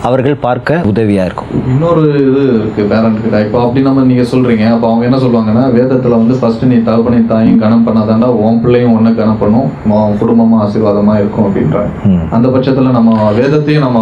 அவர்கள் 0.09 0.37
பார்க்க 0.45 0.79
உதவியா 0.91 1.25
இருக்கும். 1.29 1.51
இன்னொரு 1.73 2.01
இது 2.29 2.41
இருக்கு 2.57 2.83
பேரண்ட் 2.93 3.21
கிட்ட 3.25 3.41
இப்போ 3.45 3.59
அப்படி 3.65 3.83
நம்ம 3.89 4.05
நீங்க 4.11 4.25
சொல்றீங்க 4.33 4.65
அப்போ 4.75 4.87
அவங்க 4.91 5.05
என்ன 5.09 5.19
சொல்லுவாங்கன்னா 5.25 5.65
வேதத்துல 5.77 6.19
வந்து 6.23 6.37
ஃபர்ஸ்ட் 6.41 6.65
நீ 6.73 6.79
தகப்பனை 6.89 7.21
தாயும் 7.33 7.61
கணம் 7.65 7.85
பண்ணாதாண்டா 7.89 8.31
உன் 8.47 8.61
பிள்ளையும் 8.65 8.95
ஒன்று 8.97 9.13
கணம் 9.21 9.41
பண்ணும் 9.43 9.69
உன் 9.99 10.19
குடும்பமும் 10.23 10.63
ஆசீர்வாதமா 10.65 11.15
இருக்கும் 11.23 11.47
அப்படின்றாங்க. 11.49 11.93
அந்த 12.37 12.47
பட்சத்துல 12.55 12.95
நம்ம 12.99 13.11
வேதத்தையும் 13.41 13.87
நம்ம 13.87 14.01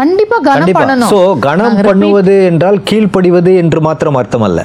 கண்டிப்பா 0.00 0.38
கனம் 0.40 0.58
கண்டிப்பா. 0.58 0.82
பண்ணணும். 0.82 1.10
ஸோ 1.14 1.20
கணம் 1.48 1.78
பண்ணுவது 1.88 2.36
என்றால் 2.50 2.80
கீழ்ப்படிவது 2.90 3.54
என்று 3.64 3.80
மாத்திரம் 3.88 4.20
அர்த்தம் 4.22 4.46
அல்ல 4.48 4.60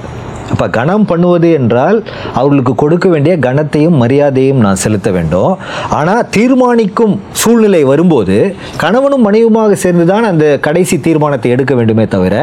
அப்போ 0.51 0.65
கணம் 0.77 1.05
பண்ணுவது 1.11 1.49
என்றால் 1.59 1.97
அவர்களுக்கு 2.39 2.73
கொடுக்க 2.83 3.07
வேண்டிய 3.13 3.33
கணத்தையும் 3.45 3.97
மரியாதையும் 4.03 4.61
நான் 4.65 4.81
செலுத்த 4.83 5.09
வேண்டும். 5.17 5.51
ஆனால் 5.99 6.23
தீர்மானிக்கும் 6.35 7.15
சூழ்நிலை 7.41 7.81
வரும்போது 7.91 8.37
கணவனும் 8.83 9.25
மனைவியுமாக 9.27 9.77
சேர்ந்து 9.83 10.05
தான் 10.11 10.27
அந்த 10.31 10.45
கடைசி 10.67 10.97
தீர்மானத்தை 11.07 11.51
எடுக்க 11.55 11.73
வேண்டுமே 11.79 12.05
தவிர 12.15 12.35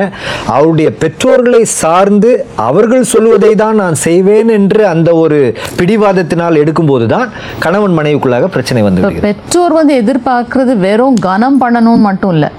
அவருடைய 0.56 0.88
பெற்றோர்களை 1.02 1.62
சார்ந்து 1.80 2.32
அவர்கள் 2.68 3.10
சொல்வதை 3.12 3.52
தான் 3.64 3.80
நான் 3.82 3.98
செய்வேன் 4.06 4.50
என்று 4.58 4.82
அந்த 4.94 5.10
ஒரு 5.22 5.40
பிடிவாதத்தினால் 5.80 6.60
எடுக்கும்போது 6.62 7.06
தான் 7.14 7.28
கணவன் 7.66 7.96
மனைவிக்குள்ளாக 7.98 8.50
பிரச்சனை 8.56 8.82
வந்து 8.88 9.22
பெற்றோர் 9.28 9.76
வந்து 9.80 9.94
எதிர்பார்க்கறது 10.02 10.74
வெறும் 10.86 11.18
கனம் 11.28 11.60
பண்ணணும்னு 11.62 12.06
மட்டும் 12.08 12.34
இல்லை. 12.36 12.50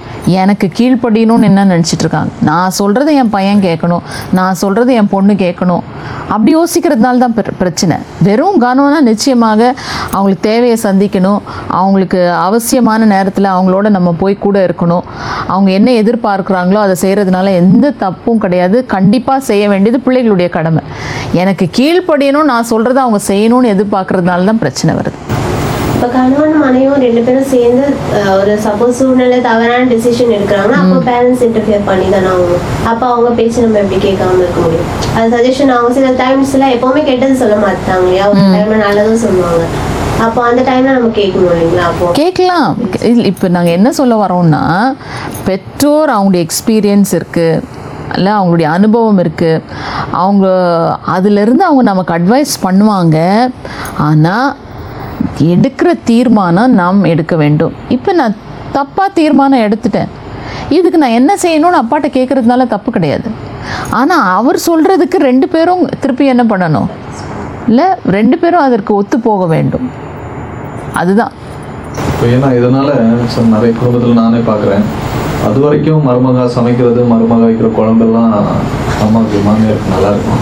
எனக்கு 0.42 0.66
கீழ்ப்படியணும்னு 0.78 1.48
என்ன 1.50 1.62
நினச்சிட்டு 1.72 2.04
இருக்காங்க? 2.06 2.32
நான் 2.50 2.76
சொல்கிறத 2.80 3.10
என் 3.22 3.32
பையன் 3.36 3.64
கேட்கணும். 3.68 4.04
நான் 4.40 4.60
சொல்கிறத 4.64 4.90
என் 5.02 5.12
பொண்ணு 5.14 5.31
கேட்கணும். 5.44 5.84
அப்படி 6.34 6.52
யோசிக்கிறதுனால 6.58 7.22
தான் 7.24 7.36
பிரச்சனை. 7.62 7.96
வெறும் 8.28 8.60
கனம்னா 8.64 9.00
நிச்சயமாக 9.10 9.62
அவங்களுக்கு 10.16 10.46
தேவையை 10.50 10.78
சந்திக்கணும். 10.86 11.42
அவங்களுக்கு 11.80 12.22
அவசியமான 12.48 13.06
நேரத்தில் 13.16 13.54
அவங்களோட 13.56 13.90
நம்ம 13.98 14.12
போய் 14.22 14.36
கூட 14.46 14.58
இருக்கணும். 14.68 15.06
அவங்க 15.54 15.72
என்ன 15.80 15.90
எதிர்பார்க்குறாங்களோ 16.02 16.82
அதை 16.86 16.96
செய்கிறதுனால 17.04 17.54
எந்த 17.64 17.94
தப்பும் 18.06 18.42
கிடையாது. 18.46 18.80
கண்டிப்பாக 18.96 19.48
செய்ய 19.50 19.66
வேண்டியது 19.74 20.02
பிள்ளைகளுடைய 20.08 20.50
கடமை. 20.58 20.84
எனக்கு 21.44 21.68
கீழ்ப்படியணும் 21.80 22.50
நான் 22.54 22.72
சொல்கிறத 22.74 23.02
அவங்க 23.06 23.22
செய்யணும்னு 23.32 23.74
எதிர்பார்க்குறதுனால 23.76 24.50
தான் 24.52 24.64
பிரச்சனை 24.66 24.96
வருது. 25.02 25.20
இப்ப 26.02 26.14
கணவன் 26.14 26.56
மனைவியும் 26.62 27.02
ரெண்டு 27.04 27.22
பேரும் 27.26 27.50
சேர்ந்து 27.52 27.84
ஒரு 28.38 28.54
சப்போஸ் 28.64 28.96
சூழ்நிலை 29.00 29.38
தவறான 29.48 29.82
டிசிஷன் 29.92 30.32
எடுக்கிறாங்கன்னா 30.36 30.78
அப்போ 30.84 30.96
பேரண்ட்ஸ் 31.10 31.44
இன்டர்ஃபியர் 31.48 31.84
பண்ணி 31.90 32.06
தானே 32.14 32.30
ஆகணும். 32.32 32.64
அப்போ 32.92 33.06
அவங்க 33.12 33.30
பேச்சு 33.40 33.60
நம்ம 33.66 33.78
எப்படி 33.84 34.00
கேட்காம 34.06 34.40
இருக்க 34.44 34.60
முடியும்? 34.64 34.88
அது 35.16 35.28
சஜஷன் 35.34 35.74
அவங்க 35.76 35.92
சில 35.98 36.08
டைம்ஸ்ல 36.22 36.70
எப்பவுமே 36.76 37.02
கெட்டது 37.10 37.36
சொல்ல 37.42 37.58
மாட்டாங்க 37.66 38.06
இல்லையா? 38.06 38.24
ஒரு 38.32 38.46
டைம்ல 38.56 38.80
நல்லதும் 38.86 39.22
சொல்லுவாங்க. 39.26 39.68
அப்போ 40.28 40.40
அந்த 40.48 40.64
டைம்ல 40.70 40.96
நம்ம 40.98 41.12
கேட்கணும் 41.20 41.54
இல்லைங்களா? 41.54 41.86
அப்போ 41.92 42.10
கேட்கலாம். 42.22 42.72
இப்போ 43.32 43.52
நாங்கள் 43.58 43.78
என்ன 43.80 43.92
சொல்ல 44.00 44.18
வரோம்னா 44.24 44.64
பெற்றோர் 45.50 46.16
அவங்களுடைய 46.16 46.48
எக்ஸ்பீரியன்ஸ் 46.48 47.14
இருக்குது 47.20 47.62
இல்லை 48.18 48.34
அவங்களுடைய 48.40 48.70
அனுபவம் 48.80 49.22
இருக்குது 49.26 49.62
அவங்க 50.24 50.48
அதிலிருந்து 51.18 51.66
அவங்க 51.70 51.86
நமக்கு 51.92 52.18
அட்வைஸ் 52.18 52.58
பண்ணுவாங்க. 52.68 53.18
ஆனால் 54.10 54.50
எடுக்கிற 55.54 55.90
தீர்மானம் 56.10 56.74
நாம் 56.82 57.10
எடுக்க 57.14 57.36
வேண்டும். 57.44 57.76
இப்போ 57.96 58.12
நான் 58.22 58.36
தப்பாக 58.78 59.10
தீர்மானம் 59.20 59.64
எடுத்துட்டேன். 59.68 60.12
இதுக்கு 60.78 61.00
நான் 61.04 61.18
என்ன 61.20 61.32
செய்யணும்னு 61.44 61.82
அப்பாட்ட 61.82 62.08
கேட்குறதுனால 62.18 62.68
தப்பு 62.74 62.90
கிடையாது. 62.98 63.30
ஆனால் 64.00 64.28
அவர் 64.38 64.60
சொல்கிறதுக்கு 64.68 65.18
ரெண்டு 65.30 65.48
பேரும் 65.54 65.84
திருப்பி 66.04 66.26
என்ன 66.34 66.44
பண்ணணும்? 66.52 66.90
இல்லை 67.70 67.88
ரெண்டு 68.18 68.36
பேரும் 68.42 68.66
அதற்கு 68.68 68.92
ஒத்து 69.00 69.18
போக 69.28 69.46
வேண்டும். 69.54 69.88
அதுதான். 71.02 71.34
இப்போ 72.12 72.26
ஏன்னா 72.36 72.50
இதனால் 72.60 72.94
சார் 73.34 73.54
நிறைய 73.56 73.72
குடும்பத்தில் 73.80 74.20
நானே 74.24 74.42
பார்க்குறேன் 74.50 74.86
அது 75.48 75.60
வரைக்கும் 75.66 76.04
மருமகா 76.08 76.44
சமைக்கிறது 76.56 77.04
மருமகா 77.12 77.46
வைக்கிற 77.50 77.70
குழம்பெல்லாம் 77.78 78.34
அம்மாவுக்கு 79.04 79.38
மாமியாருக்கு 79.48 79.94
நல்லா 79.96 80.10
இருக்கும். 80.16 80.42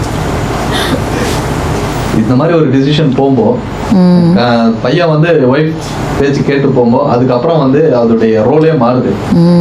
இந்த 2.30 2.40
மாதிரி 2.40 2.56
ஒரு 2.58 2.68
டிசிஷன் 2.74 3.08
போகும்போது 3.16 4.74
பையன் 4.82 5.10
வந்து 5.12 5.30
ஒய்ஃப் 5.52 5.72
பேச்சு 6.18 6.40
கேட்டு 6.48 6.68
போகும்போது 6.76 7.08
அதுக்கப்புறம் 7.12 7.62
வந்து 7.62 7.80
அதோடைய 8.00 8.34
ரோலே 8.48 8.74
மாறுது. 8.82 9.12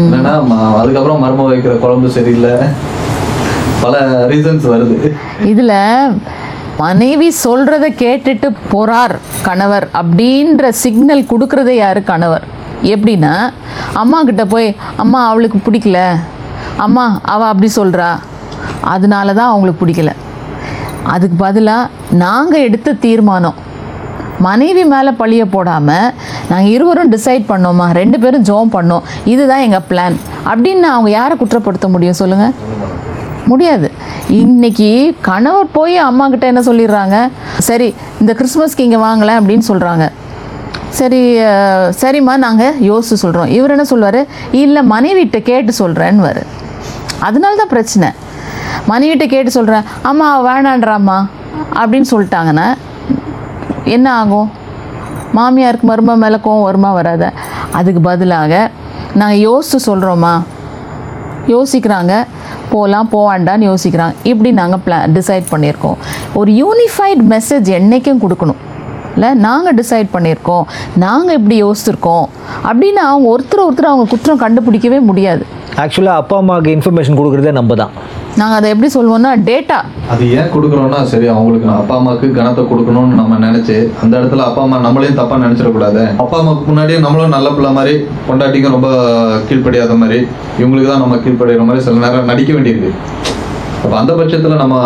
என்னன்னா 0.04 0.34
அதுக்கப்புறம் 0.82 1.24
மருமக 1.24 1.48
வைக்கிற 1.52 1.74
குழம்பு 1.86 2.10
சரியில்லை. 2.18 2.54
பல 3.86 4.04
ரீசன்ஸ் 4.32 4.68
வருது. 4.74 4.98
இதில் 5.54 5.76
மனைவி 6.84 7.30
சொல்கிறத 7.46 7.90
கேட்டுட்டு 8.04 8.52
போறார் 8.76 9.16
கணவர் 9.48 9.88
அப்படின்ற 10.02 10.72
சிக்னல் 10.84 11.30
கொடுக்குறதே 11.34 11.76
யாரு? 11.82 12.04
கணவர். 12.14 12.48
எப்படின்னா 12.94 13.34
அம்மா 14.04 14.22
கிட்ட 14.30 14.46
போய் 14.56 14.70
அம்மா 15.04 15.22
அவளுக்கு 15.32 15.60
பிடிக்கல. 15.66 16.00
அம்மா 16.88 17.08
அவள் 17.34 17.52
அப்படி 17.54 17.72
சொல்கிறா 17.82 18.12
அதனால 18.96 19.34
தான் 19.42 19.52
அவங்களுக்கு 19.52 19.84
பிடிக்கல. 19.84 20.12
அதுக்கு 21.14 21.38
பதிலாக 21.46 21.90
நாங்கள் 22.24 22.66
எடுத்த 22.68 22.98
தீர்மானம். 23.06 23.58
மனைவி 24.46 24.84
மேலே 24.92 25.12
பழிய 25.22 25.44
போடாமல் 25.54 26.12
நாங்கள் 26.50 26.74
இருவரும் 26.76 27.12
டிசைட் 27.16 27.46
பண்ணோமா? 27.52 27.86
ரெண்டு 28.00 28.18
பேரும் 28.24 28.46
ஜோம் 28.50 28.72
பண்ணோம். 28.76 29.08
இதுதான் 29.34 29.64
எங்கள் 29.68 29.86
பிளான் 29.90 30.18
அப்படின்னு 30.52 30.88
அவங்க 30.96 31.10
யாரை 31.20 31.36
குற்றப்படுத்த 31.42 31.88
முடியும் 31.96 32.20
சொல்லுங்கள் 32.22 32.56
முடியாது. 33.52 33.88
இன்னைக்கு 34.40 34.90
கணவர் 35.28 35.76
போய் 35.78 35.96
அம்மா 36.08 36.26
கிட்ட 36.34 36.46
என்ன 36.52 36.62
சொல்லிடுறாங்க? 36.70 37.18
சரி 37.68 37.88
இந்த 38.22 38.32
கிறிஸ்மஸ்க்கு 38.40 38.86
இங்கே 38.88 39.00
வாங்கலை 39.08 39.36
அப்படின்னு 39.40 39.66
சொல்கிறாங்க 39.72 40.08
சரி 41.00 41.22
சரிம்மா 42.02 42.36
நாங்கள் 42.46 42.78
யோசிச்சு 42.90 43.18
சொல்கிறோம் 43.24 43.52
இவர் 43.58 43.74
என்ன 43.76 43.86
சொல்வார்? 43.92 44.22
இல்லை 44.64 44.82
மனைவிட்ட 44.94 45.40
கேட்டு 45.50 45.74
சொல்கிறேன்னு 45.82 46.26
வரு 46.28 46.44
அதனால 47.28 47.56
தான் 47.62 47.74
பிரச்சனை. 47.76 48.10
மனைவிட்ட 48.90 49.26
கேட்டு 49.28 49.52
சொல்கிறேன் 49.52 49.84
அம்மா 50.02 50.28
வேணான்றாம்மா 50.48 51.18
அப்படின்னு 51.74 52.06
சொல்லிட்டாங்கன்னா 52.12 52.68
என்ன 53.84 54.14
ஆகும்? 54.14 54.52
மாமியாருக்கு 55.36 55.88
மரும 55.88 56.16
மேலே 56.16 56.36
கோவம் 56.36 56.64
வருமா 56.64 56.92
வராத? 56.94 57.34
அதுக்கு 57.72 58.02
பதிலாக 58.02 58.72
நாங்கள் 59.14 59.38
யோசித்து 59.38 59.80
சொல்கிறோமா 59.90 60.34
யோசிக்கிறாங்க 61.48 62.14
போகலாம் 62.70 63.10
போவாண்டான்னு 63.12 63.68
யோசிக்கிறாங்க. 63.72 64.14
இப்படி 64.24 64.52
நாங்கள் 64.52 64.80
பிளா 64.86 64.98
டிசைட் 65.18 65.52
பண்ணியிருக்கோம். 65.52 65.98
ஒரு 66.34 66.52
யூனிஃபைட் 66.52 67.22
மெசேஜ் 67.34 67.70
என்றைக்கும் 67.78 68.22
கொடுக்கணும். 68.24 68.60
இல்லை 69.16 69.30
நாங்கள் 69.48 69.78
டிசைட் 69.80 70.14
பண்ணியிருக்கோம் 70.16 70.66
நாங்கள் 71.06 71.38
இப்படி 71.40 71.56
யோசிச்சிருக்கோம். 71.64 72.26
அப்படின்னு 72.70 73.02
அவங்க 73.10 73.28
ஒருத்தர் 73.36 73.66
ஒருத்தர் 73.68 73.92
அவங்க 73.92 74.06
குற்றம் 74.14 74.44
கண்டுபிடிக்கவே 74.44 75.00
முடியாது. 75.10 75.44
ஆக்சுவலாக 75.84 76.22
அப்பா 76.22 76.36
அம்மாவுக்கு 76.42 76.72
இன்ஃபர்மேஷன் 76.76 77.18
கொடுக்குறதே 77.20 77.52
நம்ம 77.58 77.76
தான் 77.82 77.94
நாங்கள் 78.40 78.58
அதை 78.58 78.68
எப்படி 78.74 78.90
சொல்லுவோம்னா 78.96 79.32
டேட்டா 79.48 79.78
அது 80.14 80.24
ஏன் 80.40 80.50
கொடுக்குறோம்னா 80.54 81.00
சரி 81.12 81.28
அவங்களுக்கு 81.34 81.68
அப்பா 81.78 81.96
அம்மாவுக்கு 82.00 82.28
கணத்தை 82.38 82.64
கொடுக்கணும்னு 82.72 83.20
நம்ம 83.22 83.38
நினைச்சு 83.46 83.76
அந்த 84.02 84.14
இடத்துல 84.20 84.46
அப்பா 84.50 84.62
அம்மா 84.66 84.78
நம்மளையும் 84.86 85.20
தப்பா 85.20 85.38
நினைச்சிடக்கூடாது 85.46 86.04
அப்பா 86.24 86.38
அம்மாவுக்கு 86.42 86.70
முன்னாடியே 86.72 87.00
நம்மளும் 87.06 87.36
நல்ல 87.38 87.50
பிள்ளை 87.58 87.72
மாதிரி 87.78 87.96
பொண்டாட்டிக்கும் 88.28 88.76
ரொம்ப 88.78 88.90
கீழ்ப்படியாத 89.50 89.98
மாதிரி 90.04 90.20
இவங்களுக்கு 90.62 90.92
தான் 90.92 91.04
நம்ம 91.06 91.20
கீழ்ப்படிகிற 91.26 91.66
மாதிரி 91.70 91.86
சில 91.88 92.04
நேரம் 92.06 92.32
நடிக்க 92.34 92.54
வேண்டியிருக்கு. 92.58 92.92
அப்போ 93.84 93.96
அந்த 94.02 94.14
பட்சத்துல 94.20 94.60
நம்ம 94.64 94.78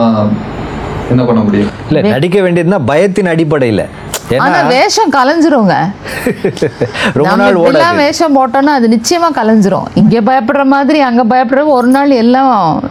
என்ன 1.13 1.21
பண்ண 1.29 1.41
முடியும்? 1.47 1.71
இல்லை 1.89 2.01
நடிக்க 2.15 2.37
வேண்டியதுன்னா 2.43 2.79
பயத்தின் 2.91 3.31
அடிப்படையில். 3.31 3.83
ஆனா 4.37 4.61
வேஷம் 4.61 5.11
கலைஞ்சிருங்க. 5.11 5.75
ரொம்ப 7.13 7.35
நாள் 7.35 7.55
ஓடாது. 7.55 7.95
வேஷம் 7.95 8.35
போட்டோம்னா 8.37 8.75
அது 8.77 8.87
நிச்சயமா 8.87 9.37
கலைஞ்சிரும். 9.37 9.85
இங்க 9.93 10.21
பயப்படுற 10.21 10.63
மாதிரி 10.63 10.99
அங்க 10.99 11.23
பயப்படுற 11.23 11.65
ஒரு 11.65 11.87
நாள் 11.87 12.09
எல்லாம் 12.09 12.83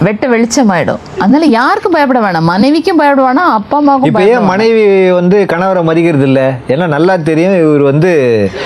வெட்ட 0.00 0.28
வெளிச்சமாயிடும். 0.28 0.98
அதனால 1.18 1.44
யாருக்கும் 1.44 1.92
பயப்பட 1.92 2.20
வேணாம். 2.20 2.40
மனைவிக்கும் 2.40 2.96
பயப்பட 2.96 3.28
வேணாம் 3.28 3.50
அப்பா 3.58 3.76
அம்மாவுக்கும் 3.78 4.20
இப்போ 4.20 4.24
ஏன். 4.24 4.44
மனைவி 4.44 5.12
வந்து 5.12 5.46
கணவரை 5.48 5.82
மதிக்கிறது 5.82 6.24
இல்லை. 6.24 6.42
ஏன்னா 6.68 6.86
நல்லா 6.86 7.16
தெரியும். 7.16 7.60
இவர் 7.60 7.80
வந்து 7.80 8.12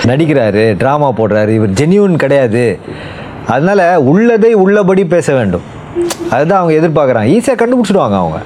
நடிக்கிறாரு 0.02 0.64
ட்ராமா 0.82 1.12
போடுறாரு. 1.16 1.48
இவர் 1.48 1.70
ஜென்யூன் 1.70 2.16
கிடையாது. 2.16 2.78
அதனால 3.48 4.00
உள்ளதை 4.00 4.52
உள்ளபடி 4.52 5.04
பேச 5.04 5.32
வேண்டும். 5.34 5.62
அதுதான் 6.30 6.60
அவங்க 6.60 6.86
எதிர்பார்க்குறாங்க. 6.86 7.30
ஈஸியாக 7.30 7.64
கண்டுபிடிச்சிடுவாங்க 7.64 8.16
அவங்க. 8.16 8.38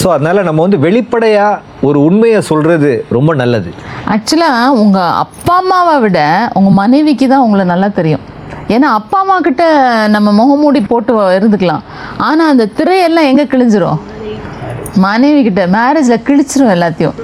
ஸோ 0.00 0.06
அதனால 0.14 0.42
நம்ம 0.48 0.60
வந்து 0.64 0.78
வெளிப்படையாக 0.84 1.60
ஒரு 1.88 1.98
உண்மையை 2.08 2.40
சொல்கிறது 2.50 2.90
ரொம்ப 3.16 3.30
நல்லது. 3.40 3.70
ஆக்சுவலாக 4.14 4.76
உங்கள் 4.82 5.16
அப்பா 5.22 5.56
அம்மாவை 5.62 5.96
விட 6.04 6.20
உங்கள் 6.58 6.76
மனைவிக்கு 6.82 7.26
தான் 7.32 7.44
உங்களை 7.46 7.64
நல்லா 7.72 7.88
தெரியும். 7.98 8.24
ஏன்னா 8.74 8.88
அப்பா 8.98 9.18
அம்மா 9.22 9.36
கிட்ட 9.46 9.64
நம்ம 10.14 10.28
முகமூடி 10.40 10.80
போட்டு 10.92 11.12
இருந்துக்கலாம். 11.38 11.84
ஆனால் 12.28 12.50
அந்த 12.52 12.64
திரையெல்லாம் 12.78 13.28
எங்கே 13.30 13.46
கிழிஞ்சிரும்? 13.52 14.00
மனைவி 15.06 15.40
கிட்ட 15.48 15.62
மேரேஜில் 15.76 16.24
கிழிச்சிரும் 16.28 16.74
எல்லாத்தையும். 16.76 17.16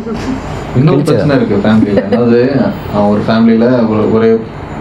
இன்னொரு 0.79 1.03
பிரச்சனை 1.09 1.37
இருக்கு 1.39 1.57
ஃபேமிலியில் 1.65 2.05
அதாவது 2.09 2.41
ஒரு 3.11 3.23
ஃபேமிலியில் 3.27 3.69
ஒரே 4.17 4.31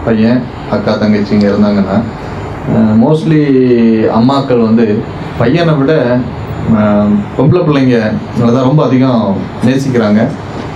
பையன் 0.06 0.40
அக்கா 0.74 0.92
தங்கச்சிங்க 1.02 1.46
இருந்தாங்கன்னா 1.52 1.96
மோஸ்ட்லி 3.04 3.40
அம்மாக்கள் 4.18 4.66
வந்து 4.68 4.86
பையனை 5.40 5.74
விட 5.80 5.92
பொம்பளை 7.36 7.60
பிள்ளைங்க 7.66 7.98
தான் 8.56 8.68
ரொம்ப 8.68 8.80
அதிகம் 8.86 9.22
நேசிக்கிறாங்க. 9.66 10.20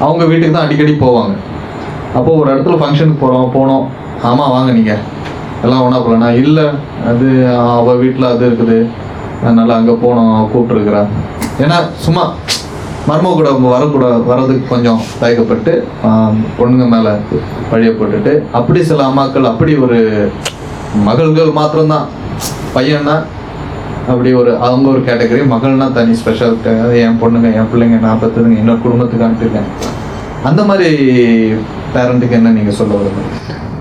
அவங்க 0.04 0.22
வீட்டுக்கு 0.30 0.54
தான் 0.54 0.66
அடிக்கடி 0.66 0.94
போவாங்க. 1.04 1.34
அப்போ 2.18 2.30
ஒரு 2.40 2.48
இடத்துல 2.52 2.78
ஃபங்க்ஷனுக்கு 2.80 3.22
போகிறோம் 3.24 3.52
போனோம். 3.56 3.84
ஆமாம் 4.30 4.52
வாங்க 4.54 4.70
நீங்கள் 4.78 5.02
எல்லாம் 5.64 5.82
ஒன்றா 5.86 5.98
போகலண்ணா 6.04 6.30
இல்லை 6.42 6.64
அது 7.10 7.26
அவள் 7.80 8.00
வீட்டில் 8.04 8.32
அது 8.32 8.44
இருக்குது. 8.50 8.78
அதனால் 9.44 9.76
அங்கே 9.76 9.94
போனோம் 10.04 10.32
கூப்பிட்டுருக்குறா. 10.52 11.02
ஏன்னா 11.64 11.78
சும்மா 12.06 12.24
மர்ம 13.10 13.30
கூட 13.38 13.50
வரக்கூட 13.74 14.06
வர்றதுக்கு 14.30 14.64
கொஞ்சம் 14.72 15.00
தயக்கப்பட்டு 15.20 15.72
பொண்ணுங்க 16.58 16.84
மேலே 16.94 17.12
வழியப்பட்டுட்டு 17.70 17.98
போட்டுட்டு 18.00 18.32
அப்படி 18.58 18.80
சில 18.90 19.02
அம்மாக்கள் 19.10 19.50
அப்படி 19.52 19.72
ஒரு 19.84 19.98
மகள்கள் 21.08 21.56
மாத்திரம்தான். 21.60 22.06
பையன்னா 22.76 23.16
அப்படி 24.12 24.30
ஒரு 24.40 24.52
அவங்க 24.66 24.86
ஒரு 24.92 25.00
கேட்டகரி 25.08 25.42
மகள்னா 25.52 25.86
தனி 25.98 26.14
ஸ்பெஷல் 26.20 26.56
என் 27.02 27.18
பொண்ணுங்க 27.22 27.48
என் 27.58 27.70
பிள்ளைங்க 27.72 27.98
நான் 28.06 28.22
பெற்றதுங்க 28.22 28.58
இன்னொரு 28.62 28.80
குடும்பத்துக்கு 28.86 29.26
அனுப்பியிருக்கேன். 29.26 29.68
அந்த 30.48 30.60
மாதிரி 30.68 30.88
பேரண்ட்டுக்கு 31.94 32.36
என்ன 32.38 32.52
நீங்கள் 32.58 32.78
சொல்ல 32.80 32.94
வருது 33.00 33.22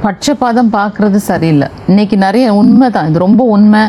பட்சபாதம் 0.05 0.69
பார்க்குறது 0.75 1.19
சரியில்லை. 1.29 1.67
இன்னைக்கு 1.89 2.15
நிறைய 2.25 2.45
உண்மை 2.59 2.87
தான் 2.95 3.07
இது 3.09 3.25
ரொம்ப 3.25 3.41
உண்மை. 3.55 3.81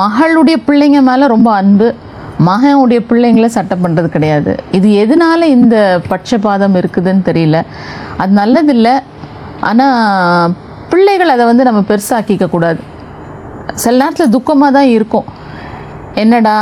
மகளுடைய 0.00 0.56
பிள்ளைங்க 0.66 1.00
மேலே 1.08 1.24
ரொம்ப 1.34 1.48
அன்பு. 1.60 1.88
மகனுடைய 2.48 3.00
பிள்ளைங்கள 3.08 3.48
சட்டை 3.56 3.76
பண்ணுறது 3.84 4.08
கிடையாது. 4.14 4.52
இது 4.78 4.88
எதனால 5.02 5.40
இந்த 5.56 5.76
பட்சபாதம் 6.12 6.76
இருக்குதுன்னு 6.80 7.22
தெரியல. 7.30 7.58
அது 8.22 8.32
நல்லதில்லை. 8.40 8.94
ஆனால் 9.70 10.54
பிள்ளைகள் 10.92 11.34
அதை 11.34 11.46
வந்து 11.50 11.66
நம்ம 11.68 11.82
பெருசாக்கிக்க 11.90 12.48
கூடாது. 12.54 12.80
சில 13.82 13.94
நேரத்தில் 14.02 14.34
துக்கமாக 14.36 14.72
தான் 14.78 14.92
இருக்கும். 14.96 15.28
என்னடா 16.22 16.56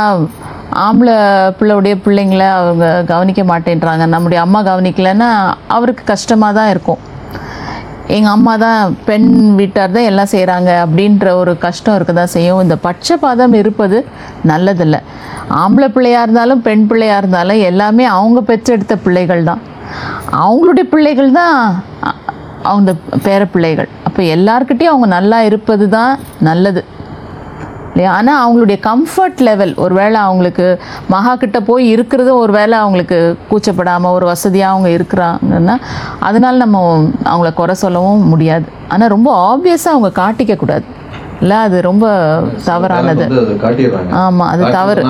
ஆம்பளை 0.83 1.15
பிள்ளையுடைய 1.57 1.95
பிள்ளைங்கள 2.03 2.43
அவங்க 2.59 2.85
கவனிக்க 3.11 3.41
மாட்டேன்றாங்க. 3.49 4.03
நம்முடைய 4.13 4.39
அம்மா 4.45 4.59
கவனிக்கலைன்னா 4.69 5.27
அவருக்கு 5.75 6.03
கஷ்டமாக 6.13 6.57
தான் 6.59 6.71
இருக்கும். 6.73 7.01
எங்கள் 8.15 8.33
அம்மா 8.35 8.53
தான் 8.63 8.95
பெண் 9.09 9.27
வீட்டார் 9.59 9.93
தான் 9.97 10.07
எல்லாம் 10.11 10.31
செய்கிறாங்க 10.33 10.71
அப்படின்ற 10.85 11.27
ஒரு 11.41 11.51
கஷ்டம் 11.65 11.95
இருக்க 11.97 12.13
தான் 12.19 12.33
செய்யும். 12.35 12.61
இந்த 12.65 12.75
பட்சபாதம் 12.87 13.55
இருப்பது 13.61 13.99
நல்லதில்லை. 14.51 14.99
ஆம்பளை 15.61 15.89
பிள்ளையாக 15.95 16.25
இருந்தாலும் 16.27 16.63
பெண் 16.67 16.83
பிள்ளையாக 16.89 17.21
இருந்தாலும் 17.23 17.61
எல்லாமே 17.69 18.05
அவங்க 18.15 18.41
பெற்றெடுத்த 18.49 18.97
பிள்ளைகள் 19.05 19.43
தான். 19.51 19.61
அவங்களுடைய 20.43 20.85
பிள்ளைகள் 20.95 21.31
தான் 21.39 21.57
அவங்க 22.71 22.91
பேர 23.27 23.41
பிள்ளைகள். 23.53 23.89
அப்போ 24.07 24.21
எல்லாருக்கிட்டேயும் 24.35 24.93
அவங்க 24.93 25.09
நல்லா 25.17 25.39
இருப்பது 25.49 25.85
தான் 25.97 26.13
நல்லது. 26.49 26.83
இல்லையா? 27.93 28.11
ஆனால் 28.17 28.39
அவங்களுடைய 28.43 28.77
கம்ஃபர்ட் 28.89 29.41
லெவல் 29.47 29.73
ஒரு 29.75 29.93
வேளை 29.95 30.17
அவங்களுக்கு 30.21 30.67
மகா 31.09 31.35
கிட்ட 31.35 31.59
போய் 31.61 31.85
இருக்கிறதும் 31.95 32.41
ஒரு 32.43 32.53
வேளை 32.53 32.77
அவங்களுக்கு 32.77 33.19
கூச்சப்படாமல் 33.51 34.15
ஒரு 34.17 34.25
வசதியாக 34.25 34.73
அவங்க 34.73 34.89
இருக்கிறாங்கன்னா 34.97 35.75
அதனால் 36.19 36.63
நம்ம 36.63 36.81
அவங்கள 37.23 37.53
குறை 37.53 37.75
சொல்லவும் 37.75 38.27
முடியாது. 38.33 38.65
ஆனால் 38.87 39.13
ரொம்ப 39.15 39.29
ஆப்வியஸாக 39.51 39.95
அவங்க 39.95 40.11
காட்டிக்க 40.21 40.55
கூடாது. 40.55 40.85
இல்லை 41.43 41.57
அது 41.67 41.77
ரொம்ப 41.87 42.05
தவறானது. 42.67 43.23
வந்து 43.23 43.39
அதை 43.41 43.55
காட்டிடுறாங்க. 43.63 44.11
ஆமா, 44.23 44.45
அது 44.53 44.63
தவறு. 44.77 45.01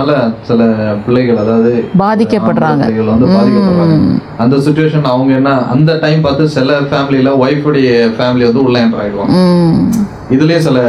சில 0.49 0.63
பிள்ளைகள் 1.05 1.41
அதாவது 1.43 1.71
பாதிக்கப்படுறாங்க. 2.01 2.83
ஆம்பளை 2.83 2.87
பிள்ளைகள் 2.87 3.11
வந்து 3.13 3.27
பாதிக்கப்படுறாங்க. 3.35 3.97
அந்த 4.43 4.55
சுச்சுவேஷன் 4.65 5.11
அவங்க 5.11 5.33
என்ன 5.39 5.51
அந்த 5.75 5.91
டைம் 6.05 6.25
பார்த்து 6.25 6.47
சில 6.57 6.79
ஃபேமிலியில 6.89 7.33
ஒய்ஃபுடைய 7.43 7.89
ஃபேமிலி 8.17 8.45
வந்து 8.49 8.65
உள்ள 8.65 8.77
என்டர் 8.85 9.03
ஆயிடுவாங்க. 9.03 9.37
இதுலயே 10.35 10.59
சில 10.67 10.79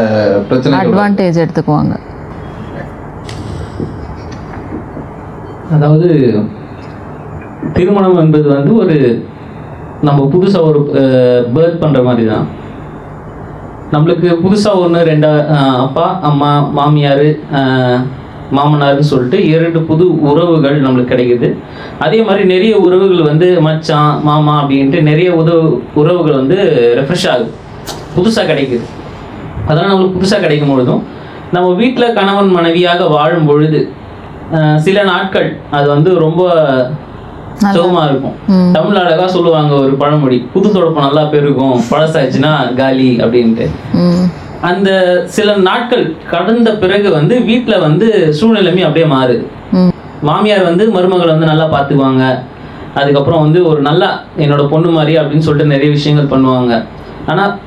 பிரச்சனைகள் 0.49 0.89
வருது. 0.89 0.97
அட்வான்டேஜ் 0.97 1.43
எடுத்துக்குவாங்க. 1.45 1.95
அதாவது 5.77 6.09
திருமணம் 7.77 8.19
என்பது 8.25 8.47
வந்து 8.57 8.73
ஒரு 8.83 8.97
நம்ம 10.09 10.21
புதுசாக 10.33 10.69
ஒரு 10.71 10.81
பேர்த் 11.55 11.83
பண்ணுற 11.83 12.01
மாதிரி 12.09 12.25
தான் 12.33 12.47
நம்மளுக்கு 13.93 14.29
புதுசாக 14.45 14.83
ஒன்று 14.85 15.01
ரெண்டா 15.09 15.31
அப்பா 15.87 16.07
அம்மா 16.29 16.51
மாமியார் 16.79 17.27
மாமனார்னு 18.57 19.05
சொல்லிட்டு 19.11 19.39
இரண்டு 19.53 19.79
புது 19.89 20.05
உறவுகள் 20.31 20.77
நம்மளுக்கு 20.85 21.13
கிடைக்குது. 21.13 21.49
அதே 22.05 22.19
மாதிரி 22.27 22.43
நிறைய 22.53 22.75
உறவுகள் 22.87 23.29
வந்து 23.31 23.47
மச்சான் 23.67 24.13
மாமா 24.29 24.55
அப்படின்ட்டு 24.63 24.99
நிறைய 25.11 25.29
உதவு 25.43 25.65
உறவுகள் 26.01 26.39
வந்து 26.41 26.57
ரெஃப்ரெஷ் 26.99 27.27
ஆகுது. 27.33 27.51
புதுசாக 28.17 28.47
கிடைக்குது. 28.51 28.85
அதெல்லாம் 29.69 29.93
நம்மளுக்கு 29.93 30.19
புதுசாக 30.19 30.43
கிடைக்கும் 30.45 30.73
பொழுதும் 30.73 31.03
நம்ம 31.55 31.69
வீட்டில் 31.81 32.15
கணவன் 32.19 32.51
மனைவியாக 32.59 33.09
வாழும் 33.17 33.49
பொழுது 33.51 33.81
சில 34.87 34.99
நாட்கள் 35.13 35.49
அது 35.77 35.87
வந்து 35.95 36.11
ரொம்ப 36.25 36.43
சுகமா 37.59 38.03
இருக்கும். 38.05 38.37
தமிழ் 38.73 38.97
அழகா 38.97 39.27
சொல்லுவாங்க 39.27 39.75
ஒரு 39.75 39.95
பழமொழி 39.95 40.39
புது 40.53 40.69
தொடப்பம் 40.69 41.07
நல்லா 41.07 41.25
பெருகும் 41.25 41.83
பழசாச்சுன்னா 41.91 42.75
காலி 42.75 43.19
அப்படின்ட்டு. 43.21 43.67
அந்த 44.61 44.91
சில 45.27 45.57
நாட்கள் 45.57 46.17
கடந்த 46.31 46.73
பிறகு 46.73 47.11
வந்து 47.11 47.41
வீட்டில் 47.41 47.79
வந்து 47.79 48.33
சூழ்நிலைமை 48.33 48.83
அப்படியே 48.83 49.07
மாறுது 49.15 49.45
மாமியார் 50.23 50.63
வந்து 50.63 50.85
மருமகளை 50.93 51.27
வந்து 51.27 51.47
நல்லா 51.47 51.65
பார்த்துக்குவாங்க. 51.65 52.39
அதுக்கப்புறம் 52.95 53.41
வந்து 53.41 53.67
ஒரு 53.67 53.81
நல்லா 53.81 54.21
என்னோட 54.39 54.69
பொண்ணு 54.69 54.89
மாதிரி 54.89 55.19
அப்படின்னு 55.19 55.47
சொல்லிட்டு 55.49 55.73
நிறைய 55.73 55.91
விஷயங்கள் 55.91 56.39
பண்ணுவாங்க. 56.39 56.85
ஆனால் 57.27 57.59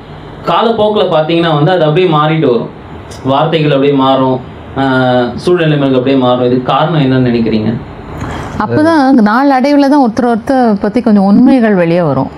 காலப்போக்கில் 0.44 1.12
பார்த்தீங்கன்னா 1.14 1.54
வந்து 1.54 1.70
அது 1.70 1.84
அப்படியே 1.84 2.08
மாறிட்டு 2.16 2.46
வரும். 2.50 2.70
வார்த்தைகள் 3.24 3.70
அப்படியே 3.70 3.94
மாறும். 3.94 4.40
ஆஹ் 4.76 5.28
சூழ்நிலைமைகள் 5.34 5.98
அப்படியே 6.00 6.16
மாறும். 6.16 6.46
இதுக்கு 6.46 6.72
காரணம் 6.72 7.00
என்னன்னு 7.00 7.28
நினைக்கிறீங்க? 7.30 7.72
அப்போதான் 8.64 9.22
நாள் 9.30 9.56
அடைவில் 9.56 9.92
தான் 9.92 10.04
ஒருத்தர் 10.04 10.30
ஒருத்தர் 10.30 10.78
பற்றி 10.82 11.00
கொஞ்சம் 11.06 11.26
உண்மைகள் 11.30 11.80
வெளியே 11.80 12.04
வரும். 12.08 12.30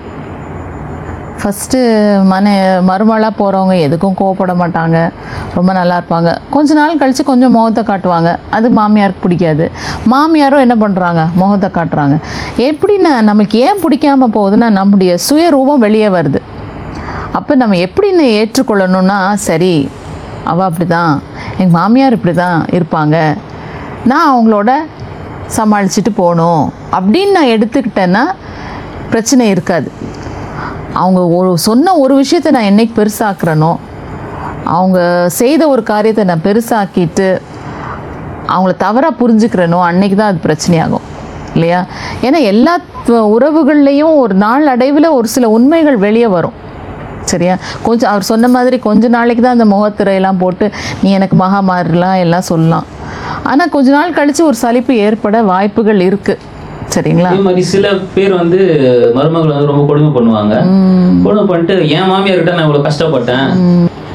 ஃபஸ்ட்டு 1.41 1.79
மன 2.31 2.51
மருமளாக 2.87 3.33
போகிறவங்க 3.39 3.75
எதுக்கும் 3.85 4.17
கோவப்பட 4.19 4.53
மாட்டாங்க. 4.59 4.97
ரொம்ப 5.57 5.71
நல்லா 5.77 5.95
இருப்பாங்க. 5.99 6.31
கொஞ்ச 6.55 6.73
நாள் 6.79 6.99
கழித்து 7.01 7.23
கொஞ்சம் 7.29 7.55
முகத்தை 7.55 7.83
காட்டுவாங்க. 7.87 8.31
அது 8.57 8.69
மாமியாருக்கு 8.79 9.25
பிடிக்காது. 9.25 9.65
மாமியாரும் 10.13 10.63
என்ன 10.65 10.75
பண்ணுறாங்க 10.83 11.23
முகத்தை 11.41 11.69
காட்டுறாங்க. 11.77 12.17
எப்படின்னா 12.69 13.13
நமக்கு 13.31 13.57
ஏன் 13.67 13.81
பிடிக்காம 13.85 14.29
போகுதுன்னா 14.37 14.69
நம்முடைய 14.79 15.13
சுயரூபம் 15.27 15.83
வெளியே 15.87 16.11
வருது. 16.17 16.41
அப்போ 17.39 17.53
நம்ம 17.63 17.75
எப்படின்னு 17.87 18.23
ஏற்றுக்கொள்ளணும்னா 18.39 19.19
சரி 19.49 19.75
அவள் 20.51 20.67
அப்படி 20.69 20.85
தான் 20.97 21.13
எங்கள் 21.59 21.75
மாமியார் 21.79 22.17
இப்படி 22.17 22.35
தான் 22.45 22.59
இருப்பாங்க. 22.77 23.17
நான் 24.09 24.29
அவங்களோட 24.31 24.71
சமாளிச்சுட்டு 25.57 26.11
போகணும். 26.15 26.63
அப்படின்னு 26.97 27.31
நான் 27.31 27.53
எடுத்துக்கிட்டேன்னா 27.55 28.23
பிரச்சனை 29.09 29.49
இருக்காது. 29.49 29.91
அவங்க 30.93 31.21
ஒரு 31.37 31.57
சொன்ன 31.57 31.95
ஒரு 31.97 32.15
விஷயத்தை 32.15 32.51
நான் 32.51 32.69
என்னைக்கு 32.71 32.93
பெருசாக்குறேனோ 32.99 33.71
அவங்க 34.65 35.27
செய்த 35.27 35.67
ஒரு 35.67 35.83
காரியத்தை 35.83 36.23
நான் 36.23 36.45
பெருசாக்கிட்டு 36.45 37.41
அவங்கள 38.47 38.77
தவறாக 38.77 39.13
புரிஞ்சுக்கிறேனோ 39.21 39.79
அன்னைக்கு 39.89 40.15
தான் 40.15 40.31
அது 40.31 40.39
பிரச்சனையாகும். 40.47 41.05
இல்லையா? 41.53 41.79
ஏன்னா 42.21 42.39
எல்லா 42.51 42.73
உறவுகள்லேயும் 43.35 44.15
ஒரு 44.15 44.33
நாள் 44.33 44.67
அடைவில் 44.67 45.15
ஒரு 45.17 45.27
சில 45.27 45.49
உண்மைகள் 45.49 45.97
வெளியே 45.97 46.27
வரும். 46.27 46.57
சரியா? 47.31 47.55
கொஞ்சம் 47.83 48.09
அவர் 48.09 48.29
சொன்ன 48.31 48.47
மாதிரி 48.47 48.79
கொஞ்ச 48.79 49.07
நாளைக்கு 49.07 49.43
தான் 49.43 49.57
அந்த 49.59 49.75
முகத்திரையெல்லாம் 49.75 50.39
போட்டு 50.39 50.71
நீ 51.01 51.11
எனக்கு 51.11 51.35
மகா 51.35 51.59
மாறலாம் 51.59 52.15
எல்லாம் 52.15 52.49
சொல்லலாம். 52.51 52.85
ஆனால் 53.51 53.71
கொஞ்ச 53.75 53.89
நாள் 53.97 54.17
கழித்து 54.19 54.41
ஒரு 54.49 54.57
சலிப்பு 54.63 54.93
ஏற்பட 55.07 55.37
வாய்ப்புகள் 55.51 56.01
இருக்குது 56.09 56.49
சரிங்களா? 56.93 57.29
அதே 57.31 57.43
மாதிரி 57.47 57.61
சில 57.71 57.87
பேர் 58.15 58.33
வந்து 58.41 58.59
மருமகளை 59.17 59.53
வந்து 59.55 59.71
ரொம்ப 59.71 59.83
கொடுமை 59.89 60.09
பண்ணுவாங்க. 60.15 60.55
கொடுமை 61.25 61.43
பண்ணிட்டு 61.49 61.75
என் 61.97 62.09
மாமியார்கிட்ட 62.11 62.55
நான் 62.55 62.67
இவ்வளோ 62.67 62.81
கஷ்டப்பட்டேன். 62.87 63.47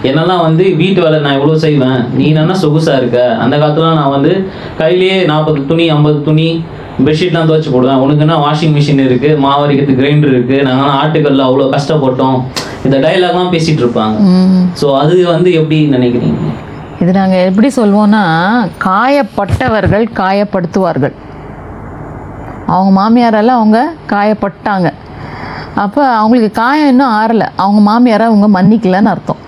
என்னெல்லாம் 0.09 0.43
வந்து 0.47 0.65
வீட்டு 0.81 1.01
வேலை 1.05 1.19
நான் 1.27 1.37
இவ்வளோ 1.39 1.55
செய்வேன். 1.65 2.01
நீ 2.17 2.25
என்ன 2.43 2.57
சொகுசா 2.65 2.95
இருக்க. 3.01 3.21
அந்த 3.45 3.55
காலத்துல 3.61 3.95
நான் 4.01 4.15
வந்து 4.17 4.33
கையிலேயே 4.81 5.17
நாற்பது 5.31 5.63
துணி 5.71 5.87
ஐம்பது 5.95 6.19
துணி 6.29 6.49
பெட்ஷீட்லாம் 7.07 7.49
துவைச்சு 7.49 7.73
போடுவேன். 7.73 8.03
உனக்குன்னா 8.05 8.37
வாஷிங் 8.45 8.77
மிஷின் 8.77 9.03
இருக்கு? 9.09 9.31
மாவரிக்கிறதுக்கு 9.47 10.01
கிரைண்டர் 10.03 10.35
இருக்கு. 10.35 10.59
நாங்கள் 10.69 10.95
ஆட்டுக்கல்ல 11.01 11.49
அவ்வளோ 11.49 11.71
கஷ்டப்பட்டோம். 11.77 12.39
இந்த 12.87 12.97
டைலாக்லாம் 13.07 13.53
பேசிட்டு 13.57 13.83
இருப்பாங்க. 13.85 14.17
ஸோ 14.83 14.89
அது 15.03 15.17
வந்து 15.35 15.51
எப்படி 15.61 15.79
நினைக்கிறீங்க? 15.97 16.53
இது 17.01 17.11
நாங்கள் 17.19 17.47
எப்படி 17.49 17.69
சொல்வோம்னா 17.79 18.23
காயப்பட்டவர்கள் 18.87 20.05
காயப்படுத்துவார்கள். 20.21 21.15
அவங்க 22.75 22.93
மாமியாரெல்லாம் 23.01 23.59
அவங்க 23.61 23.81
காயப்பட்டாங்க. 24.13 24.89
அப்போ 25.83 26.03
அவங்களுக்கு 26.21 26.51
காயம் 26.63 26.91
இன்னும் 26.93 27.15
ஆறலை. 27.21 27.47
அவங்க 27.63 27.81
மாமியாரை 27.91 28.27
அவங்க 28.31 28.49
மன்னிக்கலன்னு 28.57 29.13
அர்த்தம். 29.15 29.43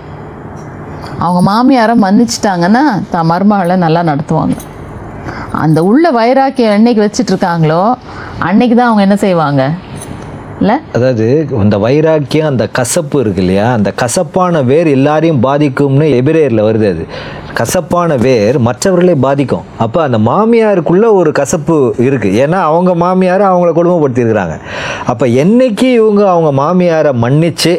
அவங்க 1.25 1.41
மாமியாரை 1.51 1.95
மன்னிச்சிட்டாங்கன்னா 2.05 2.85
தான் 3.13 3.29
மருமகளை 3.33 3.77
நல்லா 3.85 4.03
நடத்துவாங்க. 4.11 4.57
அந்த 5.63 5.79
உள்ள 5.91 6.11
வைராக்கியம் 6.19 6.77
என்னைக்கு 6.79 7.05
வச்சுட்ருக்காங்களோ 7.05 7.83
அன்னைக்கு 8.49 8.75
தான் 8.77 8.89
அவங்க 8.89 9.05
என்ன 9.07 9.17
செய்வாங்க? 9.27 9.63
இல்லை? 10.63 10.77
அதாவது 10.97 11.27
அந்த 11.63 11.77
வைராக்கியம் 11.85 12.49
அந்த 12.53 12.65
கசப்பு 12.79 13.17
இருக்கு 13.23 13.43
இல்லையா? 13.45 13.67
அந்த 13.79 13.91
கசப்பான 14.03 14.63
வேர் 14.71 14.89
எல்லாரையும் 14.97 15.43
பாதிக்கும்னு 15.47 16.07
எபிரேயரில் 16.21 16.67
வருது 16.69 16.89
அது. 16.95 17.05
கசப்பான 17.59 18.17
வேர் 18.25 18.57
மற்றவர்களை 18.67 19.15
பாதிக்கும். 19.27 19.65
அப்போ 19.85 19.99
அந்த 20.07 20.19
மாமியாருக்குள்ள 20.27 21.07
ஒரு 21.21 21.31
கசப்பு 21.39 21.77
இருக்குது 22.07 22.37
ஏன்னா 22.43 22.59
அவங்க 22.71 22.91
மாமியாரை 23.05 23.45
அவங்கள 23.51 23.71
கொடுமைப்படுத்தியிருக்கிறாங்க. 23.79 24.57
அப்போ 25.13 25.25
என்னைக்கு 25.43 25.89
இவங்க 26.01 26.23
அவங்க 26.35 26.51
மாமியாரை 26.63 27.13
மன்னித்து 27.25 27.73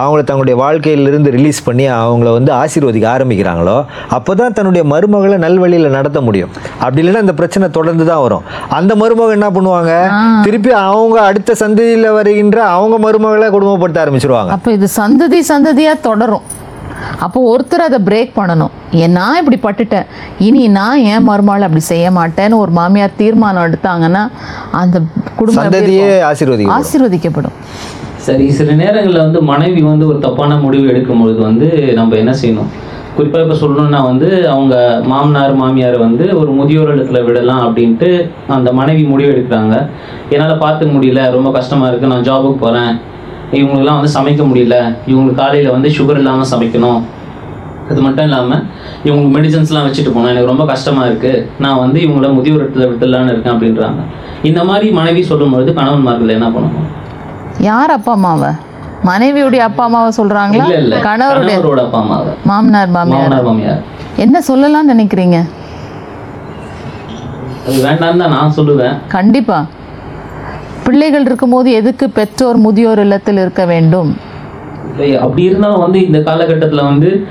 அவங்கள 0.00 0.20
தங்களுடைய 0.22 0.56
வாழ்க்கையிலிருந்து 0.62 1.30
ரிலீஸ் 1.36 1.60
பண்ணி 1.68 1.84
அவங்கள 1.98 2.30
வந்து 2.36 2.52
ஆசீர்வதிக்க 2.62 3.06
ஆரம்பிக்கிறாங்களோ 3.14 3.76
அப்போ 4.16 4.34
தான் 4.40 4.56
தன்னுடைய 4.58 4.82
மருமகளை 4.92 5.36
நல்வழியில் 5.46 5.94
நடத்த 5.98 6.18
முடியும். 6.26 6.52
அப்படி 6.82 7.00
இல்லைன்னா 7.02 7.24
இந்த 7.26 7.34
பிரச்சனை 7.40 7.68
தொடர்ந்து 7.78 8.04
தான் 8.10 8.22
வரும். 8.26 8.44
அந்த 8.78 8.94
மருமகள் 9.02 9.36
என்ன 9.38 9.50
பண்ணுவாங்க? 9.56 9.92
திருப்பி 10.46 10.72
அவங்க 10.86 11.18
அடுத்த 11.30 11.56
சந்ததியில் 11.62 12.08
வருகின்ற 12.20 12.58
அவங்க 12.76 12.96
மருமகளை 13.06 13.50
குடும்பப்படுத்த 13.56 14.04
ஆரம்பிச்சிருவாங்க. 14.04 14.54
அப்போ 14.56 14.70
இது 14.78 14.88
சந்ததி 15.00 15.40
சந்ததியாக 15.52 16.04
தொடரும். 16.08 16.46
அப்போ 17.24 17.38
ஒருத்தர் 17.50 17.84
அதை 17.86 17.98
பிரேக் 18.06 18.32
பண்ணணும். 18.38 18.72
ஏன் 19.02 19.14
நான் 19.18 19.38
இப்படி 19.40 19.58
பட்டுட்டேன்? 19.62 20.08
இனி 20.46 20.62
நான் 20.78 21.04
ஏன் 21.12 21.24
மருமகள் 21.28 21.66
அப்படி 21.66 21.82
செய்ய 21.92 22.06
மாட்டேன்னு 22.16 22.58
ஒரு 22.64 22.72
மாமியார் 22.78 23.16
தீர்மானம் 23.20 23.66
எடுத்தாங்கன்னா 23.68 24.22
அந்த 24.80 24.96
குடும்பம் 25.38 25.76
ஆசீர்வதிக்கப்படும். 26.78 27.56
சரி 28.26 28.46
சில 28.58 28.70
நேரங்களில் 28.82 29.24
வந்து 29.24 29.40
மனைவி 29.50 29.82
வந்து 29.90 30.06
ஒரு 30.10 30.18
தப்பான 30.26 30.56
முடிவு 30.64 30.86
எடுக்கும்பொழுது 30.92 31.40
வந்து 31.48 31.68
நம்ம 31.98 32.16
என்ன 32.22 32.32
செய்யணும்? 32.42 32.70
குறிப்பாக 33.16 33.44
இப்போ 33.44 33.56
சொல்லணும்னா 33.62 34.00
வந்து 34.08 34.28
அவங்க 34.54 34.74
மாமனார் 35.12 35.54
மாமியார் 35.60 35.96
வந்து 36.06 36.24
ஒரு 36.40 36.50
முதியோர் 36.58 36.92
இடத்துல 36.94 37.20
விடலாம் 37.26 37.62
அப்படின்ட்டு 37.66 38.10
அந்த 38.56 38.68
மனைவி 38.80 39.04
முடிவு 39.12 39.32
எடுக்கிறாங்க. 39.34 39.74
என்னால் 40.34 40.60
பார்த்துக்க 40.64 40.90
முடியல 40.96 41.22
ரொம்ப 41.36 41.50
கஷ்டமாக 41.58 41.88
இருக்குது 41.90 42.12
நான் 42.12 42.26
ஜாபுக்கு 42.28 42.60
போகிறேன் 42.64 42.92
இவங்களுக்குலாம் 43.58 43.98
வந்து 44.00 44.12
சமைக்க 44.18 44.42
முடியல. 44.50 44.76
இவங்களுக்கு 45.10 45.40
காலையில் 45.42 45.74
வந்து 45.76 45.90
சுகர் 45.98 46.20
இல்லாமல் 46.22 46.50
சமைக்கணும். 46.52 47.00
அது 47.90 48.00
மட்டும் 48.06 48.26
இல்லாமல் 48.28 48.62
இவங்களுக்கு 49.06 49.34
மெடிசன்ஸ்லாம் 49.36 49.86
வச்சுட்டு 49.86 50.14
போனேன் 50.16 50.32
எனக்கு 50.32 50.52
ரொம்ப 50.52 50.64
கஷ்டமாக 50.72 51.08
இருக்குது 51.10 51.42
நான் 51.64 51.82
வந்து 51.84 51.98
இவங்கள 52.06 52.28
முதியோர் 52.38 52.64
இடத்துல 52.64 52.88
விட்டுலான்னு 52.90 53.32
இருக்கேன் 53.34 53.54
அப்படின்றாங்க. 53.54 54.00
இந்த 54.50 54.60
மாதிரி 54.70 54.88
மனைவி 54.98 55.22
சொல்லும்பொழுது 55.30 55.70
கணவன்மார்கள் 55.78 56.36
என்ன 56.38 56.48
பண்ணணும் 56.56 56.88
யார் 57.68 57.92
அப்பா 57.96 58.12
அம்மாவை 58.18 58.50
மனைவியுடைய 59.08 59.62
அப்பா 59.68 59.84
அம்மாவை 59.84 60.10
சொல்றாங்களா? 60.18 60.64
கணவருடைய 61.08 61.54
கணவரோட 61.56 61.80
அப்பா 61.86 61.98
அம்மாவை. 62.04 62.32
மாமனார் 62.50 62.90
மாமியார். 62.96 63.80
என்ன 64.24 64.42
சொல்லலாம்னு 64.48 64.92
நினைக்கிறீங்க? 64.94 65.38
அது 67.66 67.78
வேண்டாம்னு 67.86 68.22
தான் 68.22 68.34
நான் 68.36 68.56
சொல்லுவேன். 68.56 68.96
கண்டிப்பா. 69.16 69.58
பிள்ளைகள் 70.84 71.26
இருக்கும்போது 71.28 71.70
எதுக்கு 71.80 72.10
பெற்றோர் 72.18 72.58
முதியோர் 72.66 73.02
இல்லத்தில் 73.04 73.40
இருக்க 73.44 73.64
வேண்டும்? 73.72 74.10
அப்படி 75.20 75.42
இருந்தாலும் 75.42 75.80
வந்து 75.80 76.06
இந்த 76.06 76.18
காலகட்டத்துல 76.18 76.84
வந்து 76.84 77.26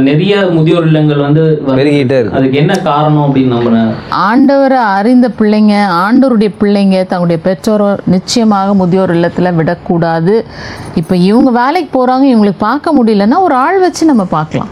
நிறைய 0.00 0.46
முதியோர் 0.50 0.86
இல்லங்கள் 0.86 1.16
வந்து 1.16 1.62
வந்து- 1.66 1.70
பெருகிட்டே 1.70 2.18
இருக்கு. 2.18 2.38
அதுக்கு 2.38 2.58
என்ன 2.58 2.74
காரணம் 2.74 3.34
அப்படின்னு 3.34 3.38
நம்புறேன் 3.38 3.92
ஆண்டவரை 4.10 4.76
அறிந்த 4.76 5.30
பிள்ளைங்க 5.38 5.84
ஆண்டவருடைய 5.90 6.54
பிள்ளைங்க 6.60 7.06
தங்களுடைய 7.06 7.42
பெற்றோரை 7.42 7.94
நிச்சயமாக 8.06 8.74
முதியோர் 8.74 9.10
இல்லத்தில் 9.10 9.52
விடக்கூடாது. 9.52 10.46
இப்போ 10.94 11.16
இவங்க 11.16 11.50
வேலைக்கு 11.50 12.06
போகிறாங்க 12.06 12.36
இவங்களுக்கு 12.36 12.54
பார்க்க 12.58 12.92
முடியலன்னா 12.92 13.40
ஒரு 13.40 13.54
ஆள் 13.54 13.80
வச்சு 13.80 14.06
நம்ம 14.06 14.24
பார்க்கலாம். 14.24 14.68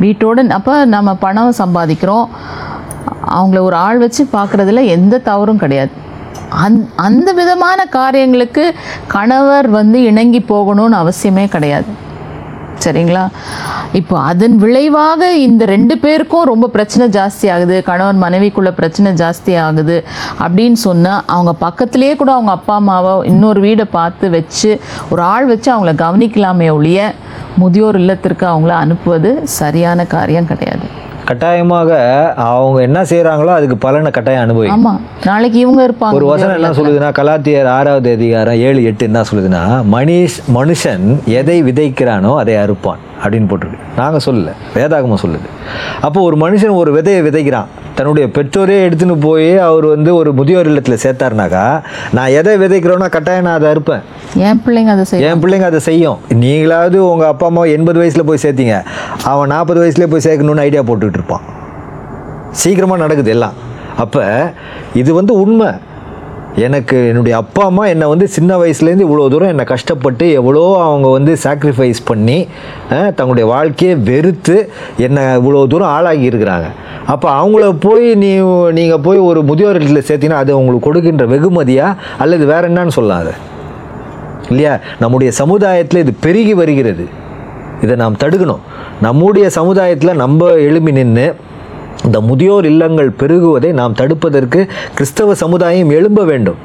வீட்டோட 0.00 0.48
அப்போ 0.48 0.84
நம்ம 0.84 1.14
பணம் 1.14 1.52
சம்பாதிக்கிறோம். 1.58 2.24
அவங்கள 3.34 3.58
ஒரு 3.58 3.76
ஆள் 3.76 3.98
வச்சு 3.98 4.26
பார்க்குறதுல 4.32 4.84
எந்த 4.84 5.18
தவறும் 5.18 5.58
கிடையாது. 5.58 5.90
அந் 6.64 6.78
அந்த 6.94 7.32
விதமான 7.32 7.84
காரியங்களுக்கு 7.84 8.74
கணவர் 9.06 9.68
வந்து 9.68 10.02
இணங்கி 10.02 10.40
போகணும்னு 10.48 10.96
அவசியமே 11.02 11.48
கிடையாது. 11.48 11.90
சரிங்களா? 12.84 13.28
இப்போ 13.92 14.18
அதன் 14.18 14.56
விளைவாக 14.56 15.32
இந்த 15.32 15.64
ரெண்டு 15.64 15.98
பேருக்கும் 15.98 16.44
ரொம்ப 16.44 16.68
பிரச்சனை 16.68 17.08
ஜாஸ்தி 17.08 17.46
ஆகுது. 17.52 17.82
கணவன் 17.82 18.22
மனைவிக்குள்ள 18.22 18.70
பிரச்சனை 18.70 19.12
ஜாஸ்தி 19.12 19.58
ஆகுது 19.58 20.04
அப்படின்னு 20.38 20.72
சொன்னால் 20.72 21.22
அவங்க 21.26 21.54
பக்கத்துலேயே 21.60 22.16
கூட 22.16 22.32
அவங்க 22.32 22.50
அப்பா 22.50 22.74
அம்மாவை 22.74 23.28
இன்னொரு 23.30 23.60
வீடை 23.60 23.86
பார்த்து 23.90 24.30
வச்சு 24.30 24.80
ஒரு 25.08 25.22
ஆள் 25.22 25.46
வச்சு 25.46 25.70
அவங்கள 25.74 25.94
கவனிக்கலாமே 26.04 26.70
ஒழிய 26.70 27.14
முதியோர் 27.56 27.94
இல்லத்திற்கு 27.94 28.46
அவங்கள 28.46 28.68
அனுப்புவது 28.68 29.32
சரியான 29.44 30.04
காரியம் 30.04 30.46
கிடையாது. 30.46 31.03
கட்டாயமாக 31.24 31.90
அவங்க 32.36 32.80
என்ன 32.80 33.02
செய்றாங்களோ 33.02 33.46
அதுக்கு 33.46 33.76
பலனை 33.76 34.10
கட்டாயம் 34.10 34.42
அனுபவிக்கும். 34.42 34.84
ஆமாம் 34.84 35.00
நாளைக்கு 35.24 35.58
இவங்க 35.58 35.88
இருப்பாங்க. 35.88 36.12
ஒரு 36.12 36.26
வசனம் 36.26 36.62
என்ன. 36.62 36.70
சொல்லுதுன்னா 36.70 37.12
கலாத்தியர் 37.12 37.66
ஆறாவது 37.66 38.12
அதிகாரம் 38.12 38.54
ஏழு 38.54 38.84
எட்டு 38.84 39.04
என்ன 39.04 39.20
சொல்லுதுன்னா 39.20 39.84
மனிஷ் 39.92 40.38
மனுஷன் 40.54 41.24
எதை 41.24 41.62
விதைக்கிறானோ 41.62 42.36
அதை 42.36 42.54
அறுப்பான். 42.54 43.02
அப்படின்னு 43.24 43.50
போட்டிருக்கு. 43.50 43.78
நாங்கள் 43.96 44.20
சொல்லல. 44.26 44.50
வேதாகமம் 44.74 45.22
சொல்லுது. 45.22 45.48
அப்போ 46.00 46.20
ஒரு 46.20 46.36
மனுஷன் 46.36 46.74
ஒரு 46.74 47.00
விதையை 47.00 47.22
விதைக்கிறான். 47.28 47.64
தன்னுடைய 47.96 48.28
பெற்றோரே 48.36 48.76
எடுத்துன்னு 48.86 49.16
போய் 49.20 49.50
அவர் 49.58 49.86
வந்து 49.86 50.10
ஒரு 50.14 50.30
முதியோர் 50.32 50.68
இல்லத்தில் 50.70 51.02
சேர்த்தாருனாக்கா 51.04 51.64
நான் 52.16 52.34
எதை 52.38 52.52
விதைக்கிறோன்னா 52.62 53.08
கட்டாயம் 53.16 53.46
நான் 53.46 53.58
அதை 53.58 53.68
அறுப்பேன். 53.72 54.02
என் 54.46 54.60
பிள்ளைங்க 54.64 54.92
அதை 54.94 55.04
செய்ய 55.04 55.28
என் 55.28 55.42
பிள்ளைங்க 55.42 55.66
அதை 55.70 55.80
செய்யும். 55.88 56.18
நீங்களாவது 56.44 56.98
உங்கள் 57.10 57.30
அப்பா 57.32 57.46
அம்மா 57.46 57.64
எண்பது 57.76 57.98
வயசில் 57.98 58.28
போய் 58.30 58.42
சேர்த்தீங்க. 58.42 58.76
அவன் 59.32 59.52
நாற்பது 59.54 59.80
வயசுலேயே 59.82 60.10
போய் 60.14 60.26
சேர்க்கணுன்னு 60.28 60.64
ஐடியா 60.68 60.82
போட்டுக்கிட்டு 60.82 61.20
இருப்பான். 61.20 61.44
சீக்கிரமாக 62.50 63.02
நடக்குது 63.02 63.30
எல்லாம். 63.30 63.52
அப்போ 63.96 64.52
இது 64.94 65.14
வந்து 65.14 65.34
உண்மை. 65.40 65.70
எனக்கு 66.62 66.96
என்னுடைய 67.08 67.34
அப்பா 67.42 67.62
அம்மா 67.68 67.84
என்னை 67.92 68.06
வந்து 68.08 68.26
சின்ன 68.34 68.56
வயசுலேருந்து 68.58 69.06
இவ்வளோ 69.06 69.28
தூரம் 69.32 69.52
என்னை 69.52 69.64
கஷ்டப்பட்டு 69.70 70.26
எவ்வளோ 70.40 70.62
அவங்க 70.82 71.08
வந்து 71.08 71.32
சாக்ரிஃபைஸ் 71.44 72.00
பண்ணி 72.10 72.36
தங்களுடைய 72.88 73.46
வாழ்க்கையை 73.52 73.94
வெறுத்து 74.08 74.56
என்னை 75.06 75.22
இவ்வளோ 75.38 75.66
தூரம் 75.72 75.92
ஆளாகி 75.96 76.28
இருக்கிறாங்க. 76.30 76.68
அப்போ 77.06 77.28
அவங்கள 77.40 77.64
போய் 77.86 78.06
நீ 78.22 78.30
நீங்கள் 78.78 79.02
போய் 79.06 79.18
ஒரு 79.28 79.42
முதியோர் 79.42 79.80
இல்லத்தில் 79.80 80.06
சேர்த்தீங்கன்னா 80.08 80.42
அது 80.44 80.58
உங்களுக்கு 80.60 80.88
கொடுக்கின்ற 80.88 81.26
வெகுமதியாக 81.32 81.98
அல்லது 82.18 82.46
வேறு 82.52 82.68
என்னன்னு 82.68 82.96
சொல்லலாம் 82.98 83.22
அதை 83.24 83.34
இல்லையா? 84.50 84.72
நம்முடைய 85.02 85.32
சமுதாயத்தில் 85.40 86.02
இது 86.04 86.14
பெருகி 86.26 86.54
வருகிறது. 86.54 87.04
இதை 87.82 87.96
நாம் 88.02 88.20
தடுக்கணும். 88.22 88.62
நம்முடைய 89.00 89.46
சமுதாயத்தில் 89.58 90.20
நம்ம 90.22 90.50
எழுப்பி 90.68 90.92
நின்று 90.92 91.26
இந்த 92.06 92.18
முதியோர் 92.28 92.66
இல்லங்கள் 92.70 93.10
பெருகுவதை 93.20 93.70
நாம் 93.80 93.98
தடுப்பதற்கு 94.00 94.60
கிறிஸ்தவ 94.94 95.34
சமுதாயம் 95.42 95.90
எழும்ப 95.90 96.24
வேண்டும். 96.30 96.58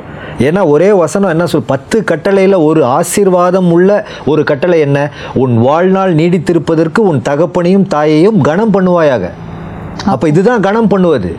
ஏன்னா 0.47 0.61
ஒரே 0.73 0.89
வசனம் 1.01 1.33
என்ன 1.33 1.45
சொல் 1.51 1.69
பத்து 1.73 1.97
கட்டளையில் 2.09 2.55
ஒரு 2.67 2.81
ஆசீர்வாதம் 2.97 3.69
உள்ள 3.75 3.89
ஒரு 4.31 4.41
கட்டளை 4.49 4.79
என்ன? 4.87 4.97
உன் 5.43 5.53
வாழ்நாள் 5.67 6.13
நீடித்திருப்பதற்கு 6.15 6.99
உன் 7.11 7.21
தகப்பனையும் 7.29 7.87
தாயையும் 7.95 8.41
கனம் 8.49 8.73
பண்ணுவாயாக. 8.75 9.25
அப்போ 10.13 10.25
இதுதான் 10.27 10.65
கனம் 10.67 10.91
பண்ணுவது. 10.93 11.31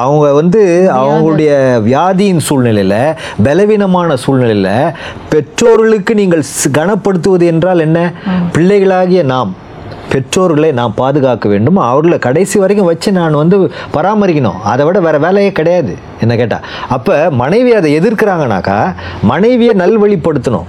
அவங்க 0.00 0.26
வந்து 0.38 0.62
அவங்களுடைய 0.96 1.52
வியாதியின் 1.86 2.42
சூழ்நிலையில் 2.48 3.14
பலவீனமான 3.44 4.16
சூழ்நிலையில் 4.24 4.92
பெற்றோர்களுக்கு 5.32 6.14
நீங்கள் 6.20 6.44
கனப்படுத்துவது 6.78 7.46
என்றால் 7.52 7.84
என்ன? 7.86 8.00
பிள்ளைகளாகிய 8.56 9.22
நாம். 9.34 9.52
பெற்றோர்களை 10.12 10.72
நான் 10.72 10.94
பாதுகாக்க 10.94 11.48
வேண்டும். 11.48 11.76
அவர்களை 11.90 12.18
கடைசி 12.18 12.58
வரைக்கும் 12.58 12.90
வச்சு 12.90 13.12
நான் 13.12 13.40
வந்து 13.42 13.58
பராமரிக்கணும். 13.94 14.60
அதை 14.72 14.84
விட 14.86 15.00
வேறு 15.00 15.20
வேலையே 15.26 15.52
கிடையாது. 15.52 15.94
என்ன 16.20 16.36
கேட்டால் 16.36 16.66
அப்போ 16.96 17.16
மனைவி 17.42 17.72
அதை 17.74 17.90
எதிர்க்கிறாங்கனாக்கா 18.00 18.78
மனைவியை 19.22 19.74
நல்வழிப்படுத்தணும். 19.84 20.68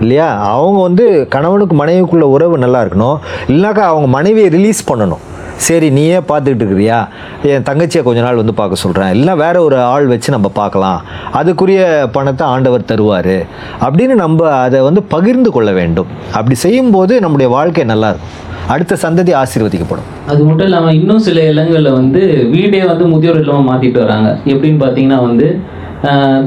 இல்லையா? 0.00 0.28
அவங்க 0.42 0.80
வந்து 0.82 1.26
கணவனுக்கு 1.30 1.76
மனைவிக்குள்ள 1.84 2.26
உறவு 2.36 2.58
நல்லா 2.58 2.82
இருக்கணும். 2.82 3.18
இல்லைனாக்கா 3.48 3.84
அவங்க 3.92 4.06
மனைவியை 4.06 4.50
ரிலீஸ் 4.50 4.92
பண்ணணும். 4.92 5.24
சரி 5.66 5.90
நீயே 5.90 6.18
பார்த்துக்கிட்டு 6.18 6.64
இருக்கிறியா? 6.64 6.98
என் 7.42 7.62
தங்கச்சியை 7.62 8.02
கொஞ்ச 8.02 8.20
நாள் 8.20 8.36
வந்து 8.36 8.54
பார்க்க 8.54 8.82
சொல்கிறேன் 8.82 9.12
இல்லைனா 9.14 9.36
வேற 9.36 9.62
ஒரு 9.62 9.80
ஆள் 9.80 10.06
வச்சு 10.06 10.28
நம்ம 10.32 10.48
பார்க்கலாம். 10.48 11.02
அதுக்குரிய 11.34 12.08
பணத்தை 12.12 12.46
ஆண்டவர் 12.46 12.88
தருவார். 12.92 13.36
அப்படின்னு 13.80 14.14
நம்ம 14.24 14.50
அதை 14.50 14.80
வந்து 14.80 15.02
பகிர்ந்து 15.02 15.50
கொள்ள 15.50 15.72
வேண்டும். 15.72 16.06
அப்படி 16.32 16.54
செய்யும்போது 16.54 17.20
நம்முடைய 17.20 17.52
வாழ்க்கை 17.52 17.84
நல்லா 17.84 18.08
இருக்கும். 18.08 18.34
அடுத்த 18.68 18.96
சந்ததி 19.02 19.32
ஆசீர்வதிக்கப்படும். 19.42 20.08
அது 20.26 20.44
மட்டும் 20.44 20.66
இல்லாமல் 20.66 20.94
இன்னும் 20.94 21.18
சில 21.18 21.40
இடங்களில் 21.42 21.92
வந்து 21.92 22.48
வீடே 22.50 22.84
வந்து 22.84 23.04
முதியோர் 23.04 23.40
இல்லமாக 23.40 23.68
மாற்றிட்டு 23.70 23.98
வராங்க. 23.98 24.38
எப்படின்னு 24.44 24.80
பார்த்தீங்கன்னா 24.84 25.20
வந்து 25.20 25.60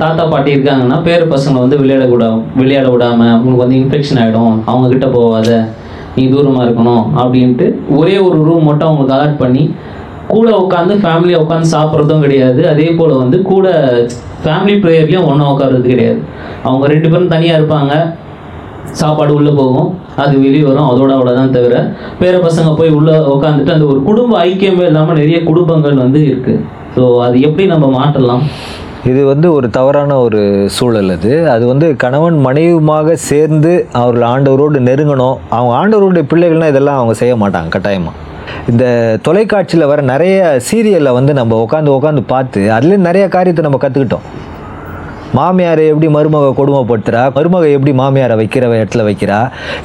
தாத்தா 0.02 0.24
பாட்டி 0.32 0.50
இருக்காங்கன்னா 0.56 0.98
பேர 1.06 1.22
பசங்களை 1.32 1.62
வந்து 1.64 1.80
விளையாட 1.82 2.06
விட 2.12 2.26
விளையாட 2.60 2.88
விடாமல் 2.94 3.34
உங்களுக்கு 3.38 3.64
வந்து 3.64 3.80
இன்ஃபெக்ஷன் 3.82 4.20
ஆகிடும் 4.24 4.54
அவங்கக்கிட்ட 4.70 5.08
போகாத. 5.16 5.50
நீ 6.16 6.24
தூரமாக 6.34 6.66
இருக்கணும் 6.68 7.04
அப்படின்ட்டு 7.22 7.66
ஒரே 8.00 8.16
ஒரு 8.28 8.38
ரூம் 8.48 8.68
மட்டும் 8.70 8.88
அவங்களுக்கு 8.90 9.16
அலாட் 9.18 9.42
பண்ணி 9.44 9.64
கூட 10.34 10.50
உட்காந்து 10.64 10.94
ஃபேமிலியாக 11.04 11.44
உட்காந்து 11.44 11.68
சாப்பிட்றதும் 11.76 12.24
கிடையாது. 12.26 12.62
அதே 12.72 12.88
போல் 13.00 13.14
வந்து 13.22 13.38
கூட 13.52 13.68
ஃபேமிலி 14.44 14.76
ப்ரேயர்லேயும் 14.84 15.28
ஒன்றா 15.32 15.48
உட்காறது 15.54 15.86
கிடையாது. 15.94 16.20
அவங்க 16.68 16.86
ரெண்டு 16.94 17.08
பேரும் 17.12 17.34
தனியாக 17.36 17.60
இருப்பாங்க. 17.60 17.94
சாப்பாடு 19.00 19.32
உள்ளே 19.40 19.52
போகும். 19.62 19.90
அது 20.24 20.34
வெளியே 20.46 20.64
வரும். 20.70 20.90
அதோட 20.92 21.12
அவ்வளோதான் 21.18 21.56
தவிர 21.58 21.76
பேர 22.22 22.36
பசங்க 22.48 22.70
போய் 22.80 22.96
உள்ளே 23.00 23.16
உட்காந்துட்டு 23.34 23.76
அந்த 23.76 23.88
ஒரு 23.94 24.00
குடும்ப 24.10 24.40
ஐக்கியமே 24.50 24.86
இல்லாமல் 24.92 25.20
நிறைய 25.22 25.40
குடும்பங்கள் 25.50 26.04
வந்து 26.04 26.22
இருக்குது 26.30 26.64
ஸோ 26.96 27.04
அது 27.26 27.36
எப்படி 27.48 27.66
நம்ம 27.74 27.86
மாற்றலாம்? 28.00 28.46
இது 29.10 29.22
வந்து 29.30 29.48
ஒரு 29.58 29.68
தவறான 29.78 30.18
ஒரு 30.24 30.40
சூழல் 30.76 31.12
அது. 31.14 31.32
அது 31.54 31.64
வந்து 31.70 31.88
கணவன் 32.04 32.36
மனைவியுமாக 32.48 33.14
சேர்ந்து 33.30 33.72
அவர்கள் 34.02 34.26
ஆண்டவரோடு 34.34 34.80
நெருங்கணும். 34.90 35.38
அவங்க 35.58 35.74
ஆண்டவருடைய 35.80 36.26
பிள்ளைகள்னால் 36.32 36.72
இதெல்லாம் 36.74 37.00
அவங்க 37.00 37.14
செய்ய 37.22 37.36
மாட்டாங்க 37.44 37.72
கட்டாயமாக 37.76 38.18
இந்த 38.72 38.86
தொலைக்காட்சியில் 39.28 39.90
வர 39.92 40.02
நிறைய 40.12 40.40
சீரியலில் 40.68 41.16
வந்து 41.18 41.34
நம்ம 41.40 41.58
உட்காந்து 41.66 41.92
உட்காந்து 41.98 42.24
பார்த்து 42.34 42.62
அதுலேயும் 42.78 43.08
நிறைய 43.10 43.26
காரியத்தை 43.36 43.64
நம்ம 43.68 43.80
கற்றுக்கிட்டோம் 43.84 44.28
மாமியாரை 45.38 45.84
எப்படி 45.92 46.08
மருமக 46.16 46.48
கொடுமைப்படுத்துகிறா 46.58 47.22
மருமக 47.36 47.66
எப்படி 47.76 47.92
மாமியாரை 48.00 48.36
வைக்கிற 48.42 48.70
இடத்துல 48.80 49.04
வைக்கிறா? 49.10 49.38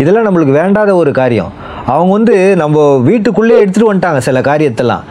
இதெல்லாம் 0.03 0.27
நம்மளுக்கு 0.29 0.55
வேண்டாத 0.61 0.91
ஒரு 1.03 1.11
காரியம். 1.21 1.53
அவங்க 1.93 2.13
வந்து 2.19 2.35
நம்ம 2.63 2.87
வீட்டுக்குள்ளே 3.09 3.59
எடுத்துகிட்டு 3.63 3.91
வந்துட்டாங்க 3.91 4.23
சில 4.29 4.41
காரியத்தெல்லாம். 4.51 5.05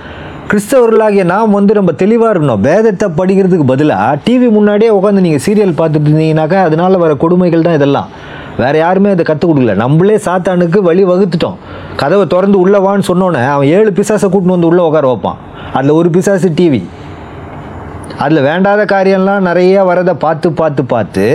கிறிஸ்தவர்களாகிய 0.49 1.23
நாம் 1.31 1.55
வந்து 1.57 1.73
நம்ம 1.77 1.91
தெளிவாக 2.01 2.31
இருக்கணும். 2.33 2.61
வேதத்தை 2.67 3.07
படிக்கிறதுக்கு 3.19 3.65
பதிலாக 3.71 4.17
டிவி 4.25 4.47
முன்னாடியே 4.57 4.89
உட்காந்து 4.97 5.23
நீங்கள் 5.25 5.43
சீரியல் 5.45 5.73
பார்த்துட்டு 5.79 6.09
இருந்தீங்கன்னாக்கா 6.09 6.59
அதனால 6.67 6.97
வர 7.03 7.13
கொடுமைகள் 7.23 7.65
தான் 7.67 7.77
இதெல்லாம். 7.79 8.09
வேறு 8.61 8.77
யாருமே 8.83 9.09
அதை 9.15 9.23
கற்றுக் 9.29 9.49
கொடுக்கல. 9.51 9.75
நம்மளே 9.83 10.17
சாத்தானுக்கு 10.25 10.81
வழி 10.89 11.03
வகுத்துட்டோம். 11.11 11.57
கதவை 12.01 12.25
திறந்து 12.33 12.57
உள்ளே 12.63 12.81
வான்னு 12.85 13.07
சொன்னோன்னே 13.11 13.41
அவன் 13.55 13.71
ஏழு 13.77 13.91
பிசாசை 13.99 14.29
கூட்டின்னு 14.33 14.57
வந்து 14.57 14.69
உள்ளே 14.71 14.83
உட்கார 14.89 15.07
வைப்பான். 15.13 15.39
அதில் 15.77 15.97
ஒரு 15.99 16.11
பிசாசு 16.17 16.49
டிவி 16.59 16.81
அதில் 18.23 18.45
வேண்டாத 18.49 18.81
காரியம்லாம் 18.95 19.47
நிறைய 19.49 19.83
வரதை 19.91 20.13
பார்த்து 20.25 20.47
பார்த்து 20.59 20.83
பார்த்து 20.93 21.25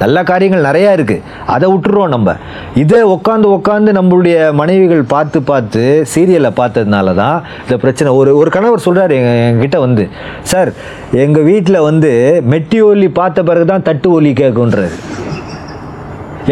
நல்ல 0.00 0.22
காரியங்கள் 0.22 0.66
நிறையா 0.68 0.90
இருக்குது 0.96 1.22
அதை 1.52 1.66
விட்டுருவோம் 1.72 2.12
நம்ம. 2.14 2.34
இதை 2.82 2.98
உட்காந்து 3.14 3.46
உட்காந்து 3.56 3.90
நம்மளுடைய 3.98 4.36
மனைவிகள் 4.60 5.02
பார்த்து 5.12 5.42
பார்த்து 5.50 5.82
சீரியலை 6.14 6.50
பார்த்ததுனால 6.60 7.14
தான் 7.14 7.36
இந்த 7.62 7.76
பிரச்சனை. 7.84 8.12
ஒரு 8.20 8.36
ஒரு 8.40 8.50
கணவர் 8.56 8.84
சொல்கிறார் 8.86 9.14
எங்கள் 9.18 9.84
வந்து 9.86 10.06
சார் 10.52 10.72
எங்கள் 11.24 11.46
வீட்டில் 11.50 11.80
வந்து 11.80 12.10
மெட்டி 12.54 12.80
ஒலி 12.88 13.08
பார்த்த 13.20 13.42
பிறகு 13.42 13.66
தான் 13.72 13.86
தட்டு 13.90 14.10
ஒலி 14.10 14.32
கேட்குன்றது 14.42 14.90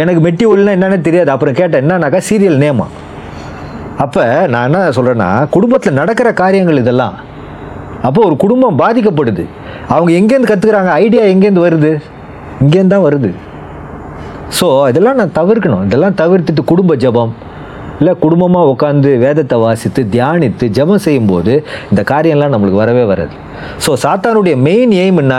எனக்கு 0.02 0.22
மெட்டி 0.26 0.44
ஒலினா 0.52 0.72
என்னென்னு 0.76 1.00
தெரியாது. 1.00 1.30
அப்புறம் 1.30 1.54
கேட்டேன் 1.54 1.82
என்னன்னாக்கா 1.84 2.20
சீரியல் 2.30 2.62
நேமா? 2.64 2.86
அப்போ 4.04 4.22
நான் 4.52 4.66
என்ன 4.68 4.78
சொல்கிறேன்னா 4.96 5.48
குடும்பத்தில் 5.48 5.98
நடக்கிற 6.00 6.32
காரியங்கள் 6.32 6.80
இதெல்லாம். 6.84 7.14
அப்போ 8.02 8.20
ஒரு 8.28 8.36
குடும்பம் 8.36 8.78
பாதிக்கப்படுது. 8.78 9.44
அவங்க 9.88 10.10
எங்கேருந்து 10.20 10.52
கற்றுக்குறாங்க 10.52 10.92
ஐடியா 11.04 11.22
எங்கேருந்து 11.22 11.66
வருது? 11.68 11.92
இங்கேருந்து 12.64 12.94
தான் 12.94 13.06
வருது. 13.08 13.30
ஸோ 14.58 14.66
இதெல்லாம் 14.90 15.18
நான் 15.20 15.36
தவிர்க்கணும். 15.40 15.84
இதெல்லாம் 15.88 16.18
தவிர்த்துட்டு 16.22 16.64
குடும்ப 16.72 16.94
ஜெபம் 17.04 17.32
இல்லை 18.00 18.12
குடும்பமாக 18.22 18.70
உட்காந்து 18.72 19.10
வேதத்தை 19.24 19.56
வாசித்து 19.64 20.00
தியானித்து 20.14 20.66
ஜெபம் 20.76 21.02
செய்யும்போது 21.06 21.52
இந்த 21.90 22.02
காரியம்லாம் 22.12 22.52
நம்மளுக்கு 22.54 22.80
வரவே 22.82 23.04
வராது. 23.10 23.34
ஸோ 23.84 23.90
சாத்தானுடைய 24.04 24.54
மெயின் 24.66 24.92
எய்ம் 25.02 25.20
என்ன? 25.22 25.34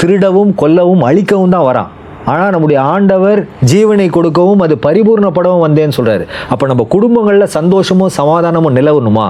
திருடவும் 0.00 0.52
கொல்லவும் 0.62 1.02
அழிக்கவும் 1.08 1.54
தான் 1.54 1.66
வரான். 1.68 1.90
ஆனால் 2.32 2.52
நம்முடைய 2.54 2.78
ஆண்டவர் 2.92 3.40
ஜீவனை 3.70 4.06
கொடுக்கவும் 4.16 4.62
அது 4.66 4.74
பரிபூர்ணப்படவும் 4.86 5.64
வந்தேன்னு 5.66 5.96
சொல்கிறாரு 5.98 6.24
அப்போ 6.52 6.64
நம்ம 6.70 6.86
குடும்பங்களில் 6.94 7.52
சந்தோஷமும் 7.58 8.14
சமாதானமும் 8.18 8.76
நிலவணுமா? 8.78 9.28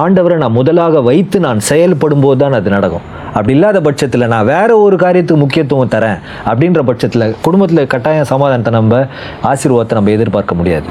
ஆண்டவரை 0.00 0.36
நான் 0.44 0.58
முதலாக 0.60 1.00
வைத்து 1.10 1.38
நான் 1.46 1.60
செயல்படும் 1.70 2.24
போது 2.24 2.38
தான் 2.42 2.58
அது 2.58 2.76
நடக்கும். 2.76 3.06
அப்படி 3.34 3.52
இல்லாத 3.52 3.80
பட்சத்தில் 3.80 4.26
நான் 4.26 4.50
வேற 4.54 4.70
ஒரு 4.78 4.96
காரியத்துக்கு 4.96 5.44
முக்கியத்துவம் 5.44 5.94
தரேன் 5.96 6.18
அப்படின்ற 6.46 6.82
பட்சத்தில் 6.82 7.34
குடும்பத்தில் 7.42 7.86
கட்டாயம் 7.86 8.30
சமாதானத்தை 8.34 8.72
நம்ம 8.72 9.06
ஆசீர்வாதத்தை 9.42 9.96
நம்ம 9.98 10.10
எதிர்பார்க்க 10.10 10.54
முடியாது. 10.54 10.86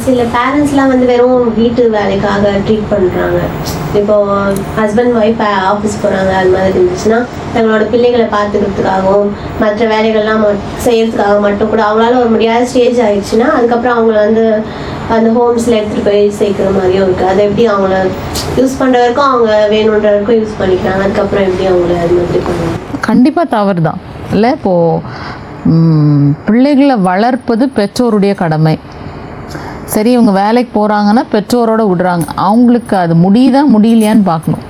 சில 0.00 0.22
பேரண்ட்ஸ்லாம் 0.34 0.86
வந்து 0.86 1.06
வெறும் 1.06 1.54
வீட்டு 1.54 1.90
வேலைக்காக 1.90 2.50
ட்ரீட் 2.66 2.90
பண்ணுறாங்க 2.90 3.38
இப்போ 3.94 4.14
ஹஸ்பண்ட் 4.76 5.14
ஒய்ஃப் 5.18 5.40
ஆஃபீஸ் 5.70 5.96
போகிறாங்க 6.02 6.32
அது 6.32 6.50
மாதிரி 6.50 6.72
இருந்துச்சுன்னா 6.72 7.18
தங்களோட 7.54 7.90
பிள்ளைகளை 7.90 8.26
பார்த்துக்கிறதுக்காகவும் 8.32 9.30
மற்ற 9.60 9.86
வேலைகள்லாம் 9.86 10.40
ம- 10.40 10.54
செய்யறதுக்காக 10.84 11.40
மட்டும் 11.40 11.68
கூட 11.68 11.82
அவங்களால 11.82 12.20
ஒரு 12.20 12.28
முடியாத 12.28 12.66
ஸ்டேஜ் 12.66 13.00
ஆயிடுச்சுன்னா 13.00 13.48
அதுக்கப்புறம் 13.52 13.96
அவங்கள 13.96 14.18
வந்து 14.24 14.44
அந்த 15.10 15.30
ஹோம்ஸில் 15.30 15.78
எடுத்துகிட்டு 15.78 16.04
போய் 16.04 16.32
சேர்க்குற 16.38 16.70
மாதிரியும் 16.74 17.06
இருக்குது 17.06 17.28
அதை 17.28 17.44
எப்படி 17.44 17.68
அவங்கள 17.68 17.96
யூஸ் 18.56 18.80
பண்ணுற 18.80 18.96
வரைக்கும் 18.98 19.28
அவங்க 19.28 19.52
வேணுன்ற 19.70 20.06
வரைக்கும் 20.06 20.40
யூஸ் 20.40 20.58
பண்ணிக்கிறாங்க. 20.60 21.02
அதுக்கப்புறம் 21.02 21.44
எப்படி 21.44 21.68
அவங்கள 21.68 21.98
அது 21.98 22.14
மாதிரி 22.14 22.40
பண்ணுவாங்க? 22.40 22.80
கண்டிப்பாக 23.00 23.48
தவறு 23.48 23.82
தான் 23.82 24.00
இல்லை 24.32 24.50
இப்போது 24.50 25.02
பிள்ளைகளை 26.46 26.96
வளர்ப்பது 27.02 27.64
பெற்றோருடைய 27.76 28.34
கடமை. 28.34 28.74
சரி 29.92 30.10
இவங்க 30.16 30.32
வேலைக்கு 30.42 30.70
போகிறாங்கன்னா 30.76 31.22
பெற்றோரோட 31.34 31.82
விடுறாங்க. 31.90 32.26
அவங்களுக்கு 32.46 32.94
அது 33.02 33.14
முடியுதா 33.24 33.60
முடியலையான்னு 33.74 34.24
பார்க்கணும். 34.30 34.64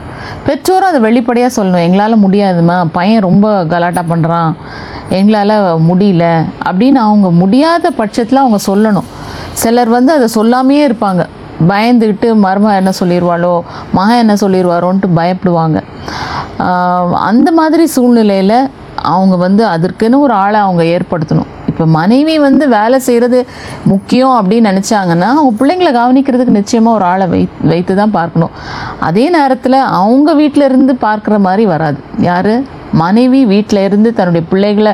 பெற்றோரும் 0.46 0.90
அதை 0.90 1.00
வெளிப்படையாக 1.06 1.52
சொல்லணும். 1.56 1.84
எங்களால் 1.86 2.22
முடியாதும்மா 2.24 2.76
பையன் 2.96 3.24
ரொம்ப 3.28 3.46
கலாட்டா 3.72 4.02
பண்ணுறான் 4.10 4.52
எங்களால் 5.18 5.54
முடியல 5.88 6.24
அப்படின்னு 6.68 7.00
அவங்க 7.06 7.28
முடியாத 7.40 7.90
பட்சத்தில் 8.00 8.42
அவங்க 8.42 8.58
சொல்லணும். 8.70 9.08
சிலர் 9.62 9.90
வந்து 9.96 10.12
அதை 10.16 10.28
சொல்லாமையே 10.36 10.84
இருப்பாங்க. 10.88 11.24
பயந்துக்கிட்டு 11.70 12.28
மருமக 12.44 12.78
என்ன 12.80 12.92
சொல்லிடுவாளோ 13.00 13.52
மகன் 13.98 14.22
என்ன 14.22 14.34
சொல்லிடுவாரோன்ட்டு 14.44 15.10
பயப்படுவாங்க. 15.18 15.78
அந்த 17.28 17.48
மாதிரி 17.58 17.84
சூழ்நிலையில் 17.96 18.58
அவங்க 19.12 19.36
வந்து 19.46 19.62
அதற்குன்னு 19.74 20.24
ஒரு 20.26 20.34
ஆளை 20.44 20.58
அவங்க 20.66 20.82
ஏற்படுத்தணும். 20.96 21.50
இப்போ 21.75 21.87
மனைவி 21.87 22.35
வந்து 22.39 22.68
வேலை 22.68 22.99
செய்கிறது 22.99 23.39
முக்கியம் 23.85 24.35
அப்படின்னு 24.41 24.70
நினச்சாங்கன்னா 24.70 25.29
அவங்க 25.37 25.51
பிள்ளைங்களை 25.61 25.91
கவனிக்கிறதுக்கு 25.97 26.59
நிச்சயமாக 26.59 26.97
ஒரு 26.99 27.05
ஆளை 27.05 27.27
வை 27.27 27.49
வைத்து 27.70 27.95
தான் 27.97 28.11
பார்க்கணும். 28.11 28.53
அதே 29.01 29.25
நேரத்தில் 29.37 29.79
அவங்க 30.01 30.35
வீட்டில் 30.41 30.66
இருந்து 30.68 30.95
பார்க்குற 31.07 31.39
மாதிரி 31.47 31.66
வராது. 31.66 31.99
யார்? 32.18 32.53
மனைவி 32.93 33.45
வீட்டில் 33.45 33.83
இருந்து 33.85 34.12
தன்னுடைய 34.14 34.47
பிள்ளைகளை 34.51 34.93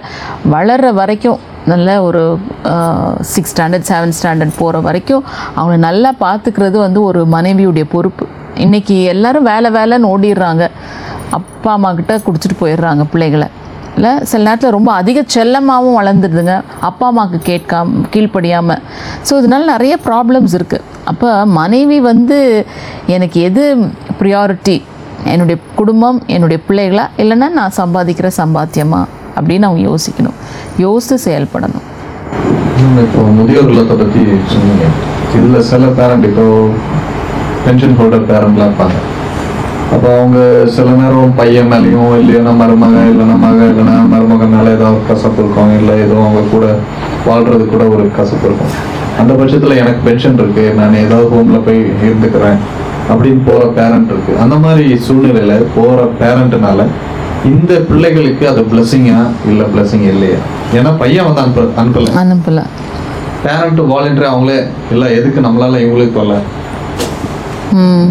வளர்கிற 0.54 0.92
வரைக்கும் 0.92 1.38
நல்ல 1.66 2.02
ஒரு 2.02 2.38
சிக்ஸ் 3.20 3.54
ஸ்டாண்டர்ட் 3.54 3.88
செவன்த் 3.90 4.18
ஸ்டாண்டர்ட் 4.22 4.58
போகிற 4.58 4.80
வரைக்கும் 4.88 5.24
அவங்கள 5.56 5.76
நல்லா 5.76 6.12
பார்த்துக்கிறது 6.24 6.76
வந்து 6.86 7.02
ஒரு 7.02 7.26
மனைவியுடைய 7.36 7.84
பொறுப்பு. 7.94 8.26
இன்றைக்கி 8.56 9.04
எல்லாரும் 9.14 9.48
வேலை 9.52 9.70
வேலைன்னு 9.78 10.12
ஓடிடுறாங்க. 10.14 10.66
அப்பா 11.30 11.72
அம்மா 11.72 11.92
கிட்ட 11.92 12.20
போயிடுறாங்க 12.60 13.04
பிள்ளைகளை. 13.12 13.48
இல்லை 13.96 14.12
சில 14.30 14.40
நேரத்தில் 14.48 14.74
ரொம்ப 14.76 14.90
அதிக 15.00 15.24
செல்லமாகவும் 15.34 15.98
வளர்ந்துடுதுங்க. 16.00 16.54
அப்பா 16.88 17.06
அம்மாவுக்கு 17.10 17.40
கேட்காம 17.50 18.04
கீழ்ப்படியாமல் 18.14 18.82
ஸோ 19.28 19.32
இதனால் 19.40 19.70
நிறைய 19.74 19.94
ப்ராப்ளம்ஸ் 20.06 20.54
இருக்குது 20.58 20.86
அப்போ 21.12 21.30
மனைவி 21.58 21.98
வந்து 22.10 22.38
எனக்கு 23.16 23.38
எது 23.48 23.64
ப்ரியாரிட்டி 24.20 24.76
என்னுடைய 25.32 25.56
குடும்பம் 25.78 26.18
என்னுடைய 26.34 26.58
பிள்ளைகளா? 26.66 27.04
இல்லைன்னா 27.22 27.48
நான் 27.58 27.76
சம்பாதிக்கிற 27.78 28.28
சம்பாத்தியமா? 28.40 29.00
அப்படின்னு 29.38 29.66
அவங்க 29.68 29.82
யோசிக்கணும். 29.90 30.38
யோசித்து 30.84 31.16
செயல்படணும். 31.26 31.86
இப்போ 33.04 33.22
முதியோர் 33.38 33.70
இல்லத்தை 33.72 33.96
பற்றி 34.02 34.20
சொன்னீங்க. 34.52 34.86
இதில் 35.36 35.66
சில 35.70 35.90
பேரண்ட் 35.98 36.28
இப்போ 36.30 36.44
பென்ஷன் 37.64 37.96
ஹோல்டர் 38.00 38.28
பேரண்ட்லாம் 38.30 38.70
இருப்பாங்க. 38.70 38.99
அப்போ 39.90 40.08
அவங்க 40.16 40.38
சில 40.74 40.88
நேரம் 40.98 41.32
பையன் 41.36 41.70
மேலேயும் 41.72 42.10
இல்லைன்னா 42.20 42.52
மருமக 42.60 42.98
இல்லைன்னா 43.10 43.36
மக 43.40 43.60
இல்லைன்னா 43.70 43.94
மருமகன் 44.12 44.52
மேலே 44.54 44.70
ஏதாவது 44.70 44.96
ஒரு 44.96 45.06
கசப்பு 45.08 45.40
இருக்கும் 45.42 45.72
இல்லை 45.78 45.94
ஏதோ 46.04 46.16
அவங்க 46.20 46.42
கூட 46.52 46.66
வாழ்றது 47.26 47.64
கூட 47.66 47.84
ஒரு 47.94 48.04
கசப்பு 48.18 48.46
இருக்கும். 48.46 48.74
அந்த 49.18 49.32
பட்சத்தில் 49.34 49.78
எனக்கு 49.78 50.00
பென்ஷன் 50.04 50.38
இருக்கு 50.38 50.64
நான் 50.76 51.00
ஏதாவது 51.00 51.26
ஹோமில் 51.32 51.64
போய் 51.64 51.80
இருந்துக்கிறேன் 52.02 52.60
அப்படின்னு 53.10 53.42
போகிற 53.44 53.64
பேரண்ட் 53.78 54.10
இருக்கு. 54.10 54.32
அந்த 54.40 54.56
மாதிரி 54.58 54.84
சூழ்நிலையில 55.06 55.56
போகிற 55.74 56.00
பேரண்ட்னால 56.20 56.80
இந்த 57.44 57.72
பிள்ளைகளுக்கு 57.88 58.44
அது 58.48 58.62
பிளஸ்ஸிங்கா 58.70 59.18
இல்லை 59.46 59.66
பிளஸ்ஸிங் 59.74 60.06
இல்லையா? 60.10 60.38
ஏன்னா 60.74 60.90
பையன் 60.98 61.28
வந்து 61.28 61.42
அனுப்ப 61.42 61.66
அனுப்பல 61.82 62.14
அனுப்பலை 62.22 62.64
பேரண்ட் 63.44 63.80
வாலண்டியர் 63.90 64.32
அவங்களே 64.32 64.58
இல்லை 64.92 65.06
எதுக்கு 65.16 65.40
நம்மளால 65.40 65.78
இவங்களுக்கு 65.80 66.18
ம் 66.20 66.42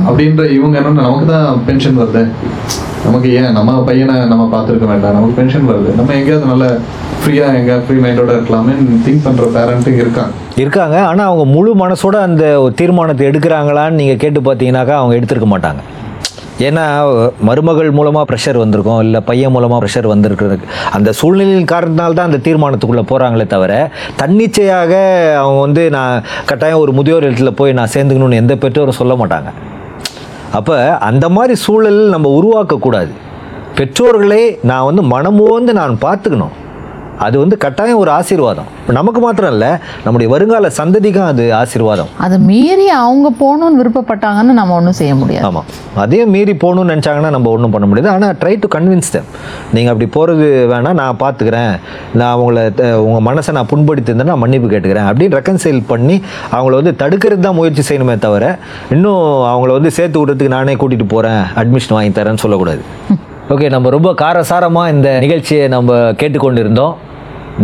அப்படின்ற 0.07 0.43
இவங்க 0.57 0.76
என்னன்னா 0.80 1.05
நமக்கு 1.07 1.28
தான் 1.34 1.62
பென்ஷன் 1.68 1.99
வருது. 2.01 2.24
நமக்கு 3.05 3.28
ஏன் 3.39 3.53
நம்ம 3.57 3.76
பையனை 3.89 4.16
நம்ம 4.32 4.45
பார்த்துருக்க 4.53 4.88
வேண்டாம். 4.91 5.16
நமக்கு 5.18 5.38
பென்ஷன் 5.39 5.70
வருது. 5.72 5.89
நம்ம 5.99 6.14
எங்கேயாவது 6.20 6.51
நல்ல 6.51 6.66
ஃப்ரீயாக 7.22 7.57
எங்க 7.60 7.74
ஃப்ரீ 7.86 7.97
மைண்டோட 8.03 8.32
இருக்கலாமே 8.38 8.74
திங்க் 9.05 9.26
பண்ணுற 9.28 9.45
பேரண்ட்டும் 9.55 9.99
இருக்காங்க. 10.01 10.34
இருக்காங்க. 10.64 10.97
ஆனால் 11.10 11.30
அவங்க 11.30 11.45
முழு 11.55 11.72
மனசோட 11.84 12.18
அந்த 12.28 12.43
ஒரு 12.64 12.74
தீர்மானத்தை 12.82 13.26
எடுக்கிறாங்களான்னு 13.30 13.99
நீங்கள் 14.01 14.22
கேட்டு 14.24 14.41
பார்த்தீங்கன்னாக்கா 14.49 14.97
அவங்க 14.99 15.16
எடுத்திருக்க 15.20 15.49
மாட்டாங்க. 15.55 15.82
ஏன்னா 16.68 16.84
மருமகள் 17.47 17.89
மூலமாக 17.97 18.26
ப்ரெஷர் 18.30 18.57
வந்திருக்கும் 18.62 19.01
இல்லை 19.05 19.20
பையன் 19.30 19.53
மூலமாக 19.55 19.80
ப்ரெஷர் 19.84 20.07
வந்திருக்கு 20.12 20.57
அந்த 20.97 21.10
சூழ்நிலையின் 21.20 21.72
காரணத்தினால 21.74 22.18
தான் 22.18 22.30
அந்த 22.30 22.41
தீர்மானத்துக்குள்ளே 22.47 23.03
போகிறாங்களே 23.12 23.45
தவிர 23.55 23.74
தன்னிச்சையாக 24.22 24.93
அவங்க 25.41 25.60
வந்து 25.66 25.84
நான் 25.97 26.24
கட்டாயம் 26.51 26.84
ஒரு 26.84 26.93
முதியோர் 26.99 27.28
இடத்துல 27.30 27.51
போய் 27.60 27.78
நான் 27.80 27.93
சேர்ந்துக்கணும்னு 27.95 28.41
எந்த 28.43 28.55
பெற்றோரும் 28.64 28.99
சொல்ல 29.01 29.16
மாட்டாங்க. 29.22 29.51
அப்போ 30.60 30.78
அந்த 31.10 31.26
மாதிரி 31.38 31.55
சூழல் 31.66 32.01
நம்ம 32.16 32.30
உருவாக்கக்கூடாது. 32.39 33.12
பெற்றோர்களே 33.80 34.43
நான் 34.70 34.88
வந்து 34.89 35.03
மனமோந்து 35.14 35.74
நான் 35.82 35.95
பார்த்துக்கணும். 36.05 36.55
அது 37.26 37.36
வந்து 37.44 37.56
கட்டாயம் 37.66 38.02
ஒரு 38.04 38.12
ஆசீர்வாதம். 38.18 38.68
இப்ப 38.82 38.94
நமக்கு 39.00 39.20
மாத்திரம் 39.26 39.54
இல்லை 39.56 39.72
நம்முடைய 40.06 40.28
வருங்கால 40.34 40.72
சந்ததிக்கும் 40.80 41.28
அது 41.32 41.44
ஆசீர்வாதம். 41.62 42.12
அதை 42.26 42.38
மீறி 42.50 42.88
அவங்க 43.04 43.28
போகணுன்னு 43.42 43.80
விருப்பப்பட்டாங்கன்னு 43.82 44.58
நம்ம 44.60 44.76
ஒன்றும் 44.80 44.98
செய்ய 45.02 45.14
முடியாது. 45.22 45.46
ஆமாம் 45.50 45.68
அதே 46.06 46.22
மீறி 46.36 46.56
போகணும்னு 46.64 46.94
நினச்சாங்கன்னா 46.94 47.34
நம்ம 47.38 47.52
ஒன்றும் 47.56 47.76
பண்ண 47.76 47.88
முடியாது. 47.92 48.12
ஆனால் 48.16 48.36
ட்ரை 48.44 48.54
டு 48.64 48.70
கன்வின்ஸ் 48.78 49.12
them. 49.16 49.26
நீங்கள் 49.76 49.94
அப்படி 49.94 50.08
போகிறது 50.18 50.48
வேணால் 50.74 51.00
நான் 51.02 51.22
பார்த்துக்கிறேன் 51.24 51.74
நான் 52.20 52.34
அவங்கள 52.36 52.60
உங்கள் 53.08 53.26
மனசை 53.30 53.54
நான் 53.58 53.72
புண்படுத்தியிருந்தேன் 53.74 54.32
நான் 54.34 54.44
மன்னிப்பு 54.46 54.70
கேட்டுக்கிறேன் 54.74 55.08
அப்படின்னு 55.10 55.38
ரெக்கன்சைல் 55.40 55.82
பண்ணி 55.92 56.18
அவங்கள 56.56 56.74
வந்து 56.82 56.94
தடுக்கிறது 57.04 57.46
தான் 57.48 57.58
முயற்சி 57.60 57.84
செய்யணுமே 57.90 58.18
தவிர 58.28 58.46
இன்னும் 58.96 59.24
அவங்கள 59.52 59.72
வந்து 59.78 59.92
சேர்த்து 59.98 60.22
விடுறதுக்கு 60.22 60.56
நானே 60.58 60.76
கூட்டிகிட்டு 60.84 61.14
போகிறேன் 61.16 61.42
அட்மிஷன் 61.64 61.98
வாங்கி 61.98 62.14
தரேன்னு 62.20 62.44
சொல்லக்கூடாது. 62.46 62.84
ஓகே 63.54 63.68
நம்ம 63.74 63.89
ரொம்ப 63.93 64.10
காரசாரமாக 64.22 64.91
இந்த 64.95 65.10
நிகழ்ச்சியை 65.20 65.68
நம்ம 65.74 65.91
கேட்டுக்கொண்டு 66.18 66.60
இருந்தோம் 66.64 66.97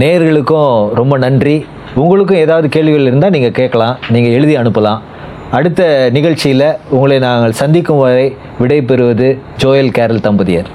நேர்களுக்கும் 0.01 0.93
ரொம்ப 0.99 1.17
நன்றி. 1.23 1.65
உங்களுக்கும் 2.03 2.39
ஏதாவது 2.45 2.67
கேள்விகள் 2.75 3.05
இருந்தால் 3.09 3.33
நீங்கள் 3.36 3.53
கேட்கலாம் 3.59 3.97
நீங்கள் 4.13 4.36
எழுதி 4.38 4.55
அனுப்பலாம். 4.61 5.01
அடுத்த 5.57 5.81
நிகழ்ச்சியில் 6.17 6.65
உங்களை 6.89 7.19
நாங்கள் 7.19 7.57
சந்திக்கும் 7.61 8.01
வரை 8.05 8.25
விடை 8.61 8.79
பெறுவது 8.81 9.27
ஜோயல் 9.63 9.93
கேரல் 9.97 10.25
தம்பதியர். 10.27 10.71